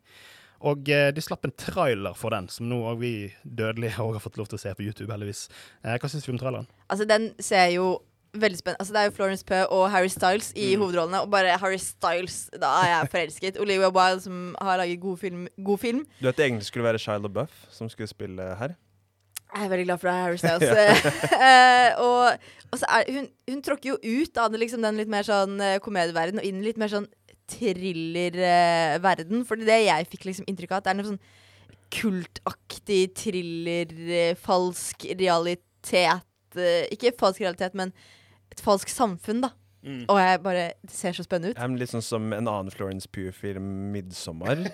Og 0.66 0.88
eh, 0.88 1.10
de 1.12 1.20
slapp 1.20 1.44
en 1.44 1.52
trailer 1.52 2.14
for 2.16 2.32
den, 2.32 2.46
som 2.48 2.68
nå 2.70 2.80
vi 3.00 3.32
dødelige 3.44 3.96
har 4.00 4.20
fått 4.24 4.38
lov 4.40 4.48
til 4.50 4.56
å 4.58 4.62
se 4.62 4.72
på 4.78 4.86
YouTube, 4.86 5.10
heldigvis. 5.12 5.46
Eh, 5.84 5.98
hva 6.00 6.08
syns 6.10 6.24
vi 6.26 6.32
om 6.34 6.40
traileren? 6.40 6.68
Altså, 6.88 7.04
den 7.08 7.32
ser 7.44 7.68
jo 7.74 7.90
veldig 8.36 8.58
spennende 8.58 8.82
Altså, 8.82 8.92
det 8.92 9.00
er 9.00 9.06
jo 9.08 9.14
Florence 9.16 9.44
Pugh 9.48 9.70
og 9.72 9.84
Harry 9.94 10.10
Styles 10.12 10.50
i 10.56 10.74
Mm. 10.74 10.80
hovedrollene. 10.82 11.20
Og 11.24 11.30
bare 11.32 11.54
Harry 11.60 11.78
Styles, 11.80 12.50
da 12.52 12.72
er 12.82 12.88
jeg 12.92 13.10
forelsket. 13.14 13.60
Olivia 13.62 13.88
Wilde, 13.92 14.20
som 14.26 14.56
har 14.60 14.76
laget 14.80 15.00
god 15.00 15.16
film. 15.22 15.46
God 15.64 15.78
film. 15.80 16.02
Du 16.20 16.26
vet 16.28 16.36
det 16.36 16.44
egentlig 16.50 16.66
skulle 16.68 16.84
være 16.84 17.00
Shia 17.00 17.16
LaBeouf 17.20 17.54
som 17.72 17.88
skulle 17.88 18.08
spille 18.10 18.50
her? 18.60 18.74
Jeg 19.54 19.64
er 19.64 19.70
veldig 19.72 19.86
glad 19.86 20.00
for 20.02 20.10
det, 20.10 20.16
Harry 20.24 20.40
Styles. 20.42 20.68
Eh, 21.36 21.90
og 22.02 22.52
og 22.74 22.80
så 22.80 22.86
er, 22.90 23.06
hun, 23.14 23.28
hun 23.46 23.60
tråkker 23.62 23.92
jo 23.92 23.96
ut 24.02 24.38
av 24.42 24.50
det, 24.50 24.58
liksom, 24.58 24.82
den 24.82 24.98
litt 24.98 25.10
mer 25.10 25.22
sånn 25.24 25.54
komedieverdenen 25.84 26.42
og 26.42 26.48
inn 26.48 26.58
i 26.58 26.66
litt 26.66 26.80
mer 26.82 26.90
sånn 26.90 27.06
thrillerverden. 27.46 29.44
for 29.46 29.56
det 29.56 29.78
jeg 29.86 30.08
fikk 30.10 30.26
liksom 30.26 30.48
inntrykk 30.50 30.74
av, 30.74 30.82
at 30.82 30.88
det 30.88 30.92
er 30.92 30.98
noe 30.98 31.10
sånn 31.12 31.22
kultaktig 31.94 33.14
thriller, 33.16 33.92
eh, 34.10 34.34
falsk 34.38 35.06
realitet 35.12 36.56
eh, 36.56 36.86
Ikke 36.90 37.14
falsk 37.18 37.44
realitet, 37.44 37.74
men 37.78 37.92
et 38.50 38.62
falsk 38.62 38.90
samfunn, 38.90 39.44
da. 39.44 39.52
Og 39.86 40.18
jeg 40.18 40.40
bare 40.42 40.64
Det 40.82 40.90
ser 40.90 41.14
så 41.14 41.22
spennende 41.22 41.54
ut. 41.54 41.60
Er 41.62 41.74
litt 41.78 41.92
sånn 41.92 42.02
som 42.04 42.32
en 42.34 42.48
annen 42.50 42.72
Florence 42.74 43.08
Pugh-film, 43.12 43.92
'Midtsommer'. 43.94 44.66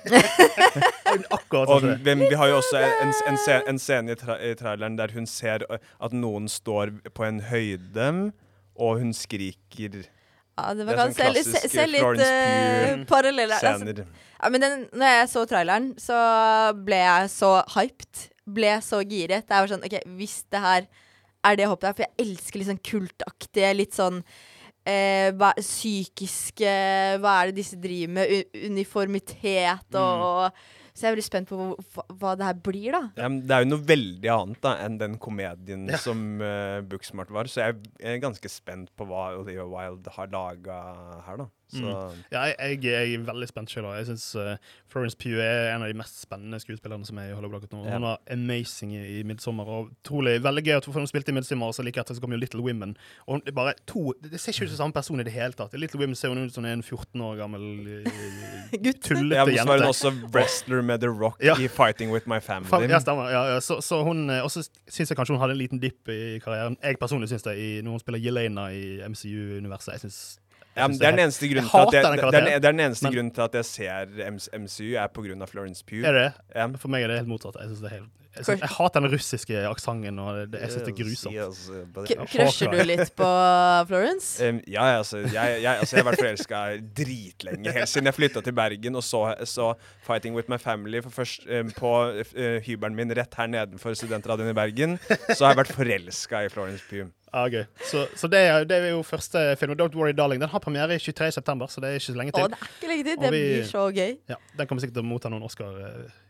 Akkurat 1.37 1.69
Og 1.69 1.83
sånn 1.83 1.99
som 1.99 2.07
vi, 2.07 2.15
vi 2.31 2.39
har 2.41 2.49
jo 2.49 2.57
også 2.63 2.81
en, 2.81 3.13
en, 3.29 3.37
scene, 3.37 3.61
en 3.69 3.81
scene 3.83 4.15
i, 4.15 4.17
tra 4.17 4.39
i 4.41 4.55
traileren 4.57 4.97
der 4.97 5.13
hun 5.13 5.29
ser 5.29 5.67
at 5.69 6.17
noen 6.17 6.49
står 6.49 6.95
på 7.13 7.27
en 7.29 7.43
høyde, 7.51 8.09
og 8.81 9.03
hun 9.03 9.13
skriker 9.13 10.01
Ja, 10.57 10.73
det 10.73 10.81
Det 10.81 10.87
var 10.89 10.95
er 10.95 11.01
kan 11.03 11.15
sånn 11.17 11.37
se, 11.37 11.45
se, 11.45 11.69
se 11.75 11.87
litt 11.91 12.01
Florence 12.01 12.29
uh. 12.33 13.05
Altså, 13.13 13.77
scener. 13.85 14.05
Ja, 14.41 14.51
men 14.51 14.65
den, 14.65 14.87
når 14.97 15.17
jeg 15.19 15.29
så 15.35 15.45
traileren, 15.49 15.93
så 16.01 16.19
ble 16.87 16.99
jeg 17.05 17.31
så 17.37 17.53
hyped. 17.77 18.29
Ble 18.53 18.73
så 18.83 18.99
giret. 19.07 19.45
Jeg 19.45 19.65
var 19.65 19.71
sånn, 19.71 19.85
ok, 19.87 20.01
Hvis 20.19 20.41
det 20.51 20.63
her 20.65 20.89
er 21.43 21.59
det 21.59 21.65
jeg 21.65 21.73
håper 21.73 21.91
er, 21.91 21.95
for 21.99 22.07
jeg 22.07 22.27
elsker 22.27 22.61
litt 22.61 22.71
sånn 22.71 22.83
kultaktige, 22.87 23.71
litt 23.77 23.97
sånn 23.97 24.23
eh, 24.89 25.31
hva, 25.39 25.53
psykiske 25.59 26.73
Hva 27.23 27.35
er 27.43 27.51
det 27.51 27.59
disse 27.63 27.79
driver 27.81 28.15
med? 28.19 28.31
U 28.33 28.67
uniformitet 28.73 29.99
og, 29.99 30.23
og 30.27 30.63
Så 30.93 31.07
jeg 31.07 31.09
er 31.11 31.15
veldig 31.17 31.25
spent 31.25 31.49
på 31.49 31.57
hva, 31.57 32.05
hva 32.21 32.33
det 32.37 32.45
her 32.51 32.59
blir, 32.69 32.91
da. 32.93 33.03
Ja, 33.17 33.29
det 33.33 33.55
er 33.57 33.63
jo 33.65 33.71
noe 33.71 33.87
veldig 33.89 34.29
annet 34.35 34.61
da 34.65 34.75
enn 34.85 34.99
den 35.01 35.15
komedien 35.23 35.87
Ja. 35.89 35.97
som 36.03 36.21
uh, 36.43 36.83
Booksmart 36.85 37.31
var. 37.33 37.49
Så 37.49 37.63
jeg 37.65 37.79
er 38.05 38.19
ganske 38.21 38.51
spent 38.53 38.91
på 38.99 39.07
hva 39.09 39.31
Olivia 39.39 39.65
Wilde 39.65 40.13
har 40.13 40.29
laga 40.35 40.77
her, 41.27 41.41
da. 41.41 41.49
Så 41.73 42.13
Ja, 42.33 42.43
jeg, 42.53 42.85
jeg 42.85 43.15
er 43.15 43.25
veldig 43.27 43.49
spent 43.49 43.73
sjøl. 43.73 43.89
Jeg 43.97 44.07
syns 44.11 44.27
Florence 44.93 45.17
Pugh 45.17 45.41
er 45.41 45.73
en 45.75 45.83
av 45.83 45.89
de 45.89 45.97
mest 45.97 46.21
spennende 46.21 46.61
skuespillerne 46.61 47.07
som 47.09 47.19
er 47.19 47.31
i 47.31 47.37
Hollywood 47.37 47.63
akkurat 47.63 47.73
nå. 47.77 47.85
Ja. 47.87 47.97
Hun 47.97 48.07
var 48.09 48.19
amazing 48.31 48.93
i, 48.97 49.03
i 49.19 49.23
'Midsommer'. 49.23 49.69
Og 49.69 49.91
trolig, 50.05 50.37
veldig 50.45 50.65
gøy 50.67 50.77
at 50.77 50.85
hun 50.85 51.07
spilte 51.09 51.33
i 51.33 51.35
'Midsommer', 51.37 51.73
og 51.73 51.75
så 51.75 51.83
like 51.87 52.01
etter 52.01 52.15
så 52.15 52.21
kom 52.21 52.33
jo 52.33 52.39
'Little 52.39 52.61
Women'. 52.65 52.95
Og 53.27 53.35
hun, 53.35 53.43
det, 53.47 53.55
bare 53.55 53.75
to, 53.87 54.13
det 54.23 54.41
ser 54.41 54.53
ikke 54.53 54.69
ut 54.69 54.75
som 54.75 54.83
samme 54.85 54.93
person 54.93 55.21
i 55.21 55.25
det 55.25 55.33
hele 55.33 55.53
tatt. 55.53 55.75
I 55.75 55.81
'Little 55.81 56.01
Women' 56.03 56.15
ser 56.15 56.29
hun 56.29 56.45
ut 56.45 56.55
som 56.55 56.65
en 56.65 56.83
14 56.83 57.21
år 57.21 57.37
gammel 57.41 57.63
Tullete 58.73 59.37
jente 59.37 59.37
ja, 59.37 59.45
men 59.45 59.59
så 59.59 59.67
var 59.69 59.79
hun 59.79 59.89
også 59.89 60.13
wrestler 60.35 60.83
med 60.83 60.99
The 61.01 61.09
Rock 61.09 61.41
Ja. 61.43 61.57
i 61.57 61.69
'Fighting 61.69 62.13
With 62.13 62.29
My 62.29 62.39
Family'. 62.41 62.91
Ja, 62.91 62.99
stemmer. 63.01 63.31
Ja, 63.31 63.45
ja. 63.55 63.61
Så, 63.61 63.81
så 63.81 64.03
hun 64.03 64.31
Og 64.31 64.51
så 64.51 64.69
syns 64.89 65.11
jeg 65.11 65.17
kanskje 65.17 65.35
hun 65.35 65.41
hadde 65.41 65.53
en 65.53 65.59
liten 65.59 65.79
dipp 65.81 66.09
i 66.09 66.39
karrieren. 66.39 66.77
Jeg 66.83 66.99
personlig 66.99 67.29
syns 67.29 67.43
det, 67.43 67.57
i, 67.59 67.81
når 67.83 67.91
hun 67.91 68.01
spiller 68.01 68.21
Yelena 68.21 68.69
i 68.73 69.01
MCU-universet. 69.09 69.93
Jeg 69.93 70.01
synes, 70.01 70.39
Ja, 70.77 70.87
det 70.89 71.05
er 71.05 71.11
den 71.13 71.21
eneste 71.27 71.49
grunnen 71.51 71.69
til 71.69 71.79
at 71.79 71.93
jeg, 71.93 72.03
det, 72.33 72.39
er, 72.41 72.45
det 72.59 72.65
er 72.65 72.73
den 72.73 72.81
eneste 72.81 73.05
Men- 73.05 73.15
grunnen 73.15 73.35
til 73.37 73.45
at 73.45 73.55
jeg 73.61 73.65
ser 73.69 74.07
MCU, 74.57 74.95
er 74.97 75.07
av 75.45 75.51
Florence 75.53 75.85
Pugh. 75.85 76.05
Er 76.09 76.13
det 76.17 76.23
det? 76.25 76.33
Ja. 76.57 76.67
For 76.81 76.89
meg 76.89 77.05
er 77.05 77.13
det 77.13 77.19
helt 77.21 77.29
motsatt. 77.29 77.59
Jeg, 77.61 77.69
synes 77.75 77.83
det 77.85 77.91
er 77.93 77.97
helt, 77.99 78.11
jeg, 78.37 78.45
synes, 78.47 78.61
jeg 78.61 78.69
hater 78.79 79.01
den 79.05 79.13
russiske 79.13 79.59
aksenten, 79.69 80.19
jeg 80.53 80.71
syns 80.73 80.87
det 80.87 80.93
er 80.93 80.97
grusomt. 81.05 81.35
Yes, 81.37 81.59
yes, 81.69 81.87
but- 81.95 82.09
K 82.09 82.27
crusher 82.33 82.71
du 82.73 82.83
litt 82.89 83.13
på 83.19 83.29
Florence? 83.91 84.31
Um, 84.49 84.61
ja, 84.67 84.87
ja, 84.93 84.99
altså, 85.03 85.19
jeg, 85.19 85.63
jeg, 85.63 85.79
altså, 85.79 85.97
jeg 85.97 86.05
har 86.05 86.11
vært 86.11 86.23
forelska 86.23 86.63
dritlenge. 86.97 87.73
Helt 87.77 87.89
siden 87.93 88.09
jeg 88.09 88.15
flytta 88.17 88.41
til 88.47 88.57
Bergen 88.57 88.97
og 88.97 89.05
så, 89.05 89.23
så 89.45 89.73
'Fighting 90.07 90.35
With 90.39 90.49
My 90.51 90.57
Family' 90.63 91.03
for 91.05 91.11
først, 91.11 91.45
um, 91.61 91.71
på 91.77 91.93
uh, 92.23 92.57
hybelen 92.65 92.97
min 92.97 93.13
rett 93.17 93.35
her 93.37 93.47
nedenfor 93.53 93.95
Studentradioen 93.95 94.51
i 94.51 94.57
Bergen. 94.57 94.99
Så 95.35 95.45
har 95.45 95.53
jeg 95.53 95.61
vært 95.65 95.75
forelska 95.77 96.45
i 96.47 96.49
Florence 96.49 96.85
Pugh. 96.91 97.11
Ja, 97.33 97.47
gøy. 97.49 97.63
Så, 97.89 98.07
så 98.17 98.29
det, 98.29 98.41
er, 98.45 98.65
det 98.69 98.77
er 98.77 98.91
jo 98.93 99.03
første 99.03 99.57
film. 99.61 99.73
'Don't 99.73 99.95
Worry 99.97 100.13
Darling' 100.13 100.41
Den 100.41 100.49
har 100.53 100.59
premiere 100.61 100.95
i 100.95 100.99
23. 100.99 101.33
september, 101.33 101.67
så 101.67 101.81
det 101.81 101.89
er 101.89 101.95
ikke 102.01 102.11
så 102.13 102.17
lenge 102.19 102.33
til. 102.37 102.45
Å, 102.45 102.49
det 102.53 102.59
er 102.61 102.75
ikke 102.77 102.91
lenge 102.91 103.05
til. 103.05 103.17
Og 103.19 103.23
Det 103.25 103.33
vi- 103.33 103.47
blir 103.55 103.65
så 103.71 103.87
gøy. 103.93 104.19
Ja, 104.29 104.35
Den 104.59 104.67
kommer 104.67 104.81
sikkert 104.85 104.95
til 105.01 105.05
å 105.05 105.09
motta 105.09 105.29
noen 105.33 105.49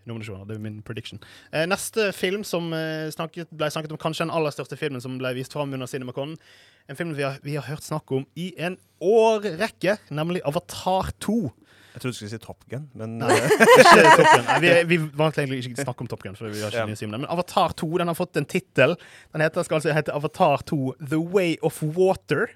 Oscar-nominasjoner. 0.02 0.46
Det 0.48 0.56
er 0.56 0.62
min 0.62 0.82
prediction. 0.82 1.20
Eh, 1.52 1.66
neste 1.66 2.12
film 2.12 2.42
som 2.44 2.72
eh, 2.72 3.10
snakket, 3.14 3.50
ble 3.54 3.68
snakket 3.70 3.92
om, 3.94 3.98
kanskje 4.02 4.24
den 4.26 4.34
aller 4.34 4.50
største 4.54 4.76
filmen 4.78 5.00
som 5.00 5.18
ble 5.20 5.32
vist 5.36 5.52
fram 5.54 5.72
under 5.72 5.86
CinemaCon. 5.86 6.36
En 6.90 6.96
film 6.98 7.14
vi 7.14 7.22
har, 7.22 7.38
vi 7.42 7.54
har 7.56 7.66
hørt 7.68 7.82
snakk 7.86 8.10
om 8.12 8.26
i 8.36 8.52
en 8.58 8.76
årrekke, 9.00 9.98
nemlig 10.10 10.42
Avatar 10.48 11.12
2. 11.22 11.52
Jeg 11.92 12.00
trodde 12.00 12.14
du 12.14 12.16
skulle 12.16 12.32
si 12.32 12.38
Top 12.40 12.62
Gun, 12.72 12.86
men 12.96 13.18
Nei, 13.20 13.28
uh, 13.36 13.52
ikke 13.52 14.14
Top 14.16 14.30
Gun. 14.30 14.46
Nei, 14.48 14.58
vi, 14.64 14.70
vi 14.94 14.98
vant 15.20 15.36
egentlig 15.38 15.60
ikke 15.68 15.84
snakke 15.84 16.02
om 16.06 16.08
Top 16.08 16.22
Gun, 16.24 16.38
for 16.38 16.48
vi 16.48 16.62
har 16.64 16.72
ikke 16.72 16.86
Ja. 16.86 16.88
mye. 16.88 17.10
Men 17.18 17.28
Avatar 17.30 17.74
2 17.76 17.90
den 18.00 18.08
har 18.08 18.16
fått 18.16 18.40
en 18.40 18.48
tittel. 18.48 18.96
Den 19.34 19.44
heter, 19.44 19.62
skal 19.68 19.78
altså 19.78 19.92
hete 19.94 20.14
Avatar 20.16 20.64
2 20.72 20.80
The 21.04 21.20
Way 21.20 21.58
of 21.62 21.82
Water. 21.84 22.48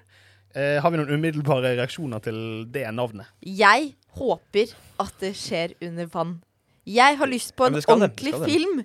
Eh, 0.57 0.79
har 0.81 0.89
vi 0.89 0.97
noen 0.97 1.13
umiddelbare 1.13 1.75
reaksjoner 1.77 2.23
til 2.25 2.39
det 2.73 2.87
navnet? 2.97 3.29
Jeg 3.45 3.91
håper 4.17 4.73
at 5.03 5.13
det 5.21 5.35
skjer 5.37 5.75
under 5.85 6.09
vann. 6.09 6.39
Jeg 6.87 7.17
har 7.19 7.27
lyst 7.27 7.55
på 7.59 7.67
en 7.67 7.75
ordentlig 7.75 8.33
det. 8.33 8.45
film. 8.47 8.83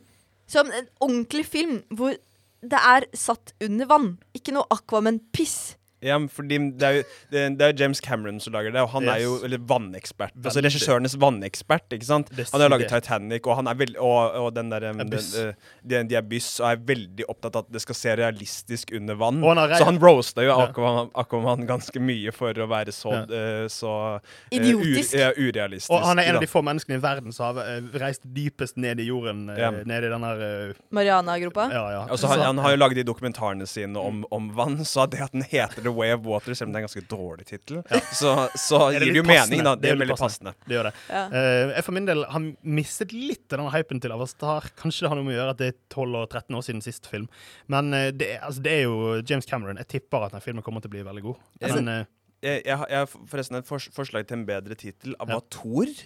Som 0.51 0.73
en 0.75 0.89
ordentlig 1.01 1.47
film 1.47 1.83
hvor 1.95 2.17
det 2.63 2.79
er 2.79 3.07
satt 3.15 3.55
under 3.63 3.87
vann. 3.91 4.11
Ikke 4.35 4.55
noe 4.55 4.67
Aquaman-piss. 4.75 5.77
Ja, 6.03 6.19
fordi 6.29 6.59
det 6.79 6.89
er 6.89 6.97
jo 6.99 7.03
det, 7.33 7.43
det 7.59 7.67
er 7.67 7.73
jo 7.73 7.77
James 7.85 8.01
Cameron 8.05 8.41
som 8.43 8.53
lager 8.57 8.73
det, 8.75 8.83
og 8.83 8.91
han 8.97 9.07
er 9.09 9.21
jo 9.23 9.37
eller, 9.47 9.59
vannekspert. 9.71 10.35
Altså 10.45 10.61
regissørenes 10.65 11.15
vannekspert, 11.23 11.87
ikke 11.95 12.09
sant? 12.09 12.33
Han 12.53 12.61
har 12.65 12.73
laget 12.73 12.91
Titanic, 12.93 13.47
og 13.47 13.57
han 13.61 13.71
er 13.71 13.79
veldig 13.79 13.99
Og, 14.03 14.35
og 14.43 14.49
den 14.57 14.71
der 14.73 14.89
um, 14.91 15.01
Abyss. 15.01 15.33
den, 15.33 15.53
uh, 15.55 16.09
de, 16.11 16.17
er 16.19 16.23
byss, 16.27 16.49
og 16.61 16.67
er 16.73 16.81
veldig 16.93 17.27
opptatt 17.31 17.57
av 17.57 17.65
at 17.67 17.73
det 17.73 17.83
skal 17.85 17.95
se 17.99 18.17
realistisk 18.19 18.93
under 18.97 19.15
vann. 19.21 19.39
Og 19.45 19.53
han 19.55 19.59
har 19.63 19.77
så 19.79 19.85
han 19.89 20.01
roasta 20.03 20.43
jo 20.45 20.51
Ja. 20.53 20.67
Aquaman, 20.69 21.11
Aquaman 21.15 21.67
ganske 21.69 22.01
mye 22.03 22.33
for 22.35 22.53
å 22.53 22.67
være 22.69 22.93
så, 22.93 23.13
uh, 23.31 23.69
så 23.73 23.93
uh, 24.17 24.21
Idiotisk. 24.53 25.15
ur- 25.15 25.21
ja, 25.21 25.31
urealistisk. 25.39 25.91
Og 25.95 26.03
han 26.07 26.19
er 26.19 26.31
en 26.33 26.37
av 26.41 26.43
de 26.43 26.51
få 26.51 26.63
menneskene 26.67 26.99
i 26.99 27.03
verden 27.03 27.33
som 27.33 27.53
har 27.57 27.63
eh, 27.77 27.87
reist 28.03 28.23
dypest 28.35 28.77
ned 28.81 29.01
i 29.01 29.07
jorden. 29.09 29.49
eh, 29.55 29.61
Ja. 29.63 29.71
Ned 29.71 30.05
i 30.05 30.11
den 30.13 30.23
her 30.27 30.43
eh, 30.49 30.75
Mariana-gropa. 30.91 31.69
Ja, 31.73 31.85
ja. 31.93 32.03
Og 32.11 32.19
så 32.19 32.27
han, 32.33 32.41
han 32.41 32.59
har 32.65 32.75
jo 32.75 32.81
laget 32.83 32.97
de 33.03 33.05
dokumentarene 33.09 33.67
sine 33.71 33.99
om, 34.01 34.25
om 34.31 34.51
vann, 34.57 34.81
så 34.85 35.07
det 35.11 35.21
at 35.23 35.33
den 35.33 35.45
heter 35.49 35.83
The 35.93 35.97
Way 36.01 36.15
of 36.17 36.25
Water, 36.27 36.57
selv 36.57 36.71
om 36.71 36.75
det 36.75 36.81
er 36.81 36.83
en 36.83 36.89
ganske 36.89 37.05
dårlig 37.13 37.45
tittel, 37.53 37.77
så, 38.17 38.33
så 38.59 38.79
det 38.91 39.03
gir 39.05 39.13
det 39.13 39.21
jo 39.21 39.27
mening, 39.29 39.61
da. 39.67 39.75
Det 39.77 39.85
Det 39.85 39.91
er 39.93 40.01
veldig 40.01 40.17
passende. 40.19 40.55
Det 40.65 40.75
gjør 40.79 40.89
det. 40.89 40.95
Ja. 41.13 41.23
Uh, 41.29 41.75
jeg 41.77 41.85
for 41.87 41.93
min 42.01 42.09
del 42.09 42.21
har 42.33 42.43
mistet 42.81 43.13
litt 43.13 43.53
av 43.53 43.59
den 43.63 43.69
hypen 43.77 44.01
til 44.03 44.15
Avastar. 44.17 44.63
Kanskje 44.81 45.05
det 45.05 45.11
har 45.13 45.21
noe 45.21 45.29
med 45.29 45.37
å 45.37 45.39
gjøre 45.43 45.53
at 45.55 45.61
det 45.61 45.69
er 45.75 45.79
12 45.93 46.17
og 46.23 46.27
13 46.33 46.57
år 46.59 46.65
siden 46.67 46.83
sist 46.89 47.05
film. 47.13 47.29
Men 47.73 47.85
uh, 47.93 48.09
det, 48.17 48.29
altså, 48.41 48.61
det 48.65 48.73
er 48.79 48.83
jo 48.89 48.97
James 49.29 49.47
Cameron. 49.51 49.79
Jeg 49.85 49.91
tipper 49.99 50.19
at 50.27 50.33
den 50.39 50.43
filmen 50.45 50.65
kommer 50.67 50.81
til 50.85 50.91
å 50.91 50.95
bli 50.97 51.05
veldig 51.07 51.25
god. 51.29 51.37
Altså, 51.61 51.77
Men 51.83 51.87
uh, 51.93 52.01
jeg, 52.43 52.57
jeg, 52.67 52.75
har- 52.81 52.89
jeg 52.91 52.99
har 53.05 53.09
forresten 53.31 53.55
et 53.61 53.69
fors 53.69 53.85
forslag 53.95 54.23
til 54.27 54.35
en 54.41 54.47
bedre 54.49 54.75
tittel. 54.81 55.13
Avator? 55.23 55.89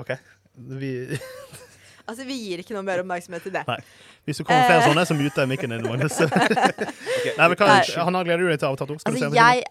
OK. 0.00 0.10
Vi, 0.54 0.90
Altså, 2.06 2.24
vi 2.28 2.34
gir 2.36 2.60
ikke 2.60 2.74
noe 2.76 2.84
mer 2.84 3.00
oppmerksomhet 3.00 3.42
til 3.46 3.52
det. 3.54 3.62
Nei. 3.68 3.78
hvis 4.28 4.36
det 4.40 4.44
kommer 4.46 4.66
flere 4.68 4.82
Eh. 4.82 4.88
sånne, 4.90 5.04
så 5.08 5.14
muter 5.16 5.40
jeg 5.44 5.48
mikken 5.48 5.72
din, 5.72 5.82
Magnus. 5.88 6.18
Ok, 7.24 7.30
Nei, 7.38 7.46
men 7.48 7.56
hva. 7.56 7.66
Hanna, 8.04 8.20
gleder 8.26 8.42
du 8.44 8.48
deg 8.52 8.58
til 8.60 8.68
Avatar 8.68 8.88
2? 8.90 8.96
Skal 9.00 9.14
du 9.14 9.18
se 9.18 9.24
Altså, 9.24 9.38
jeg, 9.40 9.64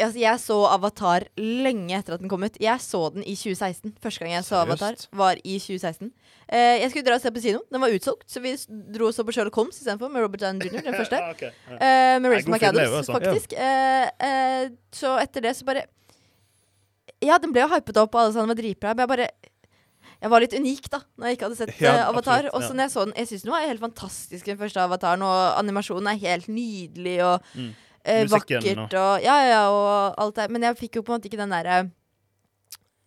altså, 0.00 0.18
jeg 0.22 0.40
så 0.40 0.56
Avatar 0.72 1.26
lenge 1.36 1.98
etter 1.98 2.16
at 2.16 2.22
den 2.24 2.30
kom 2.32 2.44
ut. 2.46 2.56
Jeg 2.60 2.80
så 2.80 3.00
den 3.12 3.24
i 3.28 3.34
2016. 3.36 3.92
Første 4.00 4.24
gang 4.24 4.32
jeg 4.38 4.46
så 4.48 4.62
Avatar, 4.62 4.96
var 5.12 5.36
i 5.44 5.58
2016. 5.60 6.10
Eh, 6.48 6.80
jeg 6.80 6.90
skulle 6.92 7.04
dra 7.08 7.18
og 7.18 7.24
se 7.24 7.32
på 7.36 7.42
kino. 7.44 7.60
Den 7.72 7.80
var 7.84 7.92
utsolgt, 7.92 8.24
så 8.32 8.40
vi 8.44 8.54
dro 8.96 9.08
og 9.10 9.14
så 9.16 9.24
på 9.28 9.32
Sherlock 9.36 9.56
Holmes 9.60 9.76
istedenfor, 9.80 10.08
med 10.12 10.24
Robert 10.24 10.40
Downey 10.44 10.68
jr., 10.72 10.80
den 10.88 10.96
første. 11.00 11.20
okay. 11.36 11.52
ja. 11.68 11.76
Eh, 11.76 12.20
med 12.24 12.32
Rachel 12.34 12.52
McAdams, 12.56 13.12
faktisk. 13.12 13.52
Eh, 13.52 14.08
eh, 14.28 14.70
så 14.92 15.18
etter 15.20 15.44
det 15.48 15.54
så 15.60 15.68
bare 15.68 15.84
Ja, 17.24 17.38
den 17.40 17.52
ble 17.54 17.62
jo 17.64 17.70
hypet 17.72 17.96
opp, 18.00 18.14
og 18.16 18.20
alle 18.26 18.32
sa 18.34 18.42
den 18.44 18.52
var 18.52 18.58
dritbra. 18.60 18.92
Men 18.96 19.04
jeg 19.06 19.12
bare 19.14 19.28
Jeg 20.24 20.32
var 20.32 20.40
litt 20.40 20.54
unik, 20.56 20.86
da, 20.88 21.00
når 21.20 21.26
jeg 21.28 21.36
ikke 21.36 21.48
hadde 21.50 21.58
sett 21.60 21.80
Ja, 21.84 21.90
eh, 21.98 22.08
Avatar. 22.08 22.46
Og 22.54 22.62
så 22.64 22.70
ja. 22.70 22.76
når 22.78 22.86
jeg 22.86 22.92
så 22.94 23.02
den 23.04 23.14
Jeg 23.20 23.28
syns 23.28 23.42
den 23.44 23.52
var 23.52 23.66
helt 23.68 23.82
fantastisk, 23.82 24.44
den 24.48 24.56
første 24.60 24.80
Avataren, 24.80 25.22
og 25.26 25.58
animasjonen 25.60 26.08
er 26.14 26.22
helt 26.22 26.48
nydelig 26.48 27.18
og 27.26 27.50
Mm. 27.54 27.74
eh, 28.04 28.24
vakkert 28.32 28.64
og 28.94 29.20
Ja, 29.22 29.36
ja, 29.44 29.48
ja, 29.50 29.62
og 29.70 30.14
alt 30.18 30.34
det. 30.40 30.50
Men 30.50 30.62
jeg 30.62 30.76
fikk 30.80 30.96
jo 30.96 31.02
på 31.04 31.12
en 31.12 31.20
måte 31.20 31.28
ikke 31.28 31.42
den 31.44 31.52
derre 31.52 31.90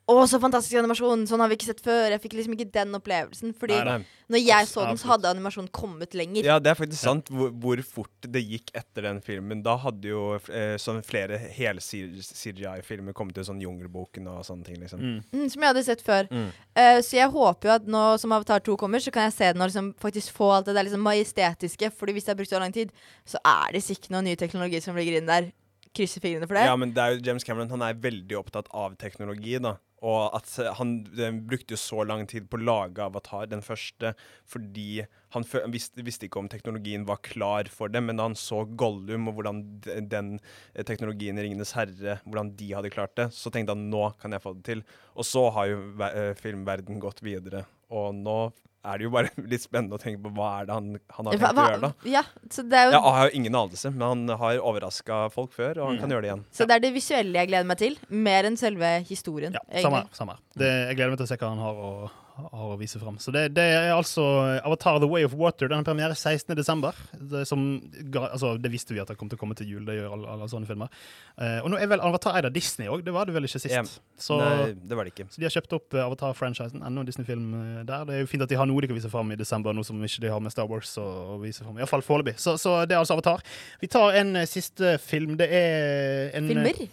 å, 0.08 0.22
så 0.24 0.40
fantastisk 0.40 0.78
animasjon! 0.80 1.26
Sånn 1.28 1.42
har 1.44 1.50
vi 1.52 1.58
ikke 1.58 1.68
sett 1.68 1.82
før. 1.84 2.06
Jeg 2.14 2.22
fikk 2.24 2.38
liksom 2.38 2.54
ikke 2.56 2.70
den 2.72 2.96
opplevelsen. 2.96 3.52
Fordi 3.60 3.76
Nei, 3.76 3.98
Nei. 4.00 4.28
når 4.32 4.40
jeg 4.40 4.70
så 4.70 4.86
den, 4.88 5.00
så 5.02 5.10
hadde 5.10 5.34
animasjonen 5.34 5.68
kommet 5.76 6.16
lenger. 6.16 6.48
Ja, 6.48 6.56
det 6.64 6.72
er 6.72 6.78
faktisk 6.80 7.02
sant 7.02 7.28
hvor, 7.34 7.50
hvor 7.52 7.82
fort 7.84 8.28
det 8.36 8.40
gikk 8.46 8.72
etter 8.78 9.04
den 9.10 9.20
filmen. 9.26 9.66
Da 9.66 9.76
hadde 9.84 10.08
jo 10.08 10.22
eh, 10.38 10.78
sånn 10.80 11.02
flere 11.04 11.40
hele 11.58 11.84
CGI-filmer 11.84 13.18
kommet 13.18 13.36
til 13.36 13.50
sånn 13.50 13.60
Jungelboken 13.64 14.30
og 14.32 14.46
sånne 14.48 14.70
ting. 14.70 14.80
liksom. 14.80 15.04
Mm. 15.04 15.18
Mm, 15.34 15.50
som 15.52 15.66
jeg 15.66 15.74
hadde 15.74 15.86
sett 15.90 16.06
før. 16.06 16.32
Mm. 16.32 16.48
Uh, 16.72 17.00
så 17.04 17.20
jeg 17.20 17.34
håper 17.36 17.68
jo 17.68 17.76
at 17.76 17.90
nå 17.98 18.04
som 18.24 18.36
Avatar 18.38 18.64
2 18.64 18.78
kommer, 18.80 19.04
så 19.04 19.12
kan 19.12 19.28
jeg 19.28 19.36
se 19.36 19.50
den 19.52 19.66
og 19.66 19.68
liksom 19.74 19.90
faktisk 20.00 20.32
få 20.38 20.54
alt 20.56 20.70
det 20.70 20.78
der 20.78 20.88
liksom 20.88 21.04
majestetiske. 21.04 21.92
Fordi 22.00 22.16
hvis 22.16 22.30
jeg 22.30 22.36
har 22.38 22.40
brukt 22.40 22.54
så 22.54 22.64
lang 22.64 22.76
tid, 22.76 22.96
så 23.28 23.44
er 23.44 23.76
det 23.76 23.84
sikkert 23.84 24.16
noe 24.16 24.24
ny 24.30 24.38
teknologi 24.40 24.80
som 24.88 24.96
ligger 24.96 25.20
inn 25.20 25.28
der. 25.28 25.52
Krysser 25.98 26.22
fingrene 26.22 26.46
for 26.48 26.60
det. 26.60 26.64
Ja, 26.70 26.80
men 26.80 26.92
det 26.94 27.04
er 27.04 27.16
jo 27.16 27.22
James 27.26 27.44
Cameron 27.44 27.72
han 27.74 27.84
er 27.84 28.00
veldig 28.00 28.40
opptatt 28.40 28.68
av 28.76 28.96
teknologi. 29.02 29.58
da 29.60 29.76
Og 30.06 30.36
at 30.38 30.50
han 30.78 31.00
brukte 31.50 31.74
jo 31.74 31.80
så 31.82 32.04
lang 32.06 32.28
tid 32.30 32.46
på 32.50 32.60
å 32.60 32.66
lage 32.68 33.02
Avatar, 33.02 33.48
den 33.50 33.64
første, 33.66 34.12
fordi 34.46 35.06
han 35.34 35.46
visste, 35.74 36.06
visste 36.06 36.28
ikke 36.28 36.42
om 36.44 36.50
teknologien 36.52 37.08
var 37.08 37.24
klar 37.26 37.70
for 37.74 37.90
det, 37.90 38.04
men 38.06 38.20
da 38.20 38.28
han 38.30 38.38
så 38.38 38.62
Gollum 38.78 39.32
og 39.32 39.40
hvordan 39.40 39.64
den 40.12 40.36
eh, 40.38 40.86
teknologien 40.86 41.40
i 41.40 41.48
Ringenes 41.48 41.74
herre, 41.78 42.20
hvordan 42.28 42.54
de 42.60 42.70
hadde 42.78 42.94
klart 42.94 43.18
det, 43.18 43.32
så 43.34 43.52
tenkte 43.54 43.74
han 43.74 43.90
nå 43.92 44.06
kan 44.22 44.36
jeg 44.36 44.46
få 44.46 44.54
det 44.60 44.68
til. 44.70 44.86
Og 45.18 45.28
så 45.28 45.48
har 45.58 45.72
jo 45.72 45.82
eh, 46.12 46.32
filmverden 46.38 47.02
gått 47.02 47.26
videre, 47.26 47.66
og 47.90 48.14
nå 48.22 48.40
er 48.86 48.98
det 48.98 49.04
jo 49.08 49.10
bare 49.12 49.30
litt 49.52 49.62
spennende 49.64 49.98
å 49.98 50.02
tenke 50.02 50.22
på 50.24 50.32
hva 50.38 50.62
er 50.62 50.66
det 50.70 50.74
han, 50.78 50.90
han 51.18 51.26
har 51.26 51.34
Hva- 51.42 51.50
tenkt 51.50 51.62
å 51.64 51.68
gjøre, 51.72 51.82
da. 51.82 51.92
ja, 52.14 52.24
så 52.50 52.64
det 52.70 52.78
er 52.78 52.86
jo 52.86 52.92
Ja, 52.92 53.02
jeg 53.02 53.16
har 53.18 53.30
jo 53.32 53.36
ingen 53.42 53.56
anelse, 53.56 53.92
men 53.92 54.08
han 54.08 54.38
har 54.44 54.60
overraska 54.60 55.18
folk 55.34 55.52
før, 55.54 55.78
og 55.82 55.88
han 55.88 55.96
Mm. 55.98 56.02
kan 56.02 56.10
gjøre 56.16 56.22
det 56.22 56.30
igjen. 56.32 56.46
Så 56.52 56.68
det 56.68 56.76
er 56.78 56.80
det 56.86 56.94
visuelle 56.94 57.34
jeg 57.42 57.48
gleder 57.50 57.66
meg 57.66 57.78
til, 57.78 57.98
mer 58.10 58.44
enn 58.46 58.58
selve 58.58 58.94
historien. 59.08 59.54
Ja, 59.54 59.60
egentlig. 59.72 59.84
samme 59.84 59.98
her. 60.04 60.08
Samme. 60.14 60.38
Det, 60.58 60.72
jeg 60.88 60.96
gleder 60.98 61.10
meg 61.10 61.18
til 61.18 61.28
å 61.28 61.32
se 61.34 61.38
hva 61.42 61.50
han 61.50 61.60
har 61.66 61.74
å, 61.74 62.10
har 62.38 62.72
å 62.74 62.78
vise 62.80 63.00
fram. 63.02 63.18
Så 63.22 63.32
det, 63.34 63.48
det 63.58 63.64
er 63.74 63.92
altså 63.96 64.24
Avatar 64.62 65.00
The 65.02 65.10
Way 65.10 65.26
of 65.26 65.34
Water. 65.38 65.70
Den 65.70 65.82
har 65.82 65.88
premiere 65.88 66.14
16.12. 66.14 67.02
Det, 67.32 67.44
som 67.50 67.64
altså, 68.22 68.54
det 68.62 68.72
visste 68.74 68.94
vi 68.94 69.02
at 69.02 69.10
det 69.10 69.18
kom 69.20 69.32
til 69.32 69.40
å 69.40 69.42
komme 69.42 69.58
til 69.58 69.70
jul. 69.72 69.86
Det 69.88 69.98
gjør 69.98 70.14
alle, 70.18 70.36
alle 70.36 70.50
sånne 70.52 70.70
filmer. 70.70 70.92
Uh, 71.40 71.60
og 71.64 71.72
nå 71.74 71.80
er 71.82 71.90
vel 71.92 72.04
Avatar 72.06 72.38
eid 72.38 72.50
av 72.50 72.54
Disney 72.56 72.90
òg. 72.92 73.04
Det 73.06 73.16
var 73.16 73.30
det 73.30 73.36
vel 73.38 73.50
ikke 73.50 73.62
sist. 73.64 73.74
Ja. 73.74 73.84
Så, 74.22 74.38
Nei, 74.42 74.76
det 74.78 75.00
var 75.00 75.08
det 75.08 75.16
ikke. 75.16 75.28
så 75.34 75.42
de 75.42 75.48
har 75.50 75.56
kjøpt 75.56 75.76
opp 75.78 75.98
eh, 75.98 76.06
Avatar-franchisen. 76.06 76.82
Enda 76.82 77.04
en 77.04 77.10
Disney-film 77.10 77.50
eh, 77.58 77.82
der. 77.88 78.06
Det 78.08 78.16
er 78.18 78.24
jo 78.24 78.30
fint 78.30 78.46
at 78.46 78.54
de 78.54 78.60
har 78.60 78.70
noe 78.70 78.86
de 78.86 78.92
kan 78.92 78.98
vise 78.98 79.12
fram 79.14 79.34
i 79.34 79.40
desember, 79.40 79.76
noe 79.78 79.88
som 79.88 80.02
ikke 80.06 80.24
de 80.26 80.32
har 80.34 80.44
med 80.44 80.54
Star 80.54 80.70
Wars 80.70 80.94
å, 81.02 81.08
å 81.36 81.42
vise 81.42 81.66
fram. 81.66 81.78
Iallfall 81.82 82.06
foreløpig. 82.06 82.38
Så, 82.42 82.58
så 82.62 82.80
det 82.86 82.98
er 82.98 83.02
altså 83.02 83.18
Avatar. 83.18 83.44
Vi 83.82 83.90
tar 83.94 84.18
en 84.22 84.42
siste 84.50 84.98
film. 85.04 85.38
Det 85.42 85.50
er 85.54 86.34
en 86.38 86.50
Filmer? 86.50 86.88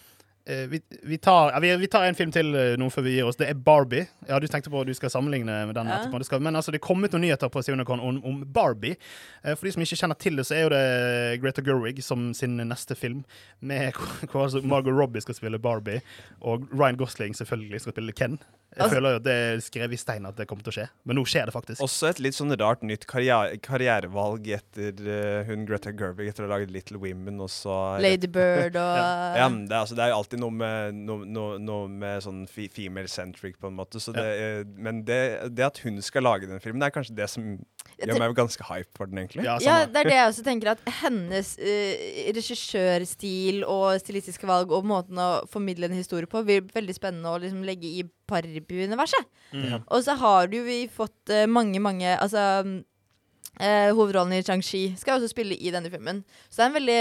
Eh, 0.47 0.67
vi, 0.69 0.81
vi, 1.03 1.19
tar, 1.19 1.61
vi, 1.61 1.77
vi 1.77 1.87
tar 1.87 2.05
en 2.05 2.15
film 2.15 2.33
til 2.33 2.51
uh, 2.53 2.75
nå 2.77 2.91
før 2.93 3.07
vi 3.07 3.15
gir 3.15 3.25
oss. 3.25 3.39
Det 3.41 3.47
er 3.49 3.57
Barbie. 3.57 4.05
Ja, 4.29 4.37
Du 4.39 4.47
tenkte 4.47 4.69
på 4.71 4.83
at 4.83 4.87
du 4.91 4.93
skal 4.95 5.11
sammenligne 5.11 5.67
med 5.67 5.75
den 5.75 5.89
Ja. 5.89 6.03
etterpå. 6.03 6.21
Skal, 6.25 6.43
men 6.45 6.57
altså, 6.57 6.71
det 6.75 6.83
er 6.83 6.85
kommet 6.85 7.13
noen 7.17 7.25
nyheter 7.25 7.49
på 7.49 7.63
Sionacon 7.65 8.01
om, 8.01 8.19
om 8.25 8.43
Barbie. 8.53 8.99
Eh, 9.43 9.55
for 9.57 9.65
de 9.65 9.73
som 9.73 9.83
ikke 9.87 9.97
kjenner 10.03 10.19
til 10.21 10.37
det, 10.37 10.45
så 10.45 10.55
er 10.59 10.63
jo 10.67 10.73
det 10.75 11.41
Greta 11.41 11.65
Gerwig 11.65 12.03
som 12.05 12.35
sin 12.37 12.59
neste 12.61 12.95
film. 12.95 13.25
Med 13.61 13.97
hvor 14.31 14.45
altså 14.45 14.61
Margot 14.61 14.93
Robbie 14.93 15.25
skal 15.25 15.35
spille 15.39 15.59
Barbie, 15.59 16.03
og 16.41 16.69
Ryan 16.73 17.01
Gosling 17.01 17.33
selvfølgelig 17.37 17.81
skal 17.81 17.97
spille 17.97 18.13
Ken. 18.13 18.37
Jeg 18.75 18.83
Altså- 18.83 18.95
føler 18.97 19.11
jo 19.11 19.17
at 19.21 19.25
det 19.25 19.35
er 19.35 19.61
skrevet 19.63 19.93
i 19.95 20.01
stein 20.01 20.27
at 20.27 20.37
det 20.37 20.47
kommer 20.51 20.65
til 20.67 20.73
å 20.73 20.77
skje, 20.79 20.89
men 21.07 21.17
nå 21.17 21.25
skjer 21.25 21.47
det 21.47 21.55
faktisk. 21.55 21.81
Også 21.85 22.09
et 22.11 22.19
litt 22.19 22.35
sånn 22.35 22.51
rart 22.59 22.83
nytt 22.83 23.07
karriere 23.07 23.59
karrierevalg 23.63 24.49
etter 24.57 24.99
uh, 24.99 25.45
hun 25.47 25.65
Greta 25.69 25.93
Gerwig 25.95 26.29
etter 26.29 26.45
å 26.45 26.49
ha 26.49 26.57
laget 26.57 26.73
Little 26.75 26.99
Women 26.99 27.41
og 27.41 27.51
så 27.55 28.01
Lady 28.03 28.27
Bird 28.27 28.75
og 28.81 28.97
Ja, 29.41 29.49
men 29.49 29.69
det, 29.69 29.77
er, 29.77 29.85
altså, 29.85 29.95
det 29.95 30.05
er 30.05 30.11
jo 30.11 30.19
alltid 30.19 30.43
noe 30.43 30.51
med, 30.51 30.99
noe, 31.07 31.25
noe, 31.25 31.59
noe 31.63 31.89
med 31.89 32.25
sånn 32.25 32.45
female-centric, 32.51 33.59
på 33.61 33.71
en 33.71 33.79
måte. 33.79 34.03
Så 34.03 34.15
det, 34.15 34.25
ja. 34.25 34.65
men 34.75 35.05
det, 35.07 35.21
det 35.55 35.69
at 35.69 35.79
hun 35.87 36.03
skal 36.03 36.27
lage 36.27 36.51
den 36.51 36.63
filmen, 36.63 36.83
det 36.83 36.91
er 36.91 36.99
kanskje 36.99 37.17
det 37.19 37.31
som 37.31 37.55
gjør 37.99 38.21
meg 38.23 38.37
ganske 38.39 38.67
hype 38.69 38.99
for 38.99 39.11
den, 39.11 39.21
egentlig. 39.23 39.45
Ja, 39.47 39.59
Ja, 39.63 39.77
det 39.87 40.03
er 40.03 40.11
det 40.11 40.17
jeg 40.17 40.31
også 40.31 40.45
tenker. 40.47 40.73
At 40.75 40.95
hennes 41.03 41.53
uh, 41.61 41.93
regissørstil 42.37 43.63
og 43.69 44.01
stilistiske 44.03 44.49
valg 44.49 44.73
og 44.75 44.87
måten 44.89 45.21
å 45.21 45.29
formidle 45.51 45.91
en 45.91 45.99
historie 45.99 46.31
på 46.31 46.43
blir 46.47 46.65
veldig 46.75 46.97
spennende 46.97 47.31
å 47.31 47.41
liksom 47.43 47.63
legge 47.67 47.91
i 47.91 48.05
Barbie-universet. 48.31 49.31
Mm. 49.53 49.85
Og 49.85 50.05
så 50.07 50.17
har 50.21 50.51
du 50.51 50.59
jo 50.61 50.65
vi 50.67 50.81
fått 50.93 51.33
uh, 51.33 51.45
mange, 51.51 51.79
mange 51.83 52.15
Altså 52.15 52.41
uh, 52.65 53.91
Hovedrollen 53.95 54.35
i 54.39 54.43
Chang-Chi 54.45 54.87
skal 54.99 55.19
også 55.19 55.31
spille 55.33 55.57
i 55.57 55.73
denne 55.75 55.93
filmen. 55.93 56.25
Så 56.49 56.59
det 56.59 56.65
er 56.65 56.73
en 56.73 56.79
veldig 56.81 57.01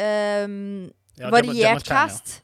eh, 0.00 0.56
Ja, 1.20 1.30
variert 1.32 1.86
ja. 1.86 1.88
cast. 1.90 2.40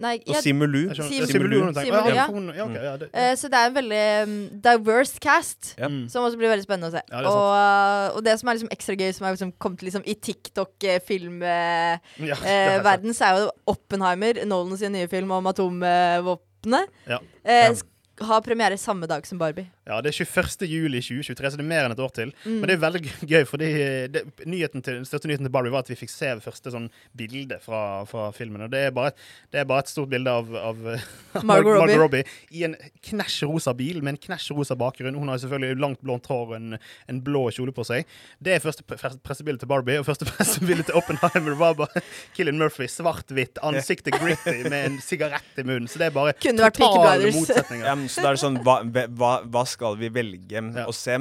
Ja. 0.00 0.12
Ja. 0.14 0.36
Og 0.38 0.42
Simulu. 0.42 0.42
Simu 0.42 0.66
Lu. 0.66 0.78
Jeg 0.88 0.96
skjønner- 0.96 1.10
Simu- 1.10 1.26
Simu 1.32 1.46
Lu, 1.48 1.58
hun 1.64 1.74
tenker- 1.74 1.84
Simu 1.84 1.96
Lu, 1.96 2.02
Å, 2.02 2.14
ja. 2.14 2.26
ja, 2.54 2.64
ok, 2.64 2.98
det- 3.00 3.10
eh, 3.14 3.34
så 3.34 3.48
det 3.50 3.58
er 3.58 3.66
en 3.66 3.74
veldig 3.74 4.22
um, 4.22 4.48
diverse 4.62 5.18
cast. 5.20 5.74
Ja. 5.78 5.88
Mm. 5.88 6.08
Som 6.10 6.24
også 6.24 6.36
blir 6.38 6.48
veldig 6.52 6.66
spennende 6.66 6.88
å 6.88 6.92
se. 6.94 7.02
Ja, 7.10 7.18
det 7.18 7.26
og, 7.26 7.34
uh, 7.34 8.16
og 8.16 8.24
det 8.24 8.38
som 8.38 8.48
er 8.48 8.54
liksom 8.54 8.68
ekstra 8.70 8.94
gøy, 8.96 9.12
som 9.14 9.26
er 9.26 9.32
liksom 9.34 9.52
kommet 9.58 9.82
liksom 9.82 10.02
i 10.06 10.14
TikTok-filmverden, 10.14 12.00
Ja, 12.28 12.34
er 12.44 13.12
så 13.14 13.24
er 13.26 13.38
jo 13.42 13.50
Oppenheimer, 13.74 14.44
Nolan 14.46 14.76
sin 14.78 14.92
nye 14.92 15.08
film 15.08 15.30
om 15.32 15.44
atomvåpenet, 15.50 16.88
Ja. 17.08 17.18
eh, 17.44 17.74
har 18.20 18.40
premiere 18.42 18.76
samme 18.78 19.06
dag 19.06 19.24
som 19.26 19.38
Barbie. 19.38 19.68
Ja, 19.88 20.02
det 20.04 20.10
er 20.12 20.18
21. 20.20 20.66
juli 20.68 21.00
2023, 21.00 21.50
så 21.54 21.56
det 21.56 21.64
er 21.64 21.68
mer 21.70 21.86
enn 21.86 21.94
et 21.94 22.02
år 22.04 22.10
til. 22.12 22.32
Mm. 22.44 22.58
Men 22.58 22.68
det 22.68 22.74
er 22.74 22.82
veldig 22.82 23.00
gøy, 23.32 23.44
fordi 23.48 23.68
det, 24.12 24.22
nyheten 24.44 24.84
til, 24.84 24.98
den 25.00 25.06
største 25.08 25.30
nyheten 25.30 25.48
til 25.48 25.54
Barbie 25.54 25.72
var 25.72 25.86
at 25.86 25.88
vi 25.88 25.96
fikk 25.96 26.12
se 26.12 26.28
det 26.36 26.44
første 26.44 26.72
sånn 26.74 26.90
bilde 27.16 27.56
fra, 27.64 27.80
fra 28.10 28.26
filmen. 28.36 28.66
Og 28.66 28.72
det 28.74 28.82
er, 28.90 28.92
bare, 28.94 29.14
det 29.54 29.62
er 29.62 29.68
bare 29.70 29.86
et 29.86 29.92
stort 29.92 30.10
bilde 30.12 30.28
av, 30.28 30.50
av 30.60 30.82
eh, 30.92 31.06
Margot 31.48 31.94
Robbie. 31.96 32.26
i 32.52 32.66
en 32.68 32.76
knæsj 33.08 33.46
rosa 33.48 33.72
bil 33.78 34.02
med 34.02 34.16
en 34.16 34.20
knæsj 34.28 34.50
rosa 34.58 34.76
bakgrunn. 34.78 35.16
Hun 35.16 35.32
har 35.32 35.40
selvfølgelig 35.40 35.80
langt 35.80 36.04
blondt 36.04 36.28
hår 36.28 36.44
og 36.50 36.54
en, 36.58 36.76
en 37.08 37.22
blå 37.24 37.46
kjole 37.56 37.72
på 37.72 37.86
seg. 37.88 38.04
Det 38.44 38.58
er 38.58 38.62
første 38.64 38.84
pre- 38.84 39.16
pressebilde 39.24 39.64
til 39.64 39.72
Barbie, 39.72 40.02
og 40.02 40.06
første 40.10 40.28
pressebilde 40.34 40.84
til 40.90 41.00
Oppenheimer 41.00 41.56
var 41.64 41.78
bare 41.80 42.04
Killian 42.36 42.60
Murphy, 42.60 42.90
svart-hvitt, 42.92 43.56
ansiktet 43.64 44.20
gritty 44.20 44.68
med 44.68 44.78
en 44.82 45.00
sigarett 45.00 45.56
i 45.56 45.64
munnen. 45.64 45.88
Så 45.88 45.96
det 46.02 46.10
er 46.10 46.14
bare 46.18 46.36
Kunne 46.36 46.68
totale 46.76 47.32
motsetninger. 47.32 47.88
Ja, 47.88 47.96
så 48.12 48.24
da 48.24 48.34
er 48.34 48.36
det 48.36 48.44
sånn, 48.44 48.60
hva, 48.66 48.80
hva, 49.16 49.32
hva 49.48 49.64
skal 49.64 49.77
vi 49.98 50.08
velge 50.08 50.50
Ja. 50.74 50.86
å 50.86 50.92
se? 50.92 51.16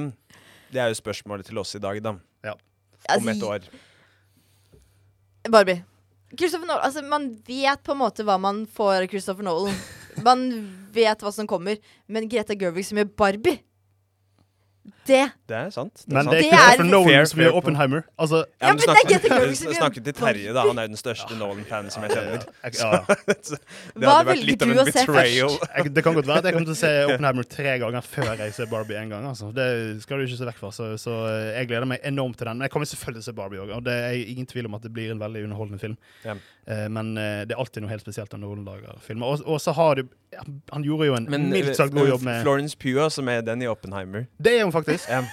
Det 0.71 0.79
er 0.81 0.89
jo 0.89 0.95
spørsmålet 0.99 1.45
til 1.45 1.57
oss 1.57 1.75
i 1.75 1.79
dag, 1.79 2.01
da. 2.03 2.15
Ja. 2.43 2.53
Om 3.15 3.27
et 3.29 3.43
år. 3.43 3.59
Barbie. 5.49 5.83
Christopher 6.37 6.67
Nolan, 6.67 6.83
altså 6.83 7.03
Man 7.07 7.29
vet 7.47 7.83
på 7.83 7.93
en 7.93 8.01
måte 8.01 8.23
hva 8.27 8.35
man 8.39 8.65
får 8.67 9.03
av 9.03 9.07
Christopher 9.07 9.43
Nolan. 9.47 9.73
Man 10.25 10.41
vet 10.91 11.21
hva 11.23 11.31
som 11.31 11.47
kommer. 11.47 11.77
Men 12.07 12.27
Greta 12.27 12.55
Gerwig 12.57 12.85
som 12.85 12.97
gjør 12.97 13.11
Barbie 13.15 13.61
Det 15.07 15.31
Det 15.47 15.55
er 15.55 15.69
sant. 15.71 15.93
Det 16.03 16.11
er 16.11 16.15
Men 16.17 16.25
sant. 16.27 16.31
det 16.31 16.37
er 16.37 16.43
ikke 16.47 16.57
Det 16.57 16.73
er 16.73 16.77
for 16.77 16.87
Nolan 16.89 17.07
Fair, 17.09 17.25
som 17.31 17.39
gjør. 17.39 17.53
Oppenheimer. 17.59 18.01
Altså, 18.19 18.37
Ja, 18.61 18.67
Ja, 18.67 18.73
men 18.73 18.79
snakker, 18.83 19.21
det 19.23 19.31
er 19.31 19.73
Snakket 19.77 20.03
til 20.07 20.13
Terje, 20.17 20.53
da. 20.53 20.63
Han 20.67 20.77
er 20.79 20.87
jo 20.87 20.91
den 20.93 20.99
største 21.01 21.37
Nolan-fanen 21.39 21.91
som 21.93 22.03
jeg 22.03 22.11
kjenner. 22.17 22.45
ja, 22.63 22.89
ja. 22.91 23.15
Det 23.97 24.03
Hva 24.03 24.17
velger 24.27 24.45
litt 24.51 24.61
av 24.65 24.67
du 24.67 24.73
en 24.75 24.81
å 24.83 24.85
se 24.87 25.05
betrayal. 25.05 25.49
først? 25.55 25.77
Jeg, 25.77 25.93
det 25.95 26.03
kan 26.03 26.17
godt 26.17 26.27
være 26.27 26.41
at 26.43 26.49
jeg 26.49 26.57
kommer 26.57 26.69
til 26.71 26.75
å 26.75 26.81
se 26.81 26.91
Oppenheimer 27.07 27.47
tre 27.55 27.77
ganger 27.83 28.01
før 28.11 28.33
jeg 28.43 28.53
ser 28.59 28.69
Barbie 28.73 28.99
en 28.99 29.09
gang. 29.15 29.25
Altså. 29.31 29.51
Det 29.55 29.67
skal 30.03 30.19
du 30.19 30.27
ikke 30.27 30.39
se 30.41 30.49
vekk 30.51 30.59
fra. 30.61 30.71
Så, 30.75 30.89
så 31.01 31.15
jeg 31.55 31.71
gleder 31.71 31.87
meg 31.89 32.03
enormt 32.03 32.37
til 32.37 32.49
den. 32.51 32.59
Men 32.59 32.67
jeg 32.67 32.75
kommer 32.75 32.91
selvfølgelig 32.91 33.23
til 33.23 33.27
å 33.27 33.31
se 33.31 33.37
Barbie 33.39 33.63
òg. 33.63 33.73
Og 33.79 33.83
det 33.87 33.95
er 34.11 34.19
ingen 34.35 34.45
tvil 34.49 34.67
om 34.67 34.75
at 34.75 34.83
det 34.83 34.91
blir 34.93 35.11
en 35.15 35.23
veldig 35.23 35.45
underholdende 35.47 35.79
film. 35.81 35.97
Ja. 36.27 36.35
Eh, 36.67 36.87
men 36.91 37.13
eh, 37.17 37.45
det 37.47 37.55
er 37.55 37.63
alltid 37.63 37.81
noe 37.85 37.93
helt 37.95 38.03
spesielt 38.03 38.33
når 38.35 38.43
noen 38.43 38.65
lager 38.67 38.99
filmer. 39.07 39.31
Og, 39.37 39.47
og 39.47 39.61
så 39.63 39.71
har 39.77 39.95
du 39.95 40.03
ja, 40.03 40.26
Han 40.71 40.83
gjorde 40.85 41.07
jo 41.09 41.15
en 41.17 41.27
Men 41.29 41.49
mildt 41.49 41.75
sagt 41.77 41.93
god 41.95 42.07
jobb 42.07 42.23
med 42.27 42.41
Florence 42.43 42.77
Pugh, 42.77 43.09
som 43.13 43.27
er 43.31 43.41
den 43.41 43.61
i 43.61 43.67
Oppenheimer. 43.67 44.27
Det 44.39 44.59
er 44.59 44.63
hun 44.63 44.73
faktisk. 44.75 45.09
Ja. 45.09 45.23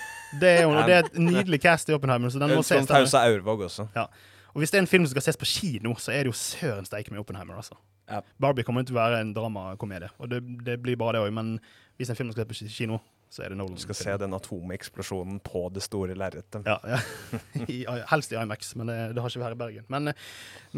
Det 0.40 0.50
er, 0.50 0.66
hun, 0.66 0.76
og 0.76 0.88
det 0.88 0.94
er 0.94 1.04
et 1.06 1.18
nydelig 1.18 1.60
cast 1.62 1.88
i 1.88 1.94
Oppenheimer. 1.94 2.32
Så 2.32 2.40
den 2.42 2.50
må 2.50 2.62
Sånn 2.62 2.86
ses. 2.88 3.10
den. 3.12 3.20
Aurvåg 3.20 3.66
også. 3.68 3.88
Og 4.54 4.62
hvis 4.62 4.70
det 4.70 4.78
er 4.78 4.84
en 4.84 4.90
film 4.90 5.06
som 5.06 5.14
skal 5.14 5.22
ses 5.28 5.38
på 5.38 5.46
kino, 5.50 5.94
så 5.98 6.12
er 6.14 6.24
det 6.24 6.32
jo 6.32 6.36
søren 6.38 6.86
steike 6.86 7.10
med 7.10 7.20
Oppenheimer. 7.22 7.56
altså. 7.58 7.74
Ja. 8.10 8.20
Barbie 8.40 8.64
kommer 8.66 8.84
til 8.86 8.94
å 8.94 9.00
være 9.00 9.20
en 9.24 9.32
dramakomedie, 9.34 10.10
og 10.18 10.28
det, 10.30 10.42
det 10.66 10.76
blir 10.82 10.96
bare 11.00 11.16
det 11.16 11.24
òg. 11.24 11.32
Men 11.34 11.54
hvis 11.98 12.10
en 12.12 12.18
film 12.18 12.32
skal 12.34 12.46
ses 12.50 12.68
på 12.68 12.76
kino, 12.76 12.98
så 13.34 13.42
er 13.42 13.50
det 13.50 13.58
Nolan. 13.58 13.74
Du 13.74 13.82
skal 13.82 13.96
se 13.98 14.12
den 14.22 14.34
atomeksplosjonen 14.36 15.40
på 15.42 15.64
det 15.74 15.82
store 15.82 16.14
lerretet. 16.14 16.62
Ja, 16.68 16.76
ja. 16.86 17.00
I, 17.72 17.80
helst 18.12 18.30
i 18.30 18.38
IMAX, 18.38 18.74
men 18.78 18.86
det, 18.90 18.98
det 19.16 19.22
har 19.24 19.32
ikke 19.32 19.40
vi 19.40 19.46
her 19.48 19.56
i 19.56 19.58
Bergen. 19.58 19.86
Men, 19.90 20.12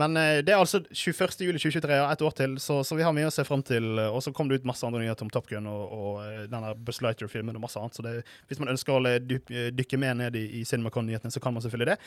men 0.00 0.16
eh, 0.16 0.38
det 0.40 0.54
er 0.54 0.62
altså 0.62 0.80
21. 0.88 1.36
juli 1.44 1.60
2023, 1.60 1.98
og 2.00 2.12
ett 2.14 2.24
år 2.24 2.36
til, 2.38 2.56
så, 2.62 2.78
så 2.86 2.96
vi 2.96 3.04
har 3.04 3.12
mye 3.16 3.28
å 3.28 3.34
se 3.34 3.44
fram 3.44 3.60
til. 3.66 3.90
Og 4.06 4.22
så 4.24 4.32
kom 4.32 4.48
det 4.48 4.62
ut 4.62 4.68
masse 4.68 4.88
andre 4.88 5.02
nyheter 5.02 5.26
om 5.26 5.32
Top 5.34 5.50
Gun 5.50 5.68
og, 5.68 5.82
og 5.92 6.22
eh, 6.24 6.46
denne 6.48 6.72
Buzz 6.86 7.02
Lighter-filmen 7.04 7.58
og 7.58 7.66
masse 7.66 7.82
annet. 7.82 7.98
Så 7.98 8.06
det, 8.06 8.14
hvis 8.48 8.62
man 8.62 8.72
ønsker 8.72 8.96
å 8.96 9.16
dykke 9.76 10.00
mer 10.00 10.16
ned 10.22 10.40
i, 10.40 10.46
i 10.62 10.64
CinemaCon-nyhetene, 10.64 11.34
så 11.34 11.44
kan 11.44 11.52
man 11.52 11.64
selvfølgelig 11.66 11.90
det. 11.92 11.98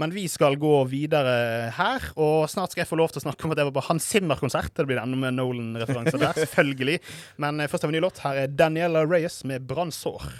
Men 0.00 0.16
vi 0.16 0.24
skal 0.32 0.56
gå 0.60 0.72
videre 0.88 1.36
her, 1.76 2.08
og 2.16 2.48
snart 2.48 2.72
skal 2.72 2.86
jeg 2.86 2.92
få 2.94 3.00
lov 3.02 3.12
til 3.12 3.20
å 3.20 3.26
snakke 3.26 3.44
om 3.44 3.52
at 3.52 3.60
jeg 3.60 3.68
var 3.68 3.76
på 3.76 3.86
Hans 3.90 4.08
Zimmer-konsert. 4.08 4.72
Det 4.72 4.88
blir 4.88 5.02
enda 5.04 5.20
med 5.20 5.36
Nolan-referanser 5.36 6.24
der, 6.24 6.40
selvfølgelig. 6.46 6.96
Men 7.44 7.60
eh, 7.60 7.68
først 7.68 7.84
har 7.84 7.92
vi 7.92 7.98
en 7.98 8.00
ny 8.00 8.06
låt. 8.08 8.24
Her 8.24 8.44
er 8.46 8.56
Daniela 8.56 9.04
Reyes 9.04 9.42
med 9.44 9.68
'Brannsår'. 9.98 10.32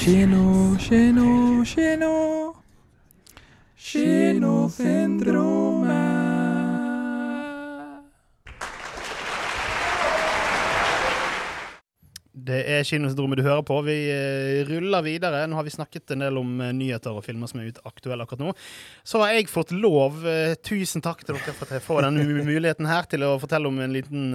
Kino, 0.00 0.76
kino, 0.78 1.64
kino. 1.64 2.54
Kinosyndromet. 3.76 6.25
Det 12.36 12.58
er 12.68 12.82
Kinosyndromet 12.84 13.38
du 13.40 13.46
hører 13.46 13.62
på. 13.64 13.78
Vi 13.86 13.94
eh, 14.12 14.58
ruller 14.68 15.00
videre. 15.06 15.46
Nå 15.48 15.56
har 15.56 15.64
vi 15.64 15.72
snakket 15.72 16.12
en 16.12 16.20
del 16.26 16.36
om 16.36 16.50
eh, 16.60 16.72
nyheter 16.76 17.16
og 17.16 17.24
filmer 17.24 17.48
som 17.48 17.62
er 17.62 17.70
ute 17.72 17.80
aktuelle 17.88 18.26
akkurat 18.26 18.42
nå. 18.44 18.50
Så 19.08 19.22
har 19.22 19.32
jeg 19.32 19.48
fått 19.48 19.72
lov, 19.72 20.18
eh, 20.28 20.52
tusen 20.60 21.00
takk 21.04 21.22
til 21.24 21.38
dere 21.38 21.54
for 21.56 21.64
at 21.64 21.78
jeg 21.78 21.84
får 21.86 22.04
denne 22.04 22.26
muligheten 22.44 22.88
her 22.90 23.08
til 23.08 23.24
å 23.24 23.30
fortelle 23.40 23.70
om 23.70 23.80
en 23.80 23.94
liten 23.96 24.26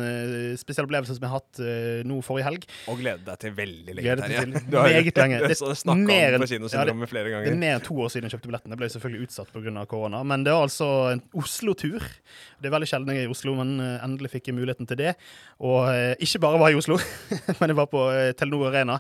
spesiell 0.58 0.88
opplevelse 0.88 1.14
som 1.14 1.28
jeg 1.28 1.30
har 1.30 1.43
hatt 1.43 1.62
nå 2.10 2.18
forrige 2.26 2.47
helg. 2.47 2.66
Og 2.89 2.97
glede 3.04 3.22
deg 3.28 3.38
til 3.43 3.54
veldig 3.60 3.93
lenge. 3.93 4.08
Gleder 4.08 4.26
Terje. 4.26 4.41
til 4.41 4.80
har- 4.80 4.89
meget 4.89 5.22
lenge. 5.22 5.41
Det- 5.52 5.60
om 5.91 6.02
på 6.08 6.49
kinosyndromet 6.49 7.10
flere 7.12 7.43
Det 7.45 7.54
er 7.54 7.60
mer 7.62 7.76
enn 7.78 7.86
to 7.86 7.99
år 8.02 8.10
siden 8.10 8.26
jeg 8.30 8.34
kjøpte 8.34 8.49
billetten. 8.49 8.74
Jeg 8.74 8.82
ble 8.82 8.89
selvfølgelig 8.95 9.28
utsatt 9.28 9.54
pga. 9.54 9.86
korona. 9.86 10.24
Men 10.26 10.43
det 10.47 10.54
var 10.58 10.66
altså 10.66 10.89
en 11.14 11.22
Oslo-tur. 11.38 12.02
Det 12.62 12.70
er 12.70 12.74
veldig 12.74 12.89
sjelden 12.89 13.14
jeg 13.14 13.26
er 13.26 13.30
i 13.30 13.34
Oslo, 13.34 13.54
men 13.62 13.78
endelig 14.02 14.34
fikk 14.34 14.49
jeg 14.49 14.58
muligheten 14.58 14.89
til 14.89 14.97
det. 14.97 15.16
Og 15.62 15.86
ikke 16.18 16.41
bare 16.41 16.58
var 16.62 16.72
jeg 16.72 16.80
i 16.80 16.82
Oslo, 16.82 16.97
men 17.62 17.70
jeg 17.70 17.78
var 17.78 17.91
på 17.92 18.06
eh, 18.16 18.32
Telenor 18.39 18.70
Arena 18.72 18.98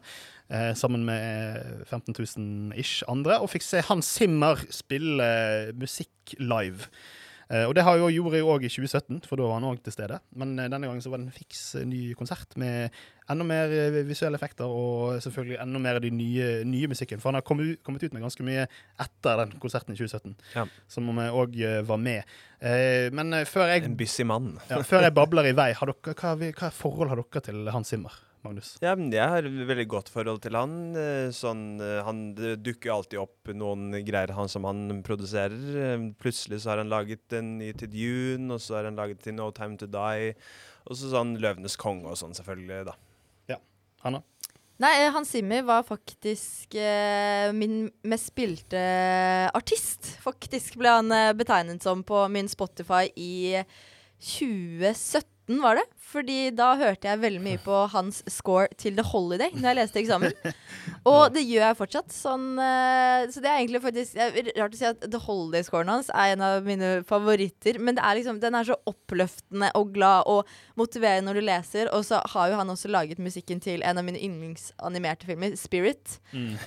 eh, 0.51 0.73
sammen 0.77 1.05
med 1.07 1.85
15 1.89 2.13
000 2.13 2.77
ish 2.79 3.01
andre, 3.11 3.39
og 3.41 3.49
fikk 3.53 3.63
se 3.65 3.81
Hans 3.89 4.11
Zimmer 4.19 4.61
spille 4.73 5.23
eh, 5.25 5.73
musikk 5.79 6.35
live. 6.39 6.87
Eh, 7.51 7.65
og 7.67 7.73
det 7.75 7.83
har 7.83 7.97
jo 7.99 8.05
gjorde 8.07 8.37
jeg 8.39 8.45
òg 8.47 8.63
i 8.63 8.69
2017, 8.71 9.25
for 9.27 9.35
da 9.35 9.43
var 9.49 9.57
han 9.59 9.65
òg 9.67 9.81
til 9.83 9.91
stede. 9.91 10.21
Men 10.39 10.53
eh, 10.59 10.69
denne 10.71 10.87
gangen 10.87 11.01
så 11.03 11.11
var 11.11 11.19
det 11.19 11.25
en 11.27 11.33
fiks 11.35 11.63
eh, 11.81 11.83
ny 11.83 12.13
konsert 12.15 12.53
med 12.61 12.93
enda 13.31 13.43
mer 13.47 13.71
eh, 13.75 13.97
visuelle 14.07 14.39
effekter 14.39 14.71
og 14.71 15.17
selvfølgelig 15.23 15.57
enda 15.59 15.81
mer 15.83 15.99
av 15.99 16.05
de 16.05 16.13
nye, 16.15 16.47
nye 16.67 16.87
musikken. 16.91 17.19
For 17.19 17.27
han 17.31 17.39
har 17.41 17.45
kommet, 17.47 17.73
ut- 17.73 17.81
kommet 17.83 18.03
ut 18.07 18.15
med 18.15 18.23
ganske 18.23 18.45
mye 18.47 18.63
etter 19.03 19.43
den 19.43 19.51
konserten 19.59 19.91
i 19.95 19.99
2017, 19.99 20.37
Ja. 20.55 20.63
som 20.91 21.11
vi 21.11 21.27
òg 21.43 21.59
var 21.91 21.99
med. 21.99 22.23
Eh, 22.63 23.11
men 23.11 23.35
eh, 23.41 23.43
før 23.51 23.67
jeg, 23.73 23.83
En 23.89 23.99
busy 23.99 24.23
mann. 24.31 24.53
ja, 24.71 24.79
før 24.87 25.03
jeg 25.09 25.15
babler 25.19 25.51
i 25.51 25.55
vei, 25.59 25.71
har 25.75 25.91
dere, 25.91 26.15
hva, 26.23 26.35
hva 26.55 26.71
forhold 26.71 27.11
har 27.11 27.19
dere 27.19 27.43
til 27.51 27.67
Hans 27.75 27.91
Zimmer, 27.91 28.15
Magnus? 28.43 28.73
Ja, 28.81 28.95
men 28.97 29.11
jeg 29.13 29.27
har 29.29 29.45
et 29.45 29.67
veldig 29.69 29.85
godt 29.91 30.09
forhold 30.09 30.41
til 30.41 30.55
han. 30.57 30.71
eh, 30.97 31.29
Sånn, 31.35 31.79
eh, 31.81 31.99
han 32.05 32.33
dukker 32.35 32.89
jo 32.89 32.95
alltid 32.95 33.19
opp 33.21 33.51
noen 33.53 33.91
greier 34.07 34.33
han 34.33 34.49
som 34.49 34.65
han 34.65 35.03
produserer. 35.05 35.53
Eh, 35.93 36.07
Plutselig 36.17 36.63
så 36.63 36.71
har 36.73 36.81
han 36.81 36.89
laget 36.89 37.37
en 37.37 37.57
ny 37.59 37.71
til 37.77 37.91
Dune, 37.93 38.49
og 38.53 38.59
så 38.63 38.79
har 38.79 38.89
han 38.89 38.97
laget 38.97 39.21
til 39.21 39.37
No 39.37 39.51
Time 39.51 39.77
To 39.77 39.85
Die. 39.85 40.33
Og 40.89 40.97
så 40.97 41.11
sånn 41.13 41.35
Løvenes 41.37 41.77
konge 41.77 42.09
og 42.09 42.17
sånn, 42.17 42.33
selvfølgelig, 42.33 42.85
da. 42.89 42.97
Ja. 43.53 43.57
Hanna? 44.01 44.23
Nei, 44.81 44.95
Hans 45.13 45.29
Zimmer 45.29 45.61
var 45.61 45.83
faktisk 45.85 46.73
eh, 46.73 47.51
min 47.53 47.91
mest 48.01 48.31
spilte 48.31 48.81
artist. 49.53 50.15
Faktisk 50.23 50.79
ble 50.81 50.89
han 50.89 51.11
eh, 51.13 51.33
betegnet 51.37 51.85
som 51.85 52.01
på 52.01 52.23
min 52.33 52.49
Spotify 52.49 53.05
i 53.13 53.61
2017, 54.21 55.29
var 55.61 55.79
det. 55.81 55.87
Fordi 56.11 56.49
da 56.55 56.73
hørte 56.75 57.07
jeg 57.07 57.21
veldig 57.21 57.41
mye 57.43 57.59
på 57.63 57.75
hans 57.93 58.19
score 58.31 58.67
til 58.79 58.97
The 58.97 59.05
Holiday 59.07 59.53
når 59.55 59.69
jeg 59.69 59.77
leste 59.77 60.01
eksamen. 60.01 60.33
Og 61.11 61.31
det 61.35 61.43
gjør 61.47 61.65
jeg 61.69 61.77
fortsatt. 61.79 62.11
Sånn, 62.15 62.49
eh, 62.59 63.27
så 63.31 63.43
det 63.43 63.51
er 63.51 63.61
egentlig 63.61 63.83
faktisk 63.85 64.17
det 64.17 64.25
er 64.27 64.49
Rart 64.59 64.75
å 64.75 64.79
si 64.81 64.89
at 64.89 65.05
The 65.05 65.21
Holiday-scoren 65.23 65.93
hans 65.93 66.11
er 66.11 66.33
en 66.33 66.43
av 66.45 66.67
mine 66.67 66.91
favoritter. 67.07 67.79
Men 67.79 67.95
det 67.97 68.03
er 68.03 68.19
liksom, 68.19 68.41
den 68.43 68.59
er 68.59 68.67
så 68.67 68.77
oppløftende 68.91 69.71
og 69.79 69.95
glad 69.95 70.27
og 70.31 70.51
motiverende 70.79 71.29
når 71.29 71.39
du 71.39 71.47
leser. 71.47 71.93
Og 71.95 72.03
så 72.07 72.19
har 72.35 72.51
jo 72.51 72.59
han 72.59 72.75
også 72.75 72.91
laget 72.91 73.23
musikken 73.23 73.63
til 73.63 73.85
en 73.87 74.01
av 74.01 74.07
mine 74.07 74.19
yndlingsanimerte 74.19 75.29
filmer, 75.31 75.55
Spirit. 75.59 76.19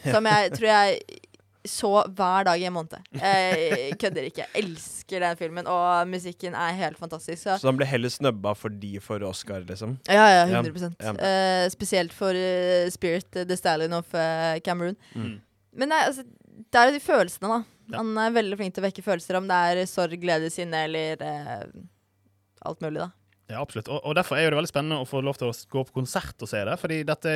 Som 0.08 0.30
jeg 0.30 0.52
tror 0.56 0.70
jeg 0.72 1.22
så 1.64 1.90
hver 2.12 2.44
dag 2.44 2.60
i 2.60 2.66
en 2.68 2.74
måned. 2.76 2.98
Jeg 3.16 3.94
kødder 4.00 4.26
ikke. 4.28 4.44
Jeg 4.44 4.64
elsker 4.64 5.22
den 5.24 5.36
filmen, 5.38 5.68
og 5.70 6.08
musikken 6.10 6.54
er 6.58 6.76
helt 6.76 6.98
fantastisk. 7.00 7.42
Så 7.42 7.56
Så 7.62 7.70
han 7.70 7.78
ble 7.78 7.88
heller 7.88 8.12
snøbba 8.12 8.52
for 8.58 8.68
de 8.68 8.98
for 9.00 9.22
Oscar, 9.24 9.64
liksom. 9.64 9.96
ja, 10.08 10.26
ja, 10.28 10.44
Ja, 10.50 10.60
100 10.60 10.92
ja. 11.00 11.14
Uh, 11.16 11.70
Spesielt 11.72 12.12
for 12.12 12.36
uh, 12.36 12.90
Spirit, 12.92 13.28
uh, 13.36 13.44
The 13.48 13.56
Stallion 13.56 13.92
of 13.96 14.12
Cameroon. 14.64 14.96
Mm. 15.14 15.40
Men 15.74 15.88
nei, 15.88 16.02
altså, 16.06 16.22
det 16.24 16.80
er 16.80 16.90
jo 16.90 16.98
de 16.98 17.02
følelsene, 17.02 17.48
da. 17.48 17.62
Ja. 17.90 17.98
Han 18.00 18.12
er 18.18 18.36
veldig 18.36 18.60
flink 18.60 18.76
til 18.76 18.84
å 18.84 18.86
vekke 18.86 19.04
følelser, 19.04 19.40
om 19.40 19.48
det 19.48 19.56
er 19.72 19.84
sorg, 19.90 20.14
glede, 20.20 20.52
sinne 20.52 20.84
eller 20.86 21.24
alt 22.64 22.80
mulig, 22.84 23.00
da. 23.02 23.10
Ja, 23.46 23.60
absolutt. 23.60 23.90
Og, 23.92 23.98
og 24.08 24.14
derfor 24.16 24.38
er 24.40 24.48
det 24.48 24.56
veldig 24.56 24.70
spennende 24.70 25.02
å 25.02 25.08
få 25.08 25.20
lov 25.24 25.36
til 25.36 25.50
å 25.50 25.56
gå 25.74 25.82
på 25.84 25.96
konsert 25.98 26.40
og 26.40 26.48
se 26.48 26.62
det. 26.64 26.76
Fordi 26.80 27.02
dette 27.04 27.34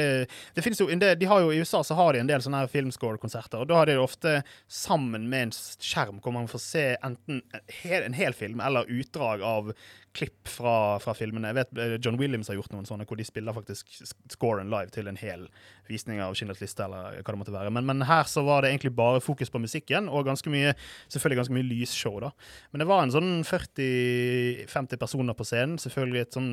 det 0.56 0.64
finnes 0.64 0.80
jo 0.80 0.88
de 0.88 1.28
har 1.28 1.42
jo 1.44 1.52
I 1.52 1.60
USA 1.60 1.82
så 1.84 1.98
har 1.98 2.16
de 2.16 2.22
en 2.22 2.30
del 2.30 2.44
sånne 2.44 2.62
her 2.62 2.72
filmscore-konserter, 2.72 3.60
og 3.60 3.68
da 3.68 3.80
har 3.80 3.90
de 3.90 3.98
det 3.98 4.04
ofte 4.04 4.34
sammen 4.72 5.28
med 5.28 5.48
en 5.48 5.54
skjerm 5.54 6.22
hvor 6.24 6.32
man 6.36 6.48
får 6.48 6.64
se 6.64 6.86
enten 7.04 7.42
en 7.42 7.74
hel, 7.82 8.06
en 8.06 8.16
hel 8.16 8.36
film 8.36 8.62
eller 8.64 8.88
utdrag 8.88 9.44
av 9.44 9.72
klipp 10.18 10.50
fra, 10.50 10.74
fra 11.02 11.14
filmene. 11.16 11.52
Jeg 11.52 11.58
vet 11.60 11.80
eh, 11.80 11.94
John 12.02 12.18
Williams 12.20 12.50
har 12.50 12.58
gjort 12.58 12.74
noen 12.74 12.88
sånne 12.88 13.06
hvor 13.08 13.18
de 13.18 13.26
spiller 13.26 13.56
faktisk 13.56 13.92
scoren 14.32 14.72
live 14.72 14.92
til 14.94 15.10
en 15.10 15.18
hel 15.20 15.46
visning 15.88 16.22
av 16.24 16.36
Schindlers 16.38 16.62
liste 16.62 16.84
eller 16.84 17.20
hva 17.20 17.34
det 17.34 17.40
måtte 17.40 17.54
være. 17.54 17.72
Men, 17.74 17.86
men 17.88 18.04
her 18.08 18.28
så 18.30 18.44
var 18.46 18.64
det 18.64 18.72
egentlig 18.72 18.94
bare 18.98 19.22
fokus 19.24 19.52
på 19.54 19.62
musikken 19.62 20.10
og 20.10 20.26
ganske 20.28 20.52
mye 20.52 20.74
selvfølgelig 21.06 21.42
ganske 21.42 21.56
mye 21.56 21.70
lysshow. 21.70 22.20
da. 22.26 22.34
Men 22.72 22.84
det 22.84 22.90
var 22.90 23.04
en 23.04 23.14
sånn 23.14 23.32
40-50 23.46 25.00
personer 25.00 25.38
på 25.38 25.46
scenen. 25.48 25.80
Selvfølgelig 25.82 26.26
et 26.26 26.38
sånn 26.38 26.52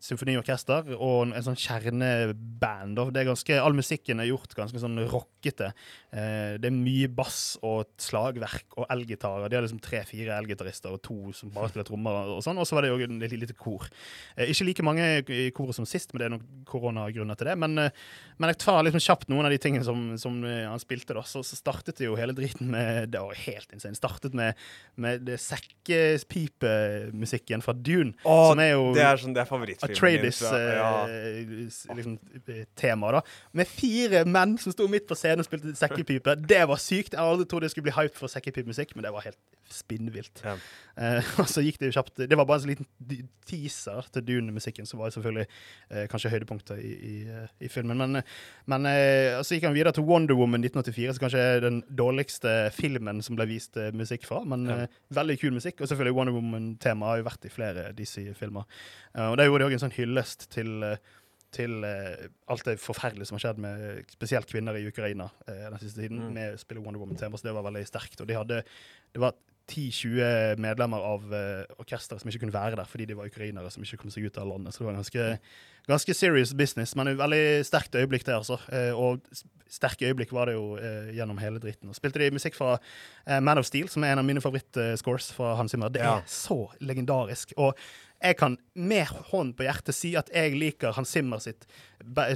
symfoniorkester 0.00 0.94
og 0.96 1.28
en, 1.28 1.34
sånn 1.44 1.58
kjerneband. 1.60 3.00
Det 3.12 3.22
er 3.22 3.28
ganske, 3.28 3.58
all 3.60 3.76
musikken 3.76 4.22
er 4.22 4.30
gjort 4.30 4.56
ganske 4.56 4.80
sånn 4.80 4.96
rockete. 5.10 5.70
Eh, 6.10 6.56
det 6.58 6.66
er 6.66 6.74
mye 6.74 7.06
bass 7.14 7.54
og 7.62 7.86
slagverk 8.02 8.74
og 8.80 8.86
elgitarer. 8.90 9.46
De 9.50 9.56
har 9.56 9.62
liksom 9.62 9.78
tre-fire 9.82 10.38
elgitarister 10.40 10.90
og 10.90 11.02
to 11.06 11.32
som 11.36 11.50
bare 11.54 11.68
spiller 11.70 11.86
trommer. 11.86 12.26
Og 12.34 12.42
sånn, 12.42 12.58
og 12.58 12.66
så 12.66 12.74
var 12.76 12.82
det 12.82 12.90
jo 12.90 12.98
et 13.06 13.34
lite 13.38 13.54
kor. 13.54 13.86
Eh, 14.34 14.50
ikke 14.50 14.66
like 14.66 14.82
mange 14.86 15.04
i 15.30 15.50
koret 15.54 15.74
som 15.78 15.86
sist, 15.86 16.10
men 16.10 16.18
det 16.18 16.26
er 16.26 16.34
noen 16.34 16.64
koronagrunner 16.66 17.36
til 17.38 17.46
det. 17.52 17.56
Men, 17.62 17.72
eh, 17.78 17.94
men 18.42 18.48
jeg 18.50 18.58
tar 18.64 18.82
liksom 18.86 19.02
kjapt 19.04 19.28
noen 19.30 19.46
av 19.46 19.52
de 19.54 19.62
tingene 19.62 19.86
som, 19.86 19.98
som 20.18 20.34
han 20.42 20.82
spilte. 20.82 21.14
da, 21.14 21.22
så, 21.22 21.38
så 21.46 21.54
startet 21.58 21.96
det 22.00 22.06
jo 22.08 22.18
hele 22.18 22.34
driten 22.34 22.66
med 22.74 23.10
Det 23.14 23.20
var 23.22 23.34
helt 23.46 23.70
insane. 23.76 23.94
Startet 23.98 24.32
med, 24.34 24.50
med 24.98 25.22
det 25.28 25.38
sekkepipemusikken 25.38 27.62
fra 27.62 27.72
Dune. 27.76 28.12
Åh, 28.24 28.48
som 28.50 28.58
er 28.64 28.72
jo 28.74 28.90
det 28.96 29.04
er 29.06 29.16
sånn, 29.20 29.34
det 29.36 29.42
er 29.44 29.48
favorittfilmen 29.50 29.94
Atreides 29.94 30.42
min. 30.42 30.54
Ja. 30.74 31.06
eh, 31.06 31.94
liksom, 32.00 32.14
tema, 32.74 33.12
da. 33.14 33.20
Med 33.54 33.66
fire 33.70 34.24
menn 34.26 34.58
som 34.58 34.72
sto 34.74 34.88
midt 34.90 35.06
på 35.06 35.14
scenen 35.18 35.40
og 35.44 35.46
spilte 35.46 35.70
sekkepipe. 35.78 35.99
Det 36.48 36.60
var 36.68 36.76
sykt. 36.80 37.12
Jeg 37.14 37.20
aldri 37.20 37.46
trodd 37.50 37.62
jeg 37.66 37.70
skulle 37.74 37.88
bli 37.88 37.96
hype 37.96 38.16
for 38.16 38.32
sekkepipemusikk, 38.32 38.94
men 38.96 39.04
det 39.04 39.12
var 39.12 39.26
helt 39.26 39.38
spinnvilt. 39.70 40.40
Ja. 40.44 40.56
Eh, 40.98 41.28
og 41.40 41.46
så 41.50 41.62
gikk 41.62 41.78
det 41.78 41.90
jo 41.90 41.94
kjapt 42.00 42.24
Det 42.26 42.36
var 42.36 42.46
bare 42.48 42.58
en 42.58 42.64
sånn 42.64 42.72
liten 42.72 43.28
teaser 43.46 44.08
til 44.14 44.24
Dune-musikken, 44.26 44.86
som 44.88 44.98
var 45.02 45.12
selvfølgelig 45.14 45.46
eh, 45.46 46.06
kanskje 46.10 46.32
høydepunktet 46.32 46.80
i, 46.82 46.90
i, 46.90 47.14
eh, 47.30 47.52
i 47.66 47.70
filmen. 47.70 47.98
Men, 48.02 48.20
eh, 48.20 48.34
men 48.70 48.88
eh, 48.90 49.38
så 49.46 49.54
gikk 49.56 49.68
han 49.68 49.76
videre 49.76 49.94
til 49.96 50.06
Wonder 50.08 50.34
Woman 50.38 50.64
1984, 50.64 51.14
som 51.16 51.24
kanskje 51.26 51.44
er 51.54 51.64
den 51.66 51.80
dårligste 52.02 52.56
filmen 52.74 53.22
som 53.26 53.38
ble 53.38 53.46
vist 53.50 53.78
eh, 53.80 53.92
musikk 53.96 54.26
fra. 54.28 54.42
Men 54.44 54.66
Ja. 54.70 54.80
veldig 55.14 55.38
kul 55.40 55.54
musikk. 55.56 55.80
Og 55.80 55.88
selvfølgelig 55.90 56.14
Wonder 56.18 56.34
Woman-temaet 56.36 57.10
har 57.10 57.22
jo 57.22 57.28
vært 57.30 57.46
i 57.46 57.54
flere 57.54 57.88
DC-filmer. 57.96 58.66
Og 59.30 59.38
det 59.38 59.46
gjorde 59.48 59.64
de 59.64 59.66
òg 59.70 59.74
en 59.74 59.82
sånn 59.82 59.96
hyllest 59.96 60.50
til 60.54 60.84
til 61.52 61.82
eh, 61.84 62.28
alt 62.48 62.64
det 62.64 62.78
forferdelige 62.80 63.26
som 63.26 63.36
har 63.38 63.44
skjedd 63.48 63.58
med 63.58 64.04
spesielt 64.12 64.46
kvinner 64.50 64.76
i 64.78 64.86
Ukraina 64.88 65.28
eh, 65.48 65.68
den 65.70 65.78
siste 65.82 66.00
tiden, 66.04 66.20
Mm. 66.28 66.32
med 66.34 66.58
spillet 66.58 66.84
Wonder 66.84 67.00
Woman-tema, 67.00 67.36
så 67.38 67.48
det 67.48 67.54
var 67.54 67.62
veldig 67.66 67.86
sterkt. 67.86 68.20
Og 68.20 68.28
de 68.28 68.34
hadde 68.38 68.62
Det 69.12 69.20
var 69.20 69.34
10-20 69.70 70.56
medlemmer 70.58 70.98
av 71.06 71.32
eh, 71.34 71.64
orkesteret 71.78 72.20
som 72.22 72.30
ikke 72.30 72.40
kunne 72.44 72.54
være 72.54 72.76
der 72.80 72.88
fordi 72.90 73.06
de 73.06 73.14
var 73.18 73.28
ukrainere 73.30 73.70
som 73.70 73.82
ikke 73.84 74.00
kom 74.02 74.10
seg 74.10 74.26
ut 74.26 74.38
av 74.40 74.48
landet. 74.50 74.74
Så 74.74 74.82
det 74.82 74.88
var 74.88 74.96
ganske, 74.98 75.26
ganske 75.86 76.14
serious 76.14 76.52
business, 76.58 76.96
men 76.98 77.08
et 77.12 77.18
veldig 77.20 77.64
sterkt 77.68 77.94
øyeblikk 77.94 78.26
det, 78.26 78.34
altså. 78.34 78.58
Eh, 78.72 78.90
og 78.98 79.20
sterke 79.70 80.08
øyeblikk 80.10 80.32
var 80.34 80.50
det 80.50 80.56
jo 80.56 80.76
eh, 80.76 81.12
gjennom 81.14 81.38
hele 81.38 81.62
dritten. 81.62 81.88
Og 81.92 81.94
spilte 81.98 82.18
de 82.22 82.32
musikk 82.34 82.58
fra 82.58 82.76
eh, 83.26 83.38
Man 83.40 83.58
of 83.62 83.66
Steel, 83.68 83.88
som 83.88 84.02
er 84.04 84.12
en 84.16 84.22
av 84.24 84.26
mine 84.26 84.42
favorittscores 84.42 85.30
fra 85.36 85.54
Hans 85.60 85.70
Zimmer. 85.74 85.88
Det 85.94 86.02
Ja. 86.02 86.16
er 86.18 86.26
så 86.26 86.64
legendarisk. 86.80 87.52
Og 87.56 87.74
jeg 88.22 88.36
kan 88.36 88.58
med 88.74 89.06
hånd 89.30 89.54
på 89.56 89.64
hjertet 89.66 89.94
si 89.96 90.14
at 90.16 90.28
jeg 90.34 90.52
liker 90.56 90.92
Hans 90.96 91.08
Zimmer 91.12 91.40
sitt, 91.42 91.64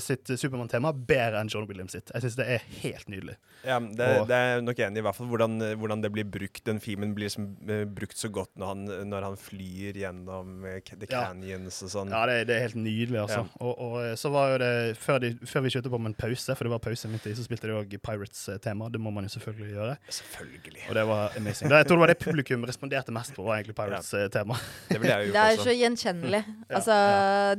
sitt 0.02 0.28
Supermann-tema 0.28 0.90
bedre 0.92 1.40
enn 1.40 1.48
John 1.52 1.66
Williams 1.68 1.92
sitt. 1.96 2.10
Jeg 2.12 2.24
syns 2.24 2.36
det 2.36 2.46
er 2.56 2.64
helt 2.82 3.08
nydelig. 3.08 3.36
Ja, 3.64 3.78
det, 3.80 4.08
Og- 4.20 4.26
det 4.28 4.36
er 4.36 4.60
nok 4.64 4.76
enig 4.84 5.00
i, 5.00 5.04
hvert 5.06 5.16
fall 5.16 5.28
hvordan, 5.30 5.54
hvordan 5.80 6.02
det 6.04 6.10
blir 6.12 6.24
brukt. 6.28 6.62
Den 6.64 6.80
filmen 6.84 7.14
blir 7.16 7.28
liksom, 7.30 7.46
eh, 7.68 7.84
brukt 7.84 8.16
så 8.20 8.28
godt 8.32 8.50
når 8.60 8.66
han, 8.72 8.84
når 9.08 9.22
han 9.28 9.36
flyr 9.40 9.96
gjennom 10.02 10.62
The 10.64 10.96
The 11.00 11.06
Ja. 11.10 11.22
Canyons 11.30 11.82
og 11.86 11.92
sånn. 11.94 12.10
Ja, 12.12 12.24
det, 12.26 12.46
det 12.48 12.56
er 12.56 12.60
helt 12.66 12.76
nydelig, 12.80 13.20
altså. 13.24 13.44
Ja. 13.44 13.64
Og, 13.64 13.78
og 13.80 13.96
eh, 14.04 14.14
så 14.20 14.30
var 14.34 14.52
jo 14.52 14.58
det 14.64 14.72
før, 15.00 15.18
de, 15.20 15.32
før 15.48 15.64
vi 15.64 15.72
kjørte 15.76 15.90
på 15.92 16.00
med 16.00 16.12
en 16.12 16.18
pause, 16.24 16.56
for 16.56 16.64
det 16.64 16.74
var 16.74 16.78
pause 16.84 17.08
midt 17.08 17.26
i, 17.30 17.34
så 17.38 17.44
spilte 17.46 17.68
de 17.70 17.76
òg 17.78 17.96
Pirates-tema. 18.04 18.90
Det 18.92 19.00
må 19.00 19.12
man 19.14 19.24
jo 19.28 19.32
selvfølgelig 19.38 19.72
gjøre. 19.76 19.96
Selvfølgelig. 20.08 20.84
Og 20.88 20.94
det 20.94 21.06
var 21.08 21.32
amazing. 21.36 21.68
Det, 21.72 21.76
jeg 21.84 21.86
tror 21.88 21.96
det 22.00 22.04
var 22.04 22.12
det 22.12 22.18
publikum 22.24 22.64
responderte 22.68 23.12
mest 23.16 23.34
på, 23.36 23.44
var 23.48 23.60
egentlig 23.62 23.76
Pirates-tema. 23.80 24.58
Det 24.90 25.00
ville 25.00 25.16
jeg 25.16 25.32
jo 25.32 25.32
gjort 25.32 25.73
så 25.74 25.80
gjenkjennelig. 25.82 26.42
Ja, 26.70 26.78
Altså, 26.78 26.94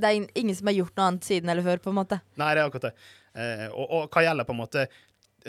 det 0.02 0.10
er 0.10 0.40
ingen 0.40 0.56
som 0.58 0.72
har 0.72 0.80
gjort 0.80 0.96
noe 0.98 1.12
annet 1.12 1.28
siden 1.28 1.52
eller 1.52 1.66
før, 1.68 1.84
på 1.84 1.92
en 1.94 2.00
måte. 2.00 2.20
Nei, 2.42 2.54
det 2.56 2.64
er 2.64 2.70
akkurat 2.72 2.88
det. 2.90 2.96
Eh, 3.36 3.68
og, 3.70 3.86
og 3.86 4.08
hva 4.16 4.24
gjelder 4.26 4.48
på 4.48 4.56
en 4.56 4.62
måte 4.64 4.88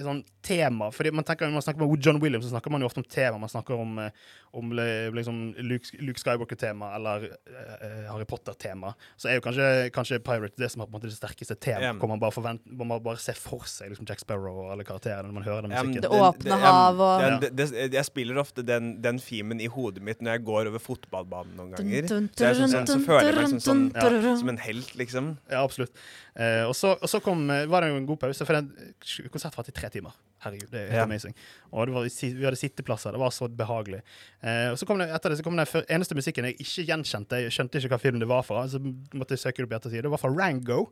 sånn 0.04 0.22
tema 0.46 0.90
Fordi 0.94 1.10
man 1.14 1.24
tenker, 1.26 1.48
Når 1.48 1.56
man 1.56 1.62
snakker 1.64 1.80
med 1.82 2.04
John 2.04 2.20
Williams, 2.22 2.44
så 2.46 2.52
snakker 2.52 2.70
man 2.70 2.80
jo 2.84 2.86
ofte 2.86 3.00
om 3.02 3.06
tema. 3.10 3.38
Man 3.42 3.48
snakker 3.50 3.74
om, 3.80 3.98
eh, 3.98 4.10
om 4.52 4.70
liksom 5.16 5.38
Luke, 5.58 5.88
Luke 6.00 6.20
Skywalker-tema 6.22 6.92
eller 6.94 7.24
uh, 7.26 8.12
Harry 8.12 8.24
Potter-tema. 8.28 8.92
Så 9.16 9.28
er 9.28 9.38
jo 9.40 9.44
kanskje, 9.44 9.90
kanskje 9.94 10.20
Pirate 10.22 10.56
det 10.60 10.70
som 10.72 10.80
har 10.80 10.86
på 10.86 10.94
en 10.94 11.00
måte 11.00 11.10
det 11.10 11.16
sterkeste 11.18 11.56
temaet. 11.58 11.82
Yeah. 11.88 11.98
Hvor 11.98 12.08
man 12.12 12.20
bare, 12.22 12.34
forvent, 12.36 12.62
man 12.70 12.94
bare 13.02 13.18
ser 13.22 13.34
for 13.38 13.66
seg 13.66 13.90
liksom 13.90 14.06
Jack 14.08 14.22
Sparrow 14.22 14.62
og 14.66 14.70
alle 14.76 14.86
karakterene 14.86 15.26
når 15.28 15.36
man 15.40 15.48
hører 15.48 15.66
den 15.66 15.74
Ja, 15.74 15.82
men 15.82 15.94
musikken. 15.96 16.06
Det 16.06 16.22
åpne 16.22 16.52
ja, 16.52 16.60
hav 16.66 17.00
og- 17.00 17.26
den- 17.50 17.66
Ja. 17.66 17.88
Jeg 17.96 18.04
spiller 18.06 18.38
ofte 18.38 18.62
den, 18.66 19.00
den 19.02 19.18
filmen 19.18 19.60
i 19.60 19.66
hodet 19.66 20.02
mitt 20.02 20.20
når 20.22 20.38
jeg 20.38 20.44
går 20.44 20.70
over 20.70 20.78
fotballbanen 20.78 21.56
noen 21.56 21.74
ganger. 21.74 22.06
Dun, 22.06 22.26
dun, 22.26 22.30
Så, 22.36 22.44
jeg, 22.44 22.56
så, 22.56 22.68
sånn, 22.70 22.86
så 22.86 23.00
føler 23.04 23.32
jeg 23.32 23.34
meg 23.34 23.48
som, 23.48 23.60
sånn, 23.66 24.22
dun. 24.22 24.38
som 24.38 24.48
en 24.54 24.58
helt, 24.58 24.94
liksom. 24.96 25.38
Ja, 25.50 25.64
absolutt. 25.64 25.90
Eh, 26.36 26.64
og, 26.68 26.74
så, 26.76 26.90
og 27.00 27.08
så 27.08 27.20
kom, 27.24 27.46
eh, 27.50 27.64
var 27.72 27.80
det 27.80 27.88
jo 27.94 27.96
en 27.96 28.06
god 28.06 28.18
pause, 28.26 28.44
for 28.44 28.58
den 28.58 28.68
konserten 29.32 29.56
var 29.56 29.64
til 29.64 29.72
tre 29.76 29.88
timer. 29.94 30.12
Herregud, 30.44 30.68
det 30.70 30.82
er 30.90 30.94
Ja. 30.98 31.02
amazing. 31.06 31.32
Og 31.72 31.86
det 31.88 31.94
var, 31.94 32.04
vi 32.04 32.44
hadde 32.44 32.60
sitteplasser, 32.60 33.12
det 33.16 33.20
var 33.22 33.30
så 33.32 33.48
behagelig. 33.48 34.02
Eh, 34.44 34.68
og 34.70 34.76
så 34.78 34.84
kom 34.86 34.98
det, 35.00 35.08
etter 35.16 35.32
det 35.32 35.38
så 35.40 35.46
kom 35.46 35.56
den 35.56 35.66
eneste 35.88 36.14
musikken 36.14 36.44
jeg 36.44 36.58
ikke 36.60 36.84
gjenkjente, 36.90 37.40
jeg 37.46 37.54
skjønte 37.56 37.80
ikke 37.80 37.94
hva 37.96 38.00
film 38.02 38.20
det 38.20 38.28
var 38.28 38.42
fra, 38.44 38.66
så 38.68 38.78
måtte 39.16 39.32
jeg 39.32 39.40
søke 39.46 39.62
det 39.64 39.68
opp 39.70 39.72
i 39.72 39.78
ettertid. 39.80 40.02
Det 40.04 40.12
var 40.12 40.20
fra 40.20 40.28
Rango. 40.36 40.90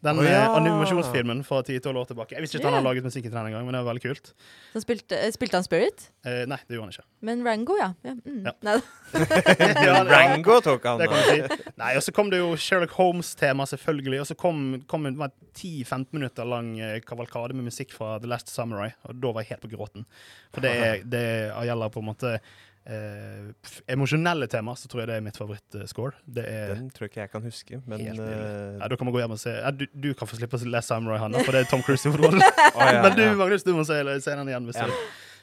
Den 0.00 0.18
oh, 0.18 0.24
ja. 0.24 0.46
eh, 0.46 0.54
animasjonsfilmen 0.56 1.42
fra 1.44 1.60
10-12 1.60 1.98
år 2.00 2.06
tilbake. 2.08 2.34
Jeg 2.34 2.44
visste 2.44 2.56
ikke 2.56 2.64
at 2.64 2.70
han 2.70 2.78
hadde 2.78 2.88
laget 2.88 3.04
musikk 3.04 3.26
til 3.26 3.34
den 3.34 3.48
engang, 3.50 3.66
men 3.66 3.76
det 3.76 3.82
var 3.82 3.90
veldig 3.90 4.04
kult. 4.06 4.30
Så 4.72 4.80
spilte, 4.80 5.18
eh, 5.18 5.32
spilte 5.34 5.58
han 5.60 5.66
Spirit? 5.66 6.06
Eh, 6.24 6.46
nei, 6.48 6.56
det 6.64 6.78
gjorde 6.78 6.88
han 6.88 6.94
ikke. 6.94 7.04
Men 7.28 7.42
Rango, 7.44 7.76
ja. 7.76 7.90
ja. 8.06 8.14
Mm. 8.24 8.46
Ja. 8.48 8.54
Nei, 8.64 8.78
Ja, 9.90 9.98
Rango 10.08 10.56
tok 10.64 10.88
han. 10.88 11.02
Det 11.02 11.10
kan 11.12 11.26
si. 11.28 11.60
Nei, 11.82 11.90
og 12.00 12.06
så 12.06 12.14
kom 12.16 12.32
det 12.32 12.40
jo 12.40 12.54
Sherlock 12.56 12.96
Holmes-tema, 12.96 13.68
selvfølgelig. 13.68 14.22
Og 14.24 14.30
så 14.32 14.38
kom, 14.40 14.64
kom 14.88 15.04
en 15.04 15.18
det 15.18 15.24
var 15.26 15.36
10-15 15.52 16.08
minutter 16.16 16.48
lang 16.48 16.72
eh, 16.80 16.96
kavalkade 17.04 17.58
med 17.58 17.68
musikk 17.68 17.92
fra 17.92 18.14
The 18.22 18.32
Last 18.32 18.48
Samurai. 18.48 18.94
Og 19.04 19.20
da 19.20 19.34
var 19.36 19.44
jeg 19.44 19.52
helt 19.52 19.68
på 19.68 19.74
gråten. 19.76 20.08
For 20.54 20.64
det, 20.64 20.72
er, 20.80 21.04
det 21.04 21.26
gjelder 21.68 21.92
på 21.92 22.00
en 22.00 22.08
måte 22.08 22.38
eh, 22.86 23.50
emosjonelle 23.92 24.46
tema, 24.50 24.74
så 24.76 24.88
tror 24.88 25.02
jeg 25.02 25.08
det 25.10 25.16
er 25.20 25.24
mitt 25.26 25.36
favorittscore. 25.40 26.12
Den 26.26 26.90
tror 26.94 27.06
jeg 27.06 27.12
ikke 27.12 27.20
jeg 27.24 27.32
kan 27.32 27.42
huske, 27.46 27.80
men 27.86 28.00
Helt 28.06 28.20
eh, 28.20 28.76
ja, 28.80 28.88
Da 28.88 28.96
kan 28.96 29.06
man 29.08 29.14
gå 29.14 29.20
hjem 29.22 29.34
og 29.36 29.40
se. 29.42 29.54
Ja, 29.56 29.70
du, 29.70 29.86
du 29.92 30.12
kan 30.14 30.28
få 30.30 30.36
slippe 30.40 30.56
å 30.60 30.64
lese 30.70 30.88
Samurai, 30.92 31.18
Hanna, 31.22 31.42
for 31.44 31.52
det 31.56 31.64
er 31.66 31.70
Tom 31.72 31.82
Cruise 31.86 32.06
i 32.08 32.12
fotballen. 32.14 32.40
oh, 32.42 32.84
ja, 32.86 33.02
Men 33.04 33.16
du, 33.18 33.24
ja. 33.26 33.34
Magnus, 33.38 33.66
du 33.66 33.74
må 33.76 33.84
se, 33.88 34.00
scenen 34.24 34.44
den 34.46 34.54
igjen 34.54 34.70
hvis, 34.70 34.80
Ja. 34.80 34.86
du, 34.88 34.94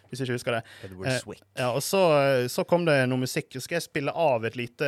hvis 0.10 0.20
jeg 0.22 0.28
ikke 0.30 0.38
husker 0.40 0.58
det. 0.58 0.64
Eh, 0.88 1.38
Ja, 1.60 1.70
og 1.76 1.82
så, 1.84 2.02
så 2.50 2.64
kom 2.68 2.86
det 2.88 2.98
noe 3.12 3.20
musikk. 3.26 3.58
Skal 3.60 3.78
jeg 3.82 3.88
spille 3.90 4.14
av 4.16 4.46
et 4.48 4.56
lite 4.60 4.88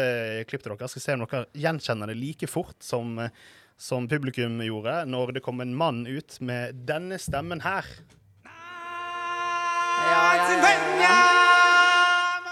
klipp 0.50 0.64
til 0.64 0.72
dere. 0.74 0.86
Jeg 0.88 0.94
skal 0.96 1.06
se 1.06 1.18
om 1.20 1.26
dere 1.28 1.46
gjenkjenner 1.60 2.08
det 2.14 2.18
like 2.20 2.48
fort 2.48 2.78
som, 2.84 3.18
eh, 3.26 3.34
som 3.80 4.08
publikum 4.12 4.58
gjorde 4.64 5.02
når 5.08 5.36
det 5.38 5.44
kom 5.46 5.60
en 5.64 5.76
mann 5.76 6.06
ut 6.08 6.40
med 6.44 6.82
denne 6.88 7.20
stemmen 7.20 7.62
her. 7.68 7.86
Ja, 10.00 10.24
ja, 10.34 10.56
ja, 10.56 10.78
Ja, 11.04 11.49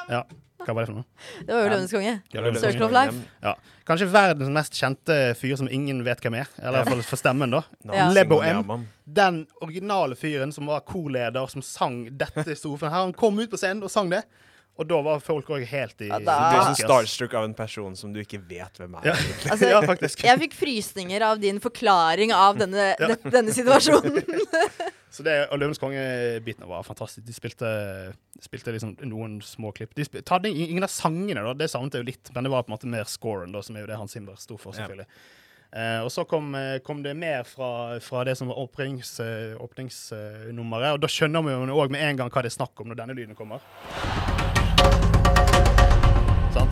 hva 0.07 0.73
var 0.73 0.83
det 0.83 0.89
for 0.89 0.97
noe? 0.97 1.05
Det 1.45 1.53
var 1.53 1.61
jo 1.61 1.69
Løvenes 1.69 1.93
konge. 1.93 2.13
Ja, 2.33 2.41
Circle 2.59 2.87
of 2.87 2.95
Life. 2.95 3.19
Ja. 3.45 3.53
Kanskje 3.87 4.07
verdens 4.11 4.49
mest 4.51 4.75
kjente 4.75 5.15
fyr 5.39 5.55
som 5.59 5.69
ingen 5.71 6.01
vet 6.03 6.19
hvem 6.23 6.35
er. 6.41 6.49
Eller 6.59 6.81
i 6.81 6.81
hvert 6.81 6.91
fall 6.95 7.05
for 7.07 7.21
stemmen, 7.21 7.53
da. 7.53 7.61
Ja. 7.87 8.09
Lebo 8.11 8.41
M. 8.43 8.83
Den 9.05 9.45
originale 9.63 10.17
fyren 10.19 10.51
som 10.55 10.67
var 10.67 10.83
korleder, 10.87 11.47
som 11.51 11.63
sang 11.63 12.01
dette 12.19 12.57
strofen 12.57 12.89
her. 12.91 13.05
Han 13.05 13.15
kom 13.15 13.39
ut 13.39 13.53
på 13.53 13.59
scenen 13.61 13.85
og 13.85 13.93
sang 13.93 14.11
det. 14.11 14.25
Og 14.77 14.85
da 14.85 14.99
var 15.01 15.21
folk 15.25 15.47
òg 15.55 15.63
helt 15.65 16.03
i 16.05 16.09
Ja, 16.11 16.19
Du 16.19 16.25
da- 16.27 16.51
blir 16.51 16.67
sånn 16.67 16.75
starstruck 16.83 17.33
av 17.33 17.47
en 17.47 17.55
person 17.57 17.95
som 17.97 18.11
du 18.13 18.19
ikke 18.21 18.37
vet 18.37 18.77
hvem 18.77 18.99
er. 18.99 19.07
Ja. 19.09 19.15
Altså, 19.51 19.71
ja, 19.71 19.81
faktisk. 19.81 20.21
Jeg 20.25 20.39
fikk 20.43 20.53
frysninger 20.57 21.21
av 21.31 21.39
din 21.41 21.59
forklaring 21.63 22.33
av 22.35 22.59
denne, 22.59 22.91
denne 23.23 23.55
situasjonen. 23.55 24.21
Så 25.09 25.23
det, 25.23 25.33
og 25.51 25.59
Løvenes 25.61 25.79
konge-biten 25.79 26.67
var 26.67 26.83
fantastisk. 26.83 27.23
De 27.25 27.33
spilte, 27.35 27.67
spilte 28.43 28.73
liksom 28.75 28.95
noen 29.07 29.37
små 29.45 29.71
klipp. 29.75 29.95
De 29.95 30.03
spilte, 30.05 30.39
ingen 30.51 30.83
av 30.83 30.91
sangene, 30.91 31.43
da, 31.45 31.53
det 31.55 31.69
savnet 31.71 31.95
jeg 31.95 32.03
jo 32.03 32.09
litt, 32.11 32.31
men 32.35 32.43
det 32.45 32.51
var 32.51 32.65
på 32.65 32.71
en 32.71 32.75
måte 32.75 32.91
mer 32.91 33.07
scoren, 33.09 33.55
da, 33.55 33.63
som 33.63 33.77
er 33.77 33.85
jo 33.85 33.91
det 33.91 33.99
Hans 34.01 34.17
Zimmer 34.17 34.35
sto 34.41 34.59
for, 34.59 34.75
Ja. 34.75 34.83
selvfølgelig. 34.83 35.07
Eh, 35.73 35.99
og 36.03 36.11
så 36.11 36.23
kom, 36.27 36.53
eh, 36.55 36.79
kom 36.79 37.03
det 37.03 37.15
mer 37.15 37.43
fra, 37.43 37.99
fra 37.99 38.23
det 38.23 38.37
som 38.37 38.47
var 38.47 38.55
eh, 38.55 39.55
åpningsnummeret, 39.59 40.93
og 40.93 41.01
da 41.01 41.07
skjønner 41.07 41.43
vi 41.43 41.51
jo 41.51 41.75
òg 41.75 41.91
med 41.91 42.01
en 42.03 42.17
gang 42.17 42.29
hva 42.29 42.41
det 42.43 42.51
er 42.53 42.59
snakk 42.59 42.79
om 42.79 42.87
når 42.87 42.95
denne 43.01 43.15
lyden 43.15 43.35
kommer. 43.35 43.59
Sant? 46.55 46.71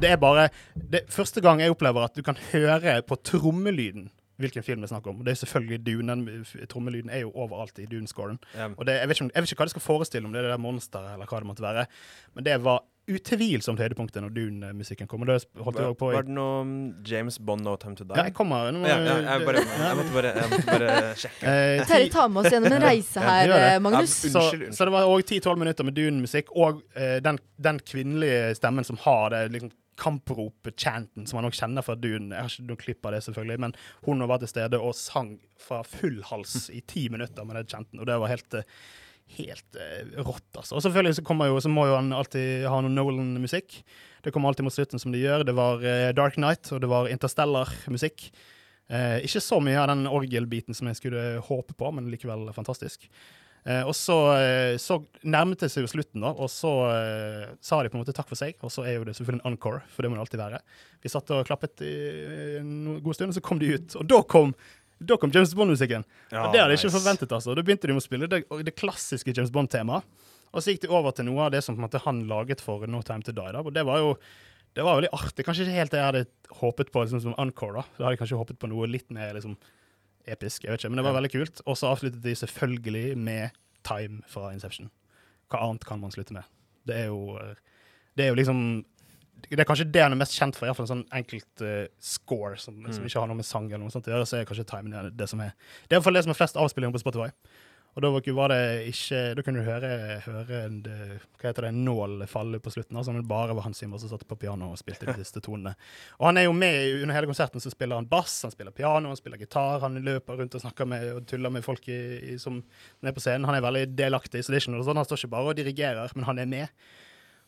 Det 0.00 0.10
er 0.10 0.16
bare 0.20 0.48
det, 0.74 1.06
Første 1.08 1.40
gang 1.40 1.60
jeg 1.60 1.70
opplever 1.72 2.04
at 2.04 2.14
du 2.14 2.22
kan 2.22 2.36
høre 2.52 3.00
på 3.02 3.16
trommelyden 3.16 4.10
hvilken 4.40 4.64
film 4.66 4.80
det 4.82 4.88
er 4.88 4.94
snakk 4.96 5.06
om. 5.10 5.20
Det 5.24 5.34
er 5.34 5.40
selvfølgelig 5.44 5.78
Dunen. 5.86 6.24
Trommelyden 6.70 7.10
er 7.10 7.22
jo 7.24 7.30
overalt 7.34 7.78
i 7.78 7.86
Dune-scoren. 7.90 8.40
Ja. 8.54 8.70
Og 8.76 8.86
det, 8.86 8.98
jeg, 9.00 9.08
vet 9.08 9.20
ikke, 9.20 9.30
jeg 9.34 9.42
vet 9.44 9.52
ikke 9.52 9.60
hva 9.62 9.68
det 9.70 9.74
skal 9.76 9.86
forestille, 9.86 10.26
om 10.26 10.32
det 10.34 10.42
er 10.42 10.48
det 10.48 10.56
der 10.56 10.64
monsteret 10.64 11.14
eller 11.14 11.30
hva 11.30 11.40
det 11.44 11.50
måtte 11.52 11.62
være. 11.64 11.86
Men 12.34 12.44
det 12.48 12.58
var 12.64 12.82
utvilsomt 13.04 13.80
høydepunktet 13.82 14.22
når 14.24 14.32
Dune-musikken 14.32 15.08
kom. 15.10 15.22
Og 15.22 15.28
det 15.28 15.36
holdt 15.60 15.80
jeg 15.82 15.96
på 16.00 16.08
i 16.08 16.14
var 16.16 16.24
det 16.24 16.32
noe 16.32 16.62
James 17.04 17.36
Bond 17.38 17.66
No 17.66 17.74
Time 17.76 17.98
To 17.98 18.06
Die? 18.08 18.16
Ja, 18.16 18.24
jeg 18.30 18.34
kommer 18.38 18.70
nå. 18.72 18.80
ja, 18.88 18.96
ja, 19.04 19.16
jeg, 19.26 19.44
bare, 19.44 19.64
jeg 19.84 19.98
måtte 20.00 20.14
bare, 20.16 20.32
jeg 20.38 20.52
måtte 20.54 20.66
bare 20.70 20.94
sjekke. 21.20 21.52
Eh, 21.52 21.84
Terje, 21.84 22.08
ti- 22.08 22.14
ta 22.16 22.26
med 22.32 22.40
oss 22.42 22.54
gjennom 22.56 22.72
en 22.78 22.86
reise 22.88 23.24
her, 23.28 23.54
eh, 23.58 23.78
Magnus. 23.84 24.16
Ja, 24.24 24.30
så, 24.32 24.44
Unnskyld, 24.46 24.66
unnskyld. 24.70 24.76
så 24.80 24.88
det 24.88 24.96
var 24.96 25.12
òg 25.12 25.24
10-12 25.28 25.60
minutter 25.66 25.88
med 25.90 25.98
Dune-musikk, 26.00 26.52
og 26.56 26.80
uh, 26.96 27.16
den, 27.28 27.40
den 27.68 27.80
kvinnelige 27.92 28.54
stemmen 28.56 28.88
som 28.88 28.96
har 29.04 29.36
det 29.36 29.44
liksom 29.58 29.74
kamprop-chanten 30.00 31.28
som 31.28 31.38
man 31.38 31.48
nok 31.48 31.56
kjenner 31.58 31.86
fra 31.86 31.96
Dune. 31.98 32.32
Jeg 32.34 32.40
har 32.40 32.52
ikke 32.52 32.68
noen 32.70 32.82
klipp 32.82 33.08
av 33.08 33.16
det, 33.16 33.22
selvfølgelig, 33.26 33.60
men 33.66 33.76
hun 34.06 34.26
var 34.30 34.42
til 34.42 34.50
stede 34.50 34.80
og 34.80 34.96
sang 34.98 35.36
fra 35.60 35.82
full 35.86 36.20
hals 36.30 36.68
i 36.74 36.82
ti 36.90 37.08
minutter 37.12 37.46
med 37.46 37.60
den 37.60 37.70
chanten, 37.70 38.00
og 38.00 38.10
det 38.10 38.20
var 38.22 38.32
helt 38.32 38.60
eh, 38.60 38.68
Helt 39.38 39.76
eh, 39.80 40.02
rått, 40.20 40.50
altså. 40.52 40.76
Og 40.76 40.82
selvfølgelig 40.84 41.14
så, 41.16 41.22
jo, 41.48 41.60
så 41.64 41.70
må 41.72 41.86
jo 41.88 41.94
han 41.96 42.12
alltid 42.12 42.66
ha 42.68 42.76
noe 42.84 42.92
Nolan-musikk. 42.92 43.78
Det 44.22 44.32
kommer 44.34 44.50
alltid 44.50 44.66
mot 44.66 44.74
slutten, 44.74 45.00
som 45.00 45.14
de 45.14 45.22
gjør. 45.22 45.46
Det 45.48 45.54
var 45.56 45.80
eh, 45.80 46.10
Dark 46.14 46.36
Night, 46.36 46.68
og 46.76 46.82
det 46.84 46.90
var 46.92 47.08
Interstellar-musikk. 47.08 48.26
Eh, 48.92 49.24
ikke 49.24 49.40
så 49.40 49.62
mye 49.64 49.80
av 49.80 49.88
den 49.94 50.04
orgelbiten 50.10 50.76
som 50.76 50.90
jeg 50.90 51.00
skulle 51.00 51.24
håpe 51.48 51.72
på, 51.72 51.90
men 51.96 52.10
likevel 52.12 52.50
fantastisk. 52.54 53.08
Eh, 53.64 53.80
og 53.88 53.94
så, 53.96 54.16
eh, 54.36 54.76
så 54.76 54.98
nærmet 55.24 55.62
det 55.64 55.70
seg 55.72 55.86
jo 55.86 55.92
slutten, 55.94 56.20
da, 56.20 56.34
og 56.36 56.50
så 56.52 56.70
eh, 56.90 57.54
sa 57.64 57.78
de 57.80 57.88
på 57.88 57.96
en 57.96 58.02
måte 58.02 58.12
takk 58.16 58.28
for 58.28 58.36
seg. 58.36 58.58
Og 58.60 58.72
så 58.72 58.84
er 58.84 58.98
jo 58.98 59.06
det 59.08 59.16
selvfølgelig 59.16 59.40
en 59.40 59.54
encore, 59.54 59.80
for 59.94 60.04
det 60.04 60.12
må 60.12 60.18
det 60.18 60.24
alltid 60.26 60.42
være. 60.42 60.60
Vi 61.04 61.12
satt 61.12 61.32
og 61.32 61.46
klappet 61.48 61.84
i 61.84 61.94
en 62.60 62.98
god 63.04 63.16
stund, 63.16 63.32
og 63.32 63.38
så 63.38 63.44
kom 63.44 63.62
de 63.62 63.72
ut. 63.72 63.96
Og 64.00 64.08
da 64.10 64.20
kom, 64.28 64.52
da 65.00 65.16
kom 65.20 65.32
James 65.32 65.56
Bond-musikken. 65.56 66.04
Ja, 66.28 66.44
og 66.44 66.52
det 66.52 66.60
hadde 66.60 66.76
jeg 66.76 66.84
ikke 66.84 66.98
forventet. 66.98 67.32
altså. 67.32 67.56
Da 67.56 67.64
begynte 67.64 67.88
de 67.88 67.96
med 67.96 68.04
å 68.04 68.08
spille 68.08 68.28
det, 68.30 68.44
det 68.68 68.76
klassiske 68.76 69.32
James 69.32 69.52
Bond-temaet. 69.54 70.04
Og 70.54 70.62
så 70.62 70.70
gikk 70.70 70.84
de 70.84 70.92
over 70.94 71.14
til 71.16 71.26
noe 71.26 71.48
av 71.48 71.54
det 71.54 71.64
som 71.66 71.74
måte 71.80 71.98
han 72.04 72.26
laget 72.30 72.60
for 72.62 72.84
No 72.86 73.00
Time 73.02 73.24
To 73.26 73.32
Die. 73.34 73.54
da, 73.56 73.64
og 73.64 73.72
det 73.74 73.82
var 73.88 74.04
jo 74.04 74.12
det 74.74 74.82
var 74.82 74.98
veldig 74.98 75.12
artig. 75.14 75.44
Kanskje 75.46 75.64
ikke 75.68 75.78
helt 75.78 75.92
det 75.94 76.00
jeg 76.00 76.08
hadde 76.08 76.58
håpet 76.60 76.88
på 76.90 77.02
liksom, 77.04 77.20
som 77.22 77.34
encore. 77.38 77.78
da. 77.78 77.84
Da 77.96 78.04
hadde 78.04 78.16
jeg 78.16 78.20
kanskje 78.24 78.38
håpet 78.40 78.58
på 78.58 78.70
noe 78.70 78.88
litt 78.90 79.06
mer 79.14 79.34
liksom, 79.36 79.54
episk. 80.26 80.64
jeg 80.64 80.72
vet 80.72 80.80
ikke, 80.80 80.90
Men 80.90 80.96
det 80.96 81.04
var 81.04 81.16
veldig 81.20 81.30
kult. 81.32 81.60
Og 81.66 81.76
så 81.76 81.90
avsluttet 81.92 82.22
de 82.22 82.34
selvfølgelig 82.34 83.16
med 83.18 83.50
Time 83.84 84.22
fra 84.28 84.52
Inception. 84.52 84.90
Hva 85.50 85.60
annet 85.68 85.84
kan 85.84 86.00
man 86.00 86.10
slutte 86.10 86.32
med? 86.32 86.44
Det 86.86 86.96
er 86.96 87.06
jo, 87.06 87.38
det 88.16 88.24
er 88.24 88.28
jo 88.32 88.34
liksom 88.40 88.84
det 89.50 89.60
er 89.60 89.66
kanskje 89.68 89.90
det 89.92 90.00
han 90.00 90.12
er 90.14 90.16
mest 90.16 90.32
kjent 90.38 90.56
for, 90.56 90.64
iallfall 90.64 90.86
en 90.86 90.92
sånn 90.92 91.08
enkelt 91.12 91.60
uh, 91.60 91.84
score 92.00 92.56
som, 92.56 92.78
Mm. 92.80 92.92
som 92.92 93.04
ikke 93.04 93.20
har 93.20 93.28
noe 93.28 93.36
med 93.36 93.44
sang 93.44 93.66
eller 93.66 93.82
noe 93.84 93.92
sånt 93.92 94.06
å 94.08 94.12
gjøre. 94.14 94.26
Så 94.26 94.38
er 94.38 94.46
kanskje 94.48 94.64
timen 94.64 94.90
det, 94.94 95.16
det 95.18 95.28
som 95.28 95.40
er 95.40 95.52
Det 95.84 95.92
er 95.92 95.98
iallfall 95.98 96.14
det 96.14 96.22
som 96.24 96.30
er 96.32 96.38
flest 96.38 96.56
avspillinger 96.56 96.94
på 96.96 97.02
Spotify. 97.02 97.28
Og 97.94 98.02
da 98.02 98.10
var, 98.10 98.50
det 98.50 98.88
ikke 98.90 99.18
Da 99.38 99.42
kunne 99.46 99.62
du 99.62 99.68
høre, 99.68 99.90
høre 100.24 100.60
en, 100.66 100.80
hva 100.82 101.46
heter 101.46 101.66
det, 101.66 101.70
en 101.70 101.84
nål 101.86 102.24
falle 102.30 102.58
på 102.62 102.72
slutten. 102.74 102.98
Altså, 102.98 103.14
men 103.14 103.26
bare 103.30 103.54
var 103.54 103.68
Hans 103.68 103.78
Zimmer 103.78 104.02
som 104.02 104.10
satt 104.10 104.26
på 104.26 104.38
piano 104.40 104.72
og 104.72 104.80
spilte 104.80 105.06
de 105.06 105.14
siste 105.20 105.42
tonene. 105.44 105.76
Og 106.18 106.26
han 106.28 106.40
er 106.40 106.48
jo 106.48 106.56
med 106.56 107.04
under 107.04 107.14
hele 107.14 107.30
konserten, 107.30 107.62
så 107.62 107.70
spiller 107.70 108.00
han 108.00 108.10
bass, 108.10 108.40
han 108.42 108.54
spiller 108.54 108.74
piano, 108.74 109.12
han 109.12 109.20
spiller 109.20 109.38
gitar. 109.38 109.78
Han 109.86 110.00
løper 110.02 110.42
rundt 110.42 110.58
og 110.58 110.64
snakker 110.66 110.90
med 110.90 111.06
og 111.12 111.22
tuller 111.30 111.54
med 111.54 111.66
folk 111.66 111.86
i, 111.86 112.00
i, 112.34 112.36
som 112.42 112.58
er 113.04 113.14
på 113.14 113.22
scenen. 113.22 113.46
Han 113.46 113.60
er 113.60 113.66
veldig 113.68 113.86
delaktig, 113.94 114.42
så 114.42 114.50
det 114.50 114.58
er 114.58 114.66
ikke 114.66 114.74
noe 114.74 114.86
sånn. 114.88 114.98
Han 114.98 115.08
står 115.08 115.22
ikke 115.22 115.34
bare 115.36 115.54
og 115.54 115.58
dirigerer, 115.62 116.18
men 116.18 116.30
han 116.32 116.42
er 116.42 116.50
med. 116.50 116.84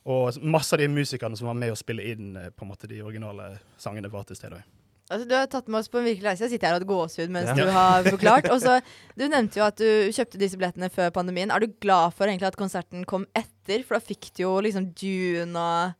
Og 0.06 0.38
masse 0.46 0.76
av 0.76 0.78
de 0.78 0.86
musikerne 0.86 1.34
som 1.38 1.50
var 1.50 1.58
med 1.58 1.74
å 1.74 1.78
spille 1.78 2.04
inn 2.12 2.36
eh, 2.38 2.52
på 2.54 2.62
en 2.62 2.70
måte 2.70 2.86
de 2.90 3.02
originale 3.02 3.56
sangene, 3.82 4.12
var 4.12 4.28
til 4.28 4.38
stede 4.38 4.60
òg. 4.60 4.75
Altså, 5.08 5.28
du 5.28 5.34
har 5.36 5.46
tatt 5.46 5.68
med 5.70 5.78
oss 5.78 5.88
på 5.88 6.00
en 6.00 6.04
virkelig 6.08 6.26
reise. 6.26 6.42
Jeg 6.48 6.50
sitter 6.56 6.66
her 6.66 6.74
og 6.80 6.82
har 6.82 6.88
gåsehud 6.90 7.30
mens 7.30 7.46
Ja. 7.52 7.54
du 7.54 7.70
har 7.70 8.02
forklart. 8.10 8.48
Og 8.50 8.58
så, 8.60 8.80
Du 9.16 9.22
nevnte 9.28 9.56
jo 9.60 9.62
at 9.64 9.76
du 9.78 10.10
kjøpte 10.10 10.38
disse 10.38 10.56
billettene 10.58 10.90
før 10.90 11.10
pandemien. 11.14 11.50
Er 11.54 11.60
du 11.60 11.68
glad 11.80 12.12
for 12.14 12.26
egentlig 12.26 12.48
at 12.48 12.56
konserten 12.58 13.04
kom 13.06 13.24
etter? 13.34 13.84
For 13.86 13.94
da 13.96 14.00
fikk 14.02 14.32
du 14.34 14.42
jo 14.42 14.56
liksom 14.60 14.90
Dune 14.94 15.54
og 15.56 15.94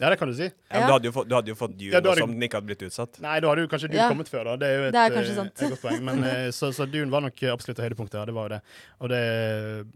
Ja, 0.00 0.08
det 0.08 0.16
kan 0.18 0.28
du 0.30 0.34
si. 0.34 0.44
Ja, 0.48 0.78
men 0.78 0.86
du 0.86 0.92
hadde 0.94 1.04
jo 1.04 1.12
fått, 1.12 1.28
du 1.28 1.34
hadde 1.34 1.48
jo 1.52 1.54
fått 1.58 1.74
Dune 1.76 1.92
Ja, 1.92 2.00
du 2.00 2.08
hadde- 2.08 2.20
som 2.22 2.30
den 2.32 2.40
ikke 2.48 2.56
hadde 2.56 2.70
blitt 2.70 2.86
utsatt. 2.86 3.18
Nei, 3.20 3.38
da 3.40 3.48
hadde 3.50 3.66
jo 3.66 3.68
kanskje 3.68 3.90
Dune 3.90 4.00
Ja. 4.00 4.08
kommet 4.08 4.28
før, 4.30 4.44
da. 4.44 4.56
Det 4.56 4.66
er 4.70 4.76
jo 4.78 4.84
et, 4.86 4.92
Det 4.92 5.00
er 5.00 5.12
eh, 5.12 5.42
et 5.44 5.70
godt 5.70 5.82
poeng. 5.82 6.02
Men, 6.02 6.24
eh, 6.24 6.48
så, 6.56 6.70
så 6.72 6.86
Dune 6.90 7.10
var 7.10 7.20
nok 7.20 7.36
absolutt 7.36 7.76
høydepunktet 7.82 8.16
høydepunkt. 8.16 8.26
Det 8.26 8.34
var 8.34 8.48
jo 8.48 8.54
det. 8.54 8.62
Og 9.00 9.08
det 9.10 9.86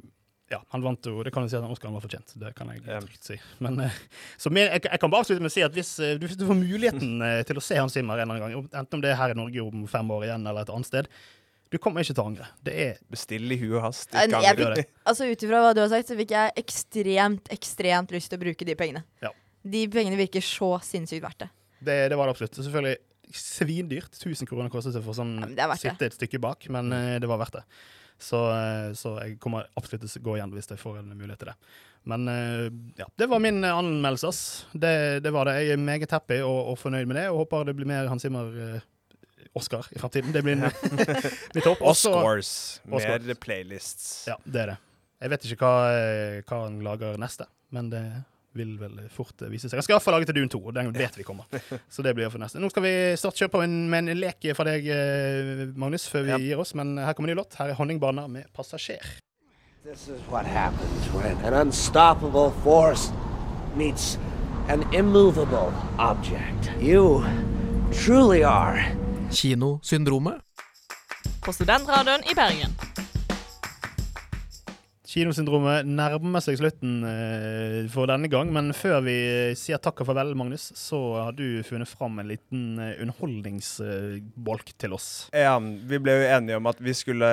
Ja, 0.54 0.60
han 0.70 0.84
vant 0.84 1.06
jo 1.08 1.22
Det 1.26 1.32
kan 1.34 1.44
jeg 1.44 1.54
si 1.54 1.58
at 1.58 1.66
Oscaren 1.66 1.96
var 1.96 2.04
fortjent. 2.04 2.34
Det 2.40 2.52
kan 2.56 2.70
jeg 2.70 2.82
trygt 2.84 3.28
si. 3.28 3.38
Men 3.64 3.80
eh, 3.86 4.00
så 4.40 4.52
men, 4.52 4.68
jeg, 4.68 4.84
jeg 4.86 5.02
kan 5.02 5.12
bare 5.12 5.24
avslutte 5.24 5.42
med 5.44 5.50
å 5.50 5.54
si 5.54 5.64
at 5.66 5.74
hvis, 5.74 5.94
eh, 6.04 6.16
hvis 6.22 6.36
du 6.38 6.46
får 6.48 6.58
muligheten 6.60 7.14
eh, 7.28 7.40
til 7.48 7.60
å 7.60 7.64
se 7.64 7.78
Hans 7.80 7.96
Zimmer 7.96 8.22
en 8.22 8.28
eller 8.28 8.46
annen 8.46 8.68
gang, 8.68 8.82
enten 8.84 9.00
om 9.00 9.04
det 9.04 9.14
er 9.14 9.18
her 9.20 9.34
i 9.34 9.38
Norge 9.38 9.64
om 9.64 9.86
fem 9.90 10.12
år 10.14 10.28
igjen 10.28 10.46
eller 10.46 10.66
et 10.66 10.74
annet 10.74 10.90
sted, 10.90 11.08
du 11.72 11.80
kommer 11.82 12.04
ikke 12.04 12.14
til 12.14 12.22
å 12.22 12.28
angre. 12.30 12.46
Det 12.62 12.74
er 12.84 13.00
Bestill 13.10 13.50
i 13.50 13.58
hu 13.58 13.66
og 13.72 13.80
hast. 13.88 14.12
Altså 14.14 15.26
Ut 15.26 15.42
ifra 15.42 15.62
hva 15.64 15.72
du 15.74 15.80
har 15.82 15.90
sagt, 15.90 16.12
så 16.12 16.18
fikk 16.18 16.36
jeg 16.36 16.54
ekstremt, 16.60 17.50
ekstremt 17.54 18.14
lyst 18.14 18.30
til 18.30 18.38
å 18.38 18.44
bruke 18.44 18.68
de 18.68 18.76
pengene. 18.78 19.02
Ja. 19.24 19.32
De 19.64 19.82
pengene 19.90 20.18
virker 20.20 20.44
så 20.44 20.76
sinnssykt 20.84 21.24
verdt 21.24 21.46
det. 21.46 21.50
Det, 21.84 21.98
det 22.12 22.20
var 22.20 22.28
det 22.28 22.36
absolutt. 22.36 22.60
Selvfølgelig 22.60 23.00
svindyrt. 23.34 24.14
1000 24.20 24.46
kroner 24.46 24.70
kostet 24.72 24.94
det 24.94 25.02
for 25.04 25.16
sånn 25.16 25.34
Ja, 25.40 25.48
det 25.50 25.68
det. 25.72 25.80
sitte 25.82 26.08
et 26.10 26.16
stykke 26.16 26.40
bak, 26.42 26.68
men 26.72 26.92
eh, 26.94 27.16
det 27.22 27.30
var 27.30 27.40
verdt 27.42 27.58
det. 27.58 27.64
Så, 28.20 28.40
eh, 28.54 28.92
så 28.96 29.16
jeg 29.20 29.38
kommer 29.42 29.66
absolutt 29.78 30.06
til 30.06 30.22
å 30.22 30.24
gå 30.28 30.36
igjen 30.38 30.54
hvis 30.54 30.70
jeg 30.70 30.80
får 30.80 31.00
en 31.00 31.12
mulighet 31.12 31.42
til 31.42 31.50
det. 31.52 31.56
Men 32.10 32.26
eh, 32.28 32.66
ja, 33.00 33.08
det 33.20 33.28
var 33.32 33.42
min 33.42 33.62
anmeldelse. 33.64 34.70
Det, 34.72 34.94
det 35.24 35.32
var 35.34 35.48
det. 35.50 35.58
Jeg 35.64 35.76
er 35.78 35.84
meget 35.84 36.14
happy 36.14 36.40
og, 36.44 36.72
og 36.72 36.80
fornøyd 36.80 37.08
med 37.10 37.20
det, 37.20 37.28
og 37.32 37.44
håper 37.44 37.70
det 37.70 37.76
blir 37.78 37.90
mer 37.90 38.10
Hans 38.12 38.24
Zimmer 38.26 38.52
eh, 38.66 38.90
Oscar 39.54 39.86
i 39.94 40.00
fremtiden. 40.00 40.34
Det 40.34 40.44
blir 40.44 40.60
mitt 41.56 41.64
håp. 41.64 41.82
Og 41.82 41.96
Mer 42.90 43.40
playlists. 43.40 44.28
Ja, 44.30 44.38
det 44.44 44.64
er 44.64 44.74
det. 44.74 44.78
Jeg 45.24 45.32
vet 45.32 45.44
ikke 45.48 45.64
hva, 45.64 46.40
hva 46.44 46.56
han 46.66 46.80
lager 46.84 47.20
neste, 47.20 47.46
men 47.72 47.86
det 47.92 48.02
vil 48.54 48.76
vel 48.80 49.00
fort 49.12 49.44
vise 49.50 49.68
seg. 49.68 49.78
Jeg 49.78 49.86
skal 49.86 49.96
iallfall 49.96 50.16
lage 50.18 50.28
til 50.30 50.38
Dune 50.38 50.52
2, 50.52 50.60
og 50.60 50.76
den 50.76 50.92
vet 50.94 51.18
vi 51.18 51.26
kommer. 51.26 51.50
Så 51.92 52.04
det 52.06 52.14
blir 52.16 52.30
for 52.32 52.42
neste. 52.42 52.62
Nå 52.62 52.70
skal 52.72 52.86
vi 52.86 52.94
starte 53.20 53.42
kjøre 53.42 53.54
på 53.56 53.62
med 53.66 54.00
en 54.00 54.18
lek 54.18 54.48
fra 54.56 54.66
deg, 54.68 54.88
eh, 54.94 55.66
Magnus, 55.74 56.06
før 56.10 56.28
vi 56.28 56.40
gir 56.46 56.62
oss. 56.62 56.74
Men 56.78 56.96
her 56.98 57.12
kommer 57.12 57.32
en 57.32 57.36
ny 57.36 57.40
låt. 57.42 57.58
Her 57.58 57.72
er 57.72 57.78
'Honningbarna' 57.78 58.28
med 58.28 58.44
'Passasjer'. 58.54 59.20
This 59.84 60.08
is 60.08 60.20
what 60.30 60.46
happens 60.46 61.12
when 61.12 61.36
an 61.44 61.52
unstoppable 61.52 62.52
force 62.62 63.12
meets 63.76 64.18
an 64.68 64.82
immovable 64.94 65.72
object. 65.98 66.72
You 66.80 67.24
truly 67.92 68.42
are. 68.42 68.80
Kinosyndromet. 69.30 70.40
På 71.44 71.52
Studentradioen 71.52 72.20
i 72.30 72.34
Bergen. 72.34 72.83
Kinosyndromet 75.14 75.86
nærmer 75.86 76.42
seg 76.42 76.56
slutten 76.58 77.04
eh, 77.06 77.76
for 77.92 78.10
denne 78.10 78.26
gang, 78.32 78.48
men 78.50 78.72
før 78.74 78.98
vi 79.06 79.12
eh, 79.14 79.52
sier 79.58 79.78
takk 79.78 80.00
og 80.02 80.08
farvel, 80.08 80.32
Magnus, 80.34 80.72
så 80.74 80.98
har 81.28 81.36
du 81.38 81.60
funnet 81.62 81.86
fram 81.86 82.18
en 82.18 82.26
liten 82.32 82.64
eh, 82.82 82.96
underholdningsbolk 83.04 84.72
til 84.82 84.96
oss. 84.96 85.06
Ja, 85.34 85.52
vi 85.62 86.00
ble 86.02 86.16
jo 86.18 86.24
enige 86.34 86.58
om 86.58 86.66
at 86.70 86.80
vi 86.82 86.94
skulle 86.98 87.30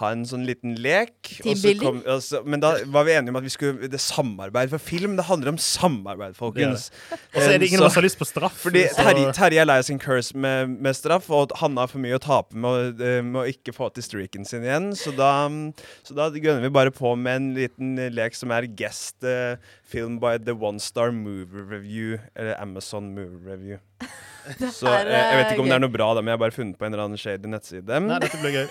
ha 0.00 0.10
en 0.14 0.22
sånn 0.28 0.44
liten 0.46 0.76
lek. 0.78 1.18
kom- 1.82 2.02
altså, 2.06 2.44
men 2.46 2.62
da 2.62 2.76
var 2.94 3.04
vi 3.08 3.16
enige 3.16 3.34
om 3.34 3.40
at 3.40 3.46
vi 3.48 3.52
skulle 3.56 3.88
Det 3.90 3.98
er 3.98 4.04
samarbeid 4.04 4.70
for 4.70 4.78
film. 4.78 5.16
Det 5.18 5.26
handler 5.26 5.52
om 5.56 5.58
samarbeid, 5.58 6.36
folkens. 6.38 6.90
Og 7.34 7.40
så 7.42 7.48
er 7.50 7.58
det 7.58 7.68
ingen 7.72 7.80
av 7.82 7.86
oss 7.90 7.94
som 7.94 8.02
har 8.02 8.06
lyst 8.08 8.18
på 8.22 8.28
straff. 8.30 8.56
Fordi 8.62 8.86
Terje, 8.94 9.32
Terje 9.36 9.60
er 9.60 9.66
lei 9.68 9.78
av 9.82 9.86
sin 9.88 9.98
curse 9.98 10.34
med, 10.36 10.76
med 10.80 10.94
straff, 10.96 11.26
og 11.34 11.52
Hanne 11.60 11.82
har 11.82 11.90
for 11.90 11.98
mye 12.02 12.18
å 12.18 12.22
tape 12.22 12.54
med, 12.54 12.70
å- 12.70 13.02
eh, 13.10 13.20
med 13.26 13.42
å 13.42 13.46
ikke 13.50 13.74
få 13.74 13.90
til 13.94 14.06
streaken 14.06 14.46
sin 14.46 14.62
igjen. 14.62 14.92
Så 14.94 15.10
da, 15.16 15.32
så 16.06 16.14
da 16.14 16.30
gønner 16.30 16.62
vi 16.68 16.70
bare 16.78 16.94
på 17.00 17.14
med 17.16 17.40
en 17.40 17.48
liten 17.56 17.94
eh, 17.98 18.12
lek 18.12 18.36
som 18.36 18.52
er 18.54 18.68
guest 18.78 19.24
uh, 19.26 19.56
film 19.82 20.20
by 20.22 20.36
The 20.38 20.54
One 20.54 20.82
Star 20.82 21.10
Movie 21.16 21.64
Review, 21.64 22.18
eller 22.36 22.60
Amazon 22.60 23.14
Movie 23.16 23.40
Review. 23.48 23.80
Så 24.72 24.88
er, 24.88 25.08
eh, 25.08 25.16
jeg 25.16 25.40
vet 25.40 25.52
ikke 25.54 25.64
om 25.64 25.68
det 25.70 25.76
er 25.76 25.82
noe 25.84 25.92
bra, 25.92 26.12
da, 26.16 26.22
men 26.22 26.32
jeg 26.32 26.38
har 26.38 26.44
bare 26.44 26.56
funnet 26.56 26.78
på 26.78 26.86
en 26.86 26.94
eller 26.94 27.08
annen 27.08 27.20
shady 27.20 27.50
nettside. 27.50 28.00
Nei, 28.06 28.20
dette 28.22 28.40
blir 28.40 28.56
gøy. 28.56 28.66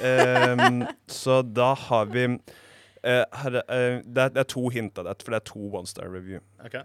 Um, 0.56 0.82
så 1.22 1.42
da 1.46 1.74
har 1.88 2.10
vi 2.14 2.26
uh, 2.30 3.26
her, 3.42 3.60
eh, 3.62 4.00
det, 4.04 4.24
er, 4.24 4.34
det 4.36 4.44
er 4.44 4.50
to 4.50 4.70
hint 4.74 4.98
av 5.00 5.10
dette, 5.10 5.26
for 5.26 5.36
det 5.36 5.42
er 5.44 5.48
to 5.52 5.66
One 5.68 5.90
Star 5.90 6.10
Review. 6.12 6.42
Ok. 6.66 6.82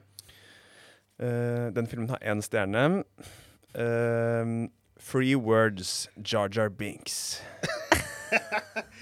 Eh, 1.22 1.66
den 1.74 1.86
filmen 1.90 2.10
har 2.10 2.22
én 2.26 2.42
stjerne. 2.42 3.04
Ehm, 3.74 4.70
Free 4.98 5.34
Words, 5.34 6.08
Jar 6.16 6.48
Jar 6.48 6.68
Binks. 6.68 7.42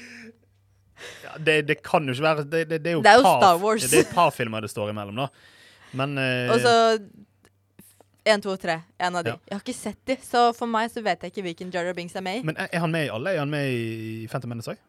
Ja, 1.23 1.33
det, 1.39 1.57
det 1.69 1.77
kan 1.87 2.07
jo 2.09 2.13
ikke 2.17 2.25
være 2.27 2.45
Det, 2.51 2.63
det, 2.71 2.79
det 2.85 2.91
er 2.93 2.97
jo, 2.99 3.03
Det 3.05 3.11
er 3.13 3.19
jo 3.21 3.27
par, 3.27 3.39
Star 3.41 3.59
Wars. 3.63 3.85
Det 3.91 3.99
er 4.01 4.07
et 4.09 4.15
par 4.15 4.31
filmer 4.35 4.61
det 4.65 4.71
står 4.73 4.91
imellom, 4.95 5.17
da. 5.25 5.29
Men 5.99 6.17
eh, 6.19 6.51
Og 6.55 6.61
så 6.65 6.73
én, 8.25 8.41
to, 8.43 8.55
tre. 8.57 8.79
En 9.03 9.17
av 9.19 9.25
de. 9.27 9.33
Ja. 9.35 9.39
Jeg 9.51 9.57
har 9.59 9.63
ikke 9.65 9.75
sett 9.77 9.99
de, 10.09 10.17
så 10.23 10.49
for 10.57 10.71
meg 10.71 10.91
så 10.93 11.03
vet 11.05 11.23
jeg 11.27 11.33
ikke 11.35 11.45
hvilken 11.49 11.73
Jar 11.75 11.89
Bings 11.91 11.97
Binks 12.13 12.17
er 12.21 12.25
med 12.27 12.41
i. 12.41 12.43
Men 12.47 12.57
er, 12.61 12.69
er 12.73 12.83
han 12.85 12.93
med 12.95 13.07
i 13.09 13.13
alle? 13.13 13.35
Er 13.35 13.43
han 13.43 13.51
med 13.53 13.71
i 13.75 14.27
Phantom 14.31 14.53
Menace 14.55 14.75
òg? 14.75 14.83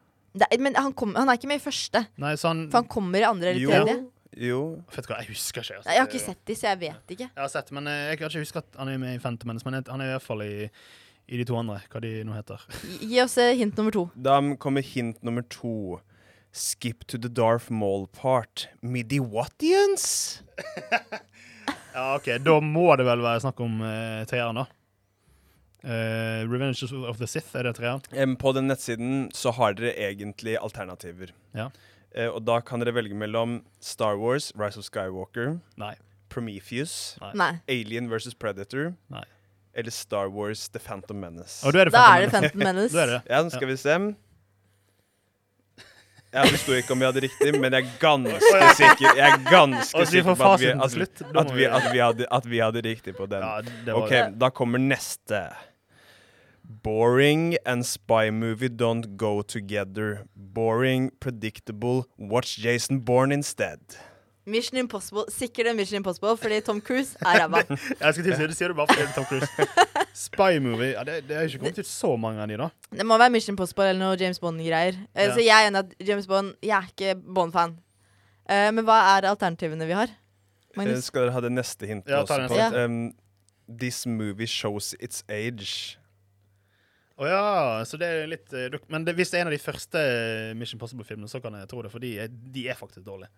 Men 0.60 0.74
han, 0.80 0.94
kom, 0.98 1.12
han 1.14 1.30
er 1.30 1.38
ikke 1.38 1.50
med 1.52 1.60
i 1.60 1.64
første, 1.64 2.00
Nei, 2.18 2.32
så 2.42 2.50
han 2.50 2.64
for 2.74 2.82
han 2.82 2.88
kommer 2.90 3.22
i 3.22 3.26
andre 3.28 3.52
eller 3.54 3.62
Jo. 3.62 3.70
tredje. 3.74 3.98
Jo. 4.42 4.60
Vet 4.96 5.06
du 5.06 5.12
hva, 5.12 5.20
jeg 5.22 5.30
husker 5.30 5.62
ikke. 5.62 5.76
altså. 5.78 5.86
Nei, 5.90 5.94
jeg 5.94 6.02
har 6.02 6.10
ikke 6.10 6.22
sett 6.24 6.40
de, 6.50 6.56
så 6.58 6.66
jeg 6.72 6.80
vet 6.82 7.12
ikke. 7.14 7.28
Jeg 7.30 7.38
har 7.44 7.52
sett, 7.54 7.70
men 7.78 7.90
eh, 7.92 8.00
jeg 8.10 8.18
kan 8.18 8.32
ikke 8.32 8.42
huske 8.48 8.64
at 8.64 8.80
han 8.82 8.90
er 8.90 8.98
med 9.04 9.14
i 9.14 9.22
Phantom 9.22 9.52
Menace. 9.52 9.68
Men 9.68 9.78
han 9.86 10.02
er 10.02 10.10
i 10.10 10.16
hvert 10.16 10.26
fall 10.26 10.42
i, 10.42 10.56
i 11.30 11.38
de 11.38 11.46
to 11.46 11.58
andre, 11.60 11.76
hva 11.94 12.02
de 12.02 12.14
nå 12.26 12.34
heter. 12.34 12.64
Gi- 12.82 13.12
Gi 13.12 13.20
oss 13.22 13.36
eh, 13.44 13.52
hint 13.60 13.78
nummer 13.78 13.94
to. 13.94 14.08
Da 14.26 14.40
kommer 14.58 14.82
hint 14.82 15.22
nummer 15.22 15.46
to. 15.54 16.00
Skip 16.54 17.04
to 17.10 17.18
the 17.18 17.30
Darth 17.30 17.72
Maul 17.74 18.06
part. 18.08 18.68
Midi-Wattians? 18.82 20.42
Ja, 21.94 22.16
OK, 22.18 22.26
da 22.42 22.56
må 22.66 22.88
det 22.98 23.06
vel 23.06 23.22
være 23.22 23.44
snakk 23.44 23.60
om 23.62 23.76
uh, 23.86 24.24
treeren, 24.26 24.58
da. 24.58 24.64
Uh, 25.86 26.42
Revenge 26.50 26.88
of 27.06 27.20
the 27.20 27.28
Sith, 27.30 27.52
er 27.60 27.68
det 27.68 27.76
treeren? 27.78 28.02
Um, 28.18 28.34
på 28.40 28.50
den 28.58 28.66
nettsiden 28.72 29.28
så 29.36 29.52
har 29.54 29.76
dere 29.78 29.92
egentlig 30.08 30.56
alternativer. 30.58 31.30
Ja. 31.54 31.68
Uh, 32.18 32.32
og 32.32 32.40
da 32.48 32.58
kan 32.66 32.82
dere 32.82 32.96
velge 32.98 33.14
mellom 33.14 33.60
Star 33.84 34.18
Wars, 34.18 34.50
Rise 34.58 34.82
of 34.82 34.88
Skywalker, 34.90 35.60
Nei. 35.78 35.94
Prometheus, 36.34 37.14
Nei. 37.38 37.52
Alien 37.70 38.10
versus 38.10 38.34
Predator 38.34 38.96
Nei. 39.14 39.24
eller 39.78 39.94
Star 39.94 40.34
Wars 40.34 40.66
The 40.74 40.82
Phantom 40.82 41.22
Menace. 41.22 41.62
Oh, 41.62 41.70
er 41.70 41.86
det 41.92 41.94
Da 41.94 42.08
Phantom 42.10 42.18
er 42.18 42.26
det 42.26 42.32
Menace. 42.34 42.40
Phantom 42.42 42.66
Menace. 42.66 42.94
Da 42.98 43.06
er 43.06 43.14
det. 43.14 43.22
Ja, 43.30 43.44
nå 43.46 43.54
skal 43.54 43.70
vi 43.70 43.78
se. 43.86 44.00
Ja, 46.34 46.44
Det 46.50 46.60
ikke 46.80 46.92
om 46.96 47.00
vi 47.00 47.06
hadde 47.06 47.22
riktig, 47.28 47.52
men 47.62 47.74
jeg 47.78 47.84
er 47.86 47.92
ganske 48.02 48.62
sikker 48.80 49.18
Jeg 49.20 49.28
er 49.28 49.44
ganske 49.52 50.00
vi 50.00 50.06
sikker 50.10 50.36
på 50.40 50.48
at 50.54 50.60
vi, 50.64 50.72
at, 50.74 50.92
slutt. 50.96 51.22
At, 51.36 51.52
vi, 51.54 51.60
vi- 51.60 51.68
at, 51.70 51.86
vi 51.94 52.00
hadde, 52.02 52.28
at 52.40 52.50
vi 52.50 52.62
hadde 52.64 52.82
riktig 52.88 53.14
på 53.18 53.28
den. 53.30 53.44
Ja, 53.46 53.62
det 53.86 53.94
OK, 53.94 54.16
da 54.42 54.50
kommer 54.50 54.82
neste. 54.82 55.44
Boring 56.84 57.56
and 57.66 57.86
spy 57.86 58.30
movie 58.32 58.70
don't 58.70 59.16
go 59.18 59.42
together. 59.42 60.26
Boring, 60.36 61.12
predictable. 61.20 62.06
Watch 62.18 62.58
Jason 62.58 63.02
Bourne 63.02 63.32
instead. 63.34 63.80
Mission 64.46 64.78
Impossible. 64.82 65.24
Sikkert 65.32 65.70
en 65.72 65.78
Mission 65.78 65.98
Impossible, 66.02 66.34
fordi 66.38 66.58
Tom 66.68 66.82
Cruise 66.84 67.16
er 67.24 67.40
ræva. 67.44 67.62
Jeg 68.02 68.14
skal 68.14 68.24
til 68.26 68.34
å 68.34 68.40
si 68.42 68.48
det, 68.50 68.58
sier 68.58 68.74
du 68.74 68.76
bare 68.76 68.92
fordi 68.92 69.06
det 69.06 69.10
er 69.10 69.16
Tom 69.16 69.28
Cruise. 69.30 69.68
Spy 70.14 70.60
Movie 70.62 70.92
ja, 70.94 71.04
det, 71.08 71.16
det 71.30 71.38
har 71.38 71.48
ikke 71.48 71.62
kommet 71.64 71.80
ut 71.80 71.90
så 71.90 72.12
mange 72.20 72.44
av 72.44 72.52
de, 72.52 72.58
da. 72.60 72.68
Det 73.00 73.06
må 73.08 73.18
være 73.22 73.34
Mission 73.34 73.56
Impossible 73.56 73.88
eller 73.90 74.04
noe 74.04 74.20
James 74.20 74.42
Bond-greier. 74.44 75.00
Eh, 75.16 75.30
Ja. 75.30 75.32
Så 75.38 75.42
jeg 75.46 75.56
er 75.56 75.70
enig 75.72 75.82
at 75.86 75.96
James 76.06 76.28
Bond 76.30 76.54
Jeg 76.62 76.76
er 76.78 76.92
ikke 76.92 77.16
Bond-fan. 77.24 77.78
Uh, 78.44 78.70
men 78.76 78.84
hva 78.84 79.00
er 79.16 79.30
alternativene 79.32 79.88
vi 79.88 79.96
har? 79.96 80.12
Eh, 80.12 80.78
Magnus? 80.78 81.08
skal 81.08 81.28
dere 81.28 81.38
ha 81.38 81.42
det 81.46 81.54
neste 81.56 81.88
hintet 81.88 82.12
Ja, 82.12 82.22
også? 82.26 82.42
Neste. 82.44 82.60
Ja. 82.60 82.86
um, 82.86 83.14
this 83.80 84.04
movie 84.06 84.50
shows 84.50 84.92
its 85.00 85.24
age. 85.32 85.96
Å 87.14 87.28
ja, 87.30 87.42
så 87.86 87.96
det 88.02 88.08
er 88.10 88.24
litt 88.28 88.54
Men 88.90 89.06
det, 89.06 89.14
hvis 89.16 89.30
det 89.30 89.38
er 89.38 89.46
en 89.46 89.52
av 89.52 89.54
de 89.56 89.62
første 89.62 90.00
Mission 90.58 90.82
Possible-filmene, 90.82 91.30
så 91.30 91.40
kan 91.40 91.56
jeg 91.56 91.70
tro 91.72 91.84
det, 91.86 91.92
for 91.94 92.02
de 92.04 92.16
er, 92.26 92.28
de 92.28 92.66
er 92.68 92.78
faktisk 92.78 93.06
dårlige. 93.06 93.30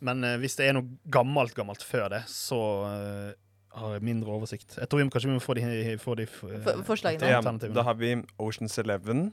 Men 0.00 0.24
eh, 0.24 0.36
hvis 0.40 0.56
det 0.56 0.68
er 0.70 0.76
noe 0.78 0.86
gammelt 1.12 1.54
gammelt 1.54 1.82
før 1.84 2.08
det, 2.12 2.22
så 2.32 2.58
eh, 2.88 3.32
har 3.80 3.92
jeg 3.98 4.02
mindre 4.06 4.32
oversikt. 4.32 4.78
Jeg 4.80 4.88
tror 4.88 4.98
vi 5.02 5.04
må, 5.06 5.12
kanskje 5.14 5.28
vi 5.30 5.34
må 5.36 5.42
få 5.44 5.54
de, 5.58 5.64
få 6.00 6.14
de 6.18 6.24
eh, 6.24 6.62
For- 6.64 6.82
forslagene. 6.88 7.28
Ja, 7.28 7.38
alternativene. 7.42 7.76
da 7.76 7.84
har 7.86 7.98
vi 8.00 8.14
Oceans 8.40 8.78
Eleven, 8.80 9.26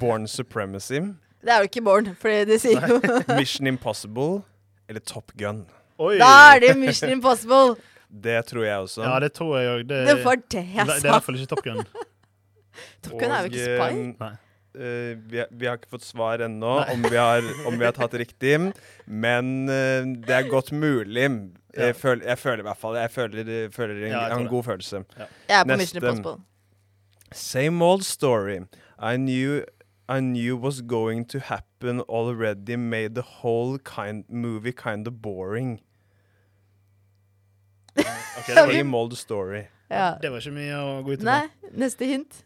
Born 0.00 0.28
Supremacy, 0.28 1.00
Det 1.40 1.48
er 1.54 1.62
jo 1.62 1.68
ikke 1.70 1.80
Born, 1.86 2.10
for 2.20 2.28
det 2.44 2.58
sier 2.60 2.82
jo 2.84 2.98
Mission 3.38 3.66
Impossible 3.70 4.42
eller 4.90 5.00
Top 5.08 5.32
Gun. 5.40 5.62
Oi! 6.00 6.18
Da 6.20 6.28
er 6.54 6.60
det 6.66 6.74
Mission 6.76 7.10
Impossible! 7.14 7.78
Det 8.10 8.40
tror 8.50 8.64
jeg 8.66 8.76
også. 8.84 9.02
Ja, 9.06 9.14
det 9.22 9.30
tror 9.38 9.54
jeg 9.58 9.68
òg. 9.70 9.82
Det, 9.88 10.00
Det 10.08 10.16
var 10.24 10.36
det 10.50 10.62
jeg 10.66 10.86
det 10.86 10.94
er 10.94 10.98
i 10.98 11.00
sa. 11.04 11.12
hvert 11.14 11.24
fall 11.24 11.36
ikke 11.38 11.50
Top 11.54 11.62
Gun. 11.64 11.80
Top 13.06 13.14
Gun 13.20 13.30
er 13.32 13.44
jo 13.46 13.50
ikke 13.52 13.66
spy. 13.68 14.00
Nei. 14.20 14.30
Eh, 14.74 15.16
vi, 15.30 15.38
har- 15.38 15.48
vi 15.50 15.66
har 15.66 15.76
ikke 15.78 15.90
fått 15.90 16.04
svar 16.06 16.38
ennå 16.46 16.72
om, 16.92 17.02
vi 17.02 17.16
har- 17.16 17.48
om 17.66 17.78
vi 17.78 17.84
har 17.84 17.92
tatt 17.92 18.14
riktig, 18.14 18.72
men 19.06 19.68
uh, 19.68 20.04
det 20.26 20.30
er 20.30 20.48
godt 20.50 20.72
mulig. 20.72 21.26
Ja. 21.76 21.86
Jeg, 21.86 21.96
føler, 21.96 22.24
jeg 22.26 22.38
føler 22.38 22.58
i 22.58 22.66
hvert 22.66 22.76
fall 22.80 22.96
Jeg 22.98 23.10
føler, 23.14 23.68
føler 23.70 23.94
en, 24.06 24.10
Ja, 24.10 24.22
jeg 24.28 24.40
en 24.40 24.48
god 24.50 24.64
følelse. 24.64 25.04
Jeg 25.16 25.60
er 25.60 25.64
på 25.64 25.76
Mission. 25.78 26.02
Impossible. 26.02 26.42
Same 27.32 27.84
old 27.84 28.02
story. 28.02 28.56
I 28.98 29.16
knew 29.16 29.62
I 30.08 30.18
knew 30.20 30.56
was 30.56 30.80
going 30.82 31.24
to 31.28 31.38
happen 31.38 32.00
already 32.08 32.74
made 32.76 33.14
the 33.14 33.22
whole 33.22 33.78
kind 33.78 34.24
movie 34.28 34.72
kind 34.72 35.06
of 35.06 35.22
boring. 35.22 35.78
okay, 37.96 38.54
Same 38.54 38.94
old 38.96 39.16
story. 39.16 39.62
Ja. 39.90 40.14
det 40.22 40.30
var 40.30 40.38
ikke 40.42 40.54
mye 40.54 40.76
å 40.78 40.90
gå 41.02 41.12
ut 41.16 41.22
med. 41.22 41.26
Nei, 41.26 41.70
neste 41.84 42.06
hint. 42.06 42.42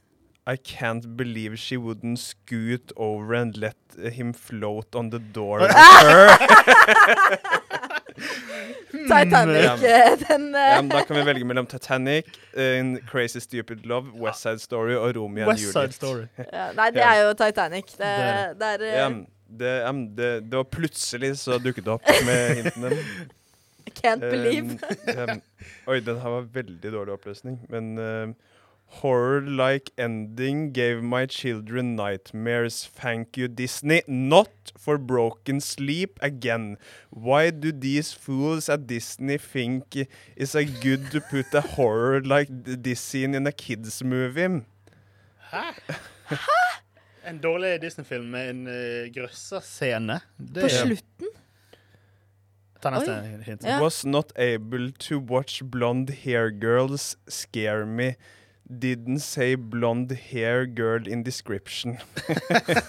I 0.46 0.56
can't 0.56 1.16
believe 1.16 1.56
she 1.58 1.76
wouldn't 1.78 2.18
scoot 2.18 2.92
over 2.96 3.32
and 3.34 3.56
let 3.56 3.76
him 4.12 4.32
float 4.34 4.94
on 4.94 5.10
the 5.10 5.18
door 5.18 5.60
with 5.60 5.70
her. 5.74 6.28
Titanic, 9.08 9.64
Ja. 9.64 9.74
eh, 9.76 10.16
den 10.28 10.52
Ja, 10.54 10.78
eh, 10.78 10.88
da 10.88 11.00
kan 11.04 11.16
vi 11.16 11.22
velge 11.26 11.44
mellom 11.44 11.66
Titanic, 11.66 12.26
eh, 12.56 12.84
Crazy 13.10 13.40
Stupid 13.40 13.86
Love, 13.86 14.10
West 14.20 14.40
Side 14.42 14.58
Story 14.58 14.94
og 14.94 15.16
Romeo 15.16 15.42
and 15.44 15.50
West 15.52 15.62
Side 15.72 15.74
Juliet. 15.80 15.94
Story. 15.94 16.26
ja, 16.52 16.72
Nei, 16.76 16.90
det 16.94 17.02
er 17.02 17.22
jo 17.22 17.32
Titanic. 17.32 17.84
Det, 17.98 18.12
Det 18.60 18.68
er 18.68 18.80
uh, 18.80 18.86
Ja, 18.86 19.08
det, 19.58 19.72
ja, 19.80 19.92
det, 19.92 20.30
det 20.50 20.56
var 20.60 20.64
plutselig 20.64 21.36
så 21.38 21.58
dukket 21.58 21.84
det 21.84 21.92
opp 21.92 22.08
med 22.26 22.54
hintene. 22.62 22.90
Can't 24.04 24.20
believe. 24.20 24.78
Um, 25.08 25.30
um, 25.30 25.42
oi, 25.88 26.00
den 26.00 26.18
her 26.20 26.28
var 26.38 26.46
veldig 26.54 26.92
dårlig 26.92 27.12
oppløsning. 27.14 27.58
Men 27.70 27.98
um, 27.98 28.34
Horror-like 28.86 29.90
ending 29.98 30.70
gave 30.72 31.02
my 31.02 31.26
children 31.26 31.96
nightmares. 31.96 32.86
Thank 32.86 33.36
you, 33.36 33.48
Disney. 33.48 34.02
Not 34.06 34.48
for 34.78 34.98
broken 34.98 35.60
sleep 35.60 36.18
again. 36.22 36.76
Why 37.10 37.50
do 37.50 37.72
these 37.72 38.12
fools 38.12 38.68
at 38.68 38.86
Disney 38.86 39.38
think 39.38 39.96
it's 40.36 40.54
a 40.54 40.64
good 40.64 41.10
to 41.10 41.20
put 41.20 41.52
a 41.54 41.60
horror 41.60 42.20
like 42.22 42.48
th- 42.64 42.78
this 42.82 43.00
scene 43.00 43.34
in 43.34 43.46
a 43.46 43.52
kids 43.52 44.02
movie? 44.04 44.62
Hæ? 45.50 45.74
Hæ? 46.28 46.36
En 47.26 47.38
dårlig 47.38 47.80
Disney-film 47.82 48.26
med 48.30 48.50
en 48.50 48.66
uh, 48.66 49.08
grøsserscene. 49.14 50.20
Det 50.38 50.62
På 50.62 50.68
slutten? 50.68 51.28
Ta 52.82 52.90
neste 52.92 53.14
Oi. 53.16 53.42
hint. 53.46 53.64
Ja. 53.64 53.80
Was 53.82 54.04
not 54.04 54.32
able 54.36 54.92
to 54.92 55.18
watch 55.18 55.62
blonde 55.64 56.12
hair 56.12 56.50
girls 56.50 57.16
scare 57.28 57.86
me. 57.86 58.14
Didn't 58.64 59.20
say 59.20 59.56
blonde 59.56 60.12
hair 60.30 60.64
girl 60.64 61.06
in 61.06 61.22
description. 61.22 61.98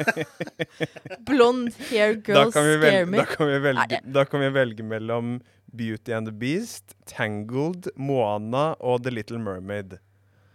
Blonde 1.27 1.73
hair 1.89 2.15
girl 2.15 2.51
girls 2.51 2.53
scare 2.79 3.05
me. 3.05 3.17
da, 3.17 3.25
kan 3.25 3.47
vi 3.47 3.59
velge, 3.59 3.99
Er 3.99 4.13
da 4.15 4.23
kan 4.25 4.39
vi 4.39 4.49
velge 4.55 4.83
mellom 4.87 5.41
Beauty 5.75 6.13
and 6.15 6.27
the 6.27 6.31
Beast, 6.31 6.95
Tangled, 7.05 7.89
Moana 7.97 8.75
og 8.79 9.03
The 9.03 9.11
Little 9.11 9.39
Mermaid. 9.39 9.97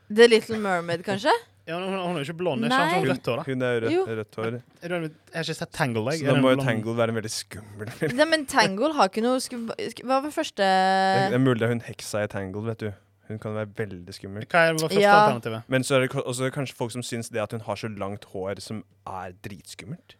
The 0.08 0.26
Little 0.26 0.58
Mermaid, 0.58 1.04
kanskje? 1.04 1.34
Ja, 1.68 1.76
hun, 1.76 1.92
hun 1.92 2.16
er 2.16 2.24
jo 2.24 2.26
ikke 2.30 2.38
blond. 2.40 2.64
Ikke 2.64 2.78
Hun, 2.80 3.10
rødt 3.12 3.28
hår, 3.30 3.42
hun 3.46 3.62
er 3.62 3.84
rødt, 3.84 4.08
rødt 4.22 4.38
hår. 4.40 4.56
Jeg 4.82 4.90
har 5.36 5.44
ikke 5.44 5.54
sett 5.60 5.72
Tangle. 5.76 6.16
Så 6.16 6.26
da 6.26 6.34
må 6.40 6.54
jo 6.54 6.56
Tangle 6.56 6.66
Tangled 6.72 6.96
være 6.98 7.12
en 7.14 7.20
veldig 7.20 7.32
skummel 7.34 7.92
film. 8.00 8.16
Nei, 8.18 8.26
men 8.32 8.48
Tangle 8.50 8.90
har 8.96 9.12
ikke 9.12 9.22
noe 9.22 9.44
skum... 9.44 9.68
Hva 9.68 10.18
var 10.24 10.32
første 10.34 10.64
Det 10.64 11.36
er 11.36 11.44
mulig 11.44 11.60
det 11.60 11.68
er 11.68 11.74
hun 11.76 11.84
heksa 11.86 12.24
i 12.24 12.32
Tangled, 12.32 12.66
vet 12.72 12.88
du. 12.88 12.90
Hun 13.30 13.38
kan 13.38 13.54
være 13.54 13.70
veldig 13.78 14.14
skummel. 14.16 14.46
Hva 14.50 14.64
er- 14.72 14.78
første 14.80 15.00
Ja. 15.00 15.12
alternativet? 15.28 15.62
Men 15.68 15.82
så 15.86 15.96
er 15.96 16.00
det 16.06 16.10
også 16.24 16.50
kanskje 16.50 16.74
folk 16.74 16.90
som 16.90 17.02
syns 17.02 17.30
det 17.30 17.40
at 17.40 17.52
hun 17.52 17.60
har 17.60 17.76
så 17.76 17.88
langt 17.96 18.24
hår, 18.32 18.60
som 18.60 18.82
er 19.06 19.32
dritskummelt. 19.46 20.16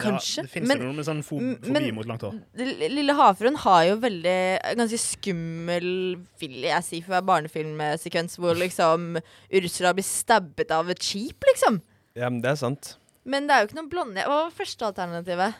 Kanskje. 0.00 0.36
Ja, 0.38 0.42
det 0.44 0.50
finnes 0.50 0.68
Men- 0.68 0.78
jo 0.80 0.84
noe 0.84 0.96
med 0.96 1.04
sånn 1.04 1.22
fo 1.24 1.38
fobi 1.38 1.72
men- 1.72 1.94
mot 1.94 2.06
langt 2.06 2.22
hår. 2.22 2.38
Lille 2.56 3.12
havfruen 3.16 3.56
har 3.56 3.82
jo 3.84 3.96
veldig 3.96 4.76
ganske 4.76 4.98
skummel, 4.98 6.24
vil 6.38 6.62
jeg 6.62 6.84
si, 6.84 7.00
for 7.02 7.12
å 7.12 7.20
være 7.20 7.26
barnefilmsekvens 7.48 8.36
hvor 8.38 8.54
liksom 8.56 9.20
Ursula 9.52 9.92
blir 9.92 10.04
stabbet 10.04 10.70
av 10.70 10.88
et 10.90 10.98
skip, 11.00 11.40
liksom. 11.52 11.80
Ja, 12.16 12.28
men 12.30 12.40
det 12.40 12.50
er 12.52 12.56
sant. 12.56 12.96
Men 13.24 13.46
det 13.46 13.50
er 13.54 13.66
jo 13.66 13.68
ikke 13.68 13.82
noe 13.82 13.90
blonde 13.90 14.16
Hva 14.24 14.26
var 14.44 14.50
første 14.50 14.94
alternativet? 14.94 15.54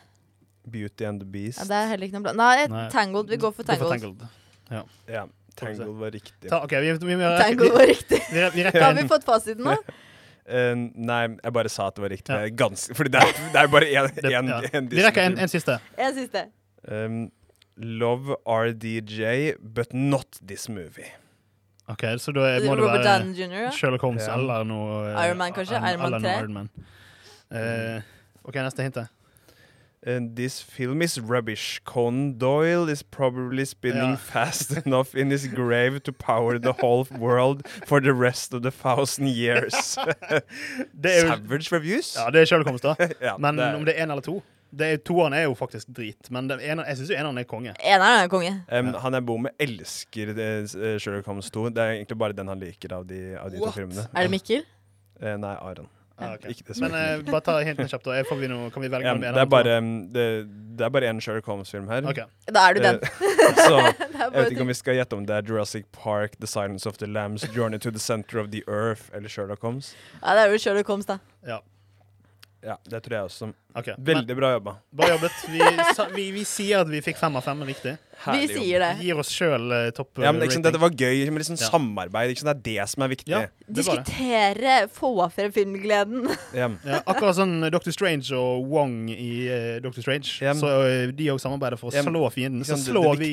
Beauty 0.71 1.05
and 1.05 1.21
the 1.21 1.27
Beast. 1.27 1.59
Ja, 1.59 1.65
det 1.65 1.71
er 1.73 1.89
heller 1.89 2.07
ikke 2.09 2.13
noe 2.21 2.23
blonde. 2.23 2.37
Nei, 2.37 2.67
Nei. 2.67 2.89
Tangled. 2.91 3.29
Vi 3.29 3.37
går 3.37 3.55
for 3.55 3.63
Gå 3.63 3.77
for 3.77 3.91
Tangled. 3.91 4.19
Tangled. 4.19 4.29
Ja, 5.09 5.27
Tangled 5.57 5.97
var 6.01 6.11
riktig. 6.15 6.51
Ta, 6.51 6.63
okay, 6.65 6.81
vi, 6.85 6.93
vi, 6.93 7.15
vi, 7.15 7.33
Tangled 7.41 7.73
var 7.73 7.87
riktig. 7.87 8.21
vi, 8.33 8.47
vi 8.55 8.65
rekker 8.67 8.83
Har 8.83 8.95
vi 8.95 9.09
fått 9.09 9.25
fasiten 9.25 9.65
nå? 9.67 9.77
Uh, 10.51 10.75
nei, 11.11 11.23
jeg 11.37 11.53
bare 11.57 11.73
sa 11.73 11.89
at 11.91 11.99
det 11.99 12.05
var 12.07 12.15
riktig. 12.15 12.37
Ja. 12.37 12.55
Ganske, 12.65 12.97
fordi 12.99 13.15
det 13.17 13.23
er, 13.25 13.37
det 13.55 13.63
er 13.65 13.73
bare 13.73 13.91
én 13.91 14.51
ja. 14.55 14.61
Vi 14.81 15.05
rekker 15.05 15.29
en, 15.31 15.39
en 15.39 15.53
siste. 15.53 15.79
En 15.99 16.17
siste. 16.17 16.47
Um, 16.89 17.21
Love 17.81 18.37
RDJ, 18.45 19.55
but 19.61 19.95
not 19.95 20.39
this 20.47 20.69
movie. 20.69 21.09
Ok, 21.91 22.05
Så 22.19 22.33
da 22.33 22.41
må 22.63 22.75
det 22.79 22.85
være 22.87 23.15
Jr., 23.35 23.71
Sherlock 23.75 24.03
Holmes 24.03 24.27
Ja. 24.27 24.37
eller 24.39 24.65
noe 24.65 25.09
eh, 25.11 25.27
Iron 25.27 25.39
Man, 25.39 25.53
kanskje? 25.53 25.75
Iron- 25.75 25.89
Iron 25.91 26.11
Man 26.11 26.23
3? 26.23 26.35
Iron 26.39 26.53
Man. 26.55 26.69
Uh, 27.51 28.03
OK, 28.45 28.55
neste 28.55 28.83
hint. 28.87 29.01
And 30.07 30.35
this 30.35 30.63
film 30.63 31.03
is 31.03 31.21
rubbish. 31.21 31.81
Conan 31.85 32.39
Doyle 32.39 32.89
is 32.93 33.03
probably 33.03 33.65
spinning 33.67 34.11
Ja. 34.11 34.17
fast 34.17 34.71
enough 34.87 35.15
in 35.15 35.31
his 35.31 35.47
grave 35.47 36.01
to 36.05 36.13
power 36.13 36.59
the 36.59 36.73
whole 36.73 37.07
world 37.19 37.69
for 37.87 38.01
the 38.01 38.13
rest 38.15 38.55
of 38.55 38.63
the 38.63 38.71
thousand 38.71 39.29
years. 39.29 39.99
Det 41.03 41.11
er 41.17 41.21
jo, 41.21 41.29
Savage 41.37 41.69
reviews? 41.73 42.17
ja, 42.17 42.31
det 42.31 42.41
er 42.41 42.45
Sherlock 42.47 42.67
Holmes, 42.69 42.81
da. 42.81 42.95
Ja, 43.21 43.37
Men 43.37 43.57
det 43.59 43.65
er- 43.67 43.75
om 43.77 43.85
det 43.85 43.95
er 43.99 44.07
én 44.07 44.11
eller 44.11 44.23
to 44.23 44.43
det 44.73 44.87
er, 44.87 44.97
Toeren 45.03 45.33
er 45.35 45.43
jo 45.49 45.55
faktisk 45.59 45.89
drit, 45.91 46.31
men 46.31 46.47
den 46.49 46.61
ene, 46.63 46.85
jeg 46.87 46.97
syns 47.01 47.11
eneren 47.11 47.39
er 47.39 47.45
konge. 47.45 47.73
Eneren 47.83 48.21
er 48.23 48.29
konge. 48.31 48.53
Um, 48.71 48.93
Han 49.03 49.13
jeg 49.19 49.25
bor 49.27 49.39
med, 49.43 49.51
elsker 49.59 50.31
det, 50.33 50.47
eh, 50.79 50.99
Sherlock 51.03 51.27
Holmes 51.27 51.51
2. 51.51 51.65
Det 51.75 51.79
er 51.83 51.91
egentlig 51.97 52.17
bare 52.19 52.33
den 52.39 52.47
han 52.47 52.61
liker 52.63 52.93
av 52.95 53.03
de, 53.09 53.35
av 53.37 53.51
de 53.51 53.59
to 53.59 53.73
filmene. 53.75 54.05
Er 54.15 54.23
det 54.23 54.31
Mikkel? 54.31 54.63
Uh, 55.21 55.35
nei, 55.43 55.57
Aron. 55.59 55.89
Ah, 56.21 56.35
ok. 56.37 56.45
Men 56.81 56.95
eh, 56.95 57.23
bare 57.25 57.41
ta 57.47 57.57
hintene 57.65 57.89
kjapt. 57.89 58.05
da. 58.05 58.21
Får 58.29 58.41
vi 58.43 58.51
noe, 58.53 58.69
kan 58.75 58.85
vi 58.85 58.91
velge 58.93 59.09
ja, 59.09 59.15
noe 59.17 59.31
en 59.31 59.39
det, 59.39 59.45
er 59.45 59.51
bare, 59.51 59.77
um, 59.81 59.91
det, 60.13 60.27
det 60.77 60.85
er 60.87 60.93
bare 60.93 61.09
en 61.09 61.23
Sherlock 61.25 61.49
Holmes-film 61.49 61.89
her. 61.89 62.05
Okay. 62.13 62.29
Da 62.53 62.67
er 62.69 62.77
du 62.77 62.83
den. 62.85 63.01
Eh, 63.01 63.63
så 63.67 63.81
er 63.81 63.91
jeg 64.21 64.35
vet 64.37 64.55
ikke 64.55 64.67
om 64.67 64.73
vi 64.73 64.79
skal 64.79 64.99
gjette 65.01 65.17
om 65.17 65.27
det 65.27 65.39
er 65.39 65.49
Jurassic 65.49 65.89
Park, 65.97 66.37
The 66.39 66.51
Silence 66.51 66.89
of 66.89 67.01
the 67.01 67.09
Lambs, 67.09 67.47
Journey 67.57 67.81
to 67.81 67.91
the 67.91 68.03
Center 68.03 68.39
of 68.43 68.51
the 68.53 68.63
Earth 68.69 69.09
eller 69.17 69.33
Sherlock 69.33 69.65
Holmes. 69.65 69.95
Ja, 70.21 70.37
det 70.37 70.45
er 70.45 70.55
jo 70.55 70.59
Sherlock 70.59 70.93
Holmes, 70.93 71.09
da. 71.09 71.19
Ja. 71.47 71.63
Ja, 72.63 72.75
det 72.85 72.99
tror 73.05 73.15
jeg 73.17 73.25
også. 73.31 73.47
ok. 73.73 73.87
Men, 73.97 74.05
Veldig 74.05 74.35
bra 74.37 74.49
jobba. 74.53 74.73
bra 74.93 75.07
jobbet. 75.09 75.37
Vi, 75.49 75.61
sa, 75.97 76.05
vi, 76.13 76.27
vi 76.35 76.43
sier 76.45 76.83
at 76.83 76.89
vi 76.93 77.01
fikk 77.01 77.17
fem 77.17 77.39
av 77.39 77.45
fem 77.47 77.63
riktig. 77.65 77.95
Vi 78.21 78.49
sier 78.51 78.83
det. 78.85 78.91
Gir 79.01 79.17
oss 79.23 79.31
sjøl 79.33 79.65
uh, 79.73 79.87
topp 79.97 80.21
Ja, 80.21 80.29
men 80.35 80.43
rating. 80.45 80.61
Dette 80.67 80.77
var 80.83 80.93
gøy 80.93 81.23
med 81.33 81.41
liksom 81.41 81.57
Ja. 81.57 81.71
samarbeid. 81.73 82.35
Liksom, 82.35 82.51
Det 82.51 82.53
er 82.53 82.61
det 82.85 82.89
som 82.93 83.03
er 83.07 83.09
viktig. 83.15 83.33
Ja, 83.33 83.41
det 83.65 83.87
var 83.87 84.03
det. 84.03 84.05
Diskutere, 84.05 84.75
få 84.93 85.31
frem 85.33 85.53
filmgleden. 85.57 86.29
Ja. 86.61 86.69
Ja, 86.85 87.01
akkurat 87.07 87.39
sånn 87.41 87.57
Dr. 87.73 87.95
Strange 87.97 88.29
og 88.37 88.69
Wong 88.69 89.09
i 89.09 89.31
uh, 89.49 89.81
Dr. 89.81 90.03
Strange. 90.05 90.29
Ja, 90.45 90.53
men- 90.53 90.61
så 90.61 90.75
eh, 90.85 91.07
de 91.17 91.31
òg 91.33 91.41
samarbeider 91.41 91.81
for 91.81 91.89
å 91.89 91.97
Ja, 91.97 92.03
men- 92.05 92.13
slå 92.13 92.29
fienden. 92.35 92.65
Så 92.69 92.77
slår 92.77 93.17
det 93.17 93.25
vi 93.25 93.33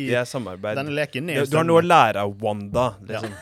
denne 0.72 0.96
leken 0.96 1.28
Du, 1.28 1.34
ned. 1.34 1.44
Du, 1.44 1.52
du 1.52 1.58
har 1.60 1.68
noe 1.68 1.84
å 1.84 1.86
lære 1.86 2.24
av 2.24 2.40
Wanda. 2.40 2.94
Liksom. 3.04 3.36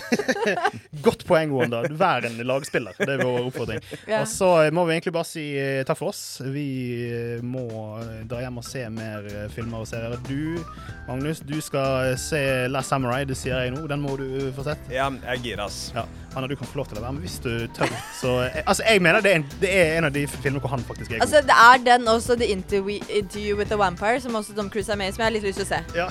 Godt 1.06 1.24
poeng, 1.26 1.52
Wanda. 1.52 1.82
Vær 1.90 2.26
en 2.26 2.38
lagspiller. 2.46 2.96
Det 2.98 3.16
er 3.16 3.24
vår 3.24 3.48
oppfordring. 3.48 3.82
Ja. 4.08 4.22
Og 4.22 4.28
så 4.30 4.48
må 4.74 4.84
vi 4.88 4.96
egentlig 4.96 5.14
bare 5.14 5.28
si 5.28 5.44
eh, 5.58 5.82
takk 5.88 6.00
for 6.00 6.12
oss. 6.12 6.40
Vi 6.52 6.66
eh, 7.08 7.44
må 7.44 7.66
eh, 8.00 8.22
dra 8.28 8.42
hjem 8.44 8.60
og 8.62 8.66
se 8.66 8.84
mer 8.92 9.28
filmer 9.54 9.84
og 9.84 9.90
serier. 9.90 10.16
Du, 10.28 10.62
Magnus, 11.08 11.42
du 11.46 11.58
skal 11.64 12.14
se 12.20 12.42
Last 12.72 12.92
Samurai. 12.92 13.22
Det 13.28 13.38
sier 13.38 13.66
jeg 13.66 13.74
nå. 13.76 13.84
Den 13.90 14.02
må 14.04 14.16
du 14.20 14.26
få 14.56 14.66
sett. 14.66 14.90
Ja, 14.92 15.10
jeg 15.10 15.36
er 15.36 15.46
gira, 15.46 15.68
ass. 15.68 15.90
Ja. 15.96 16.06
Anna, 16.34 16.48
du 16.48 16.56
kan 16.56 16.68
få 16.68 16.80
lov 16.80 16.88
til 16.88 17.00
å 17.00 17.04
være 17.04 17.16
med 17.18 17.26
hvis 17.26 17.40
du 17.44 17.50
tør. 17.76 17.90
Så, 18.16 18.36
altså, 18.64 18.84
jeg 18.88 19.02
mener 19.04 19.24
det 19.24 19.34
er, 19.34 19.42
en, 19.42 19.48
det 19.60 19.72
er 19.72 19.98
en 19.98 20.08
av 20.08 20.14
de 20.14 20.24
filmene 20.30 20.62
hvor 20.64 20.72
han 20.72 20.84
faktisk 20.86 21.10
er 21.10 21.18
god. 21.18 21.26
Altså, 21.26 21.42
det 21.48 21.58
er 21.66 21.84
den 21.90 22.08
også, 22.08 22.38
The 22.40 22.48
Interview, 22.54 23.04
Interview 23.10 23.58
with 23.58 23.68
the 23.72 23.78
Vampire, 23.78 24.20
som 24.20 24.34
også 24.40 24.56
Tom 24.56 24.72
Cruise 24.72 24.92
er 24.92 25.00
med 25.00 25.12
i, 25.12 25.16
som 25.16 25.24
jeg 25.24 25.28
har 25.28 25.36
litt 25.36 25.50
lyst 25.50 25.60
til 25.60 25.68
å 25.68 25.72
se. 25.74 25.82
Ja. 25.98 26.08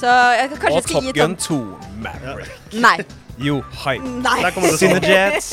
Så 0.00 0.12
jeg 0.40 0.48
kan 0.48 0.62
kanskje 0.62 0.76
Og 0.76 0.82
skal 0.82 0.94
Top 0.94 1.04
gi 1.04 1.12
Gun 1.20 1.36
2 1.36 1.58
Maverick. 2.00 2.54
Nei. 2.72 2.96
Jo, 3.40 3.60
hei. 3.84 3.98
Nei. 3.98 4.38
Der 4.44 4.52
kommer 4.52 4.68
det 4.68 4.78
sånn. 4.80 4.96
Cinejets. 5.00 5.50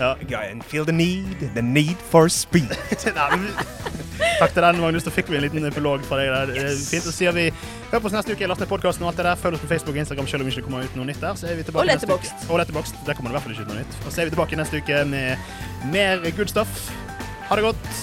Ja. 0.00 0.14
I 0.20 0.60
feel 0.68 0.84
the 0.84 0.92
need, 0.92 1.46
the 1.54 1.62
need 1.64 1.96
for 2.12 2.28
speed. 2.28 2.72
Nei, 3.16 3.28
men 3.36 3.46
Takk 4.40 4.52
til 4.52 4.64
den, 4.64 4.80
Magnus. 4.80 5.04
Da 5.06 5.12
fikk 5.12 5.30
vi 5.32 5.38
en 5.38 5.44
liten 5.46 5.64
epilog 5.68 6.04
fra 6.08 6.18
deg 6.20 6.28
der. 6.32 6.52
Det 6.52 6.64
er 6.64 6.74
Fint. 6.76 7.06
Så 7.06 7.14
sier 7.16 7.32
vi 7.36 7.46
hør 7.90 8.02
på 8.02 8.10
oss 8.10 8.16
neste 8.16 8.36
uke. 8.36 8.48
Last 8.48 8.60
ned 8.60 8.68
podkasten 8.72 9.06
og 9.06 9.12
alt 9.12 9.20
det 9.22 9.28
der. 9.28 9.40
Følg 9.40 9.56
oss 9.56 9.64
på 9.64 9.70
Facebook 9.72 9.96
og 9.96 10.02
Instagram 10.04 10.28
selv 10.32 10.44
om 10.44 10.50
ikke 10.52 10.60
det 10.60 10.66
kommer 10.68 10.84
ut 10.88 10.98
noe 11.00 11.08
nytt 11.08 11.22
der. 11.24 11.38
Så 11.40 11.48
er 11.48 11.60
vi 11.60 11.64
tilbake 11.68 11.84
Og 11.86 11.92
neste 11.92 12.08
uke. 12.08 12.18
Letterboxd. 12.18 12.50
Og 12.50 12.60
Letterboxd. 12.62 13.00
Der 13.06 13.16
kommer 13.20 13.30
det 13.30 13.36
i 13.36 13.38
hvert 13.38 13.48
fall 13.48 13.56
ikke 13.56 13.68
ut 13.68 13.72
noe 13.72 13.80
nytt. 13.84 14.02
Og 14.04 14.12
så 14.12 14.20
er 14.20 14.28
vi 14.28 14.36
tilbake 14.36 14.60
neste 14.60 14.84
uke 14.84 15.00
med 15.14 15.48
mer 15.96 16.28
good 16.36 16.52
stuff. 16.52 16.84
Ha 17.48 17.56
det 17.56 17.66
godt. 17.70 17.96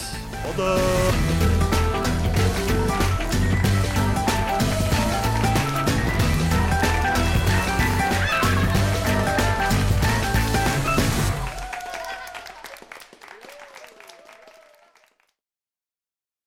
Ha 0.45 0.58
det. 0.62 1.57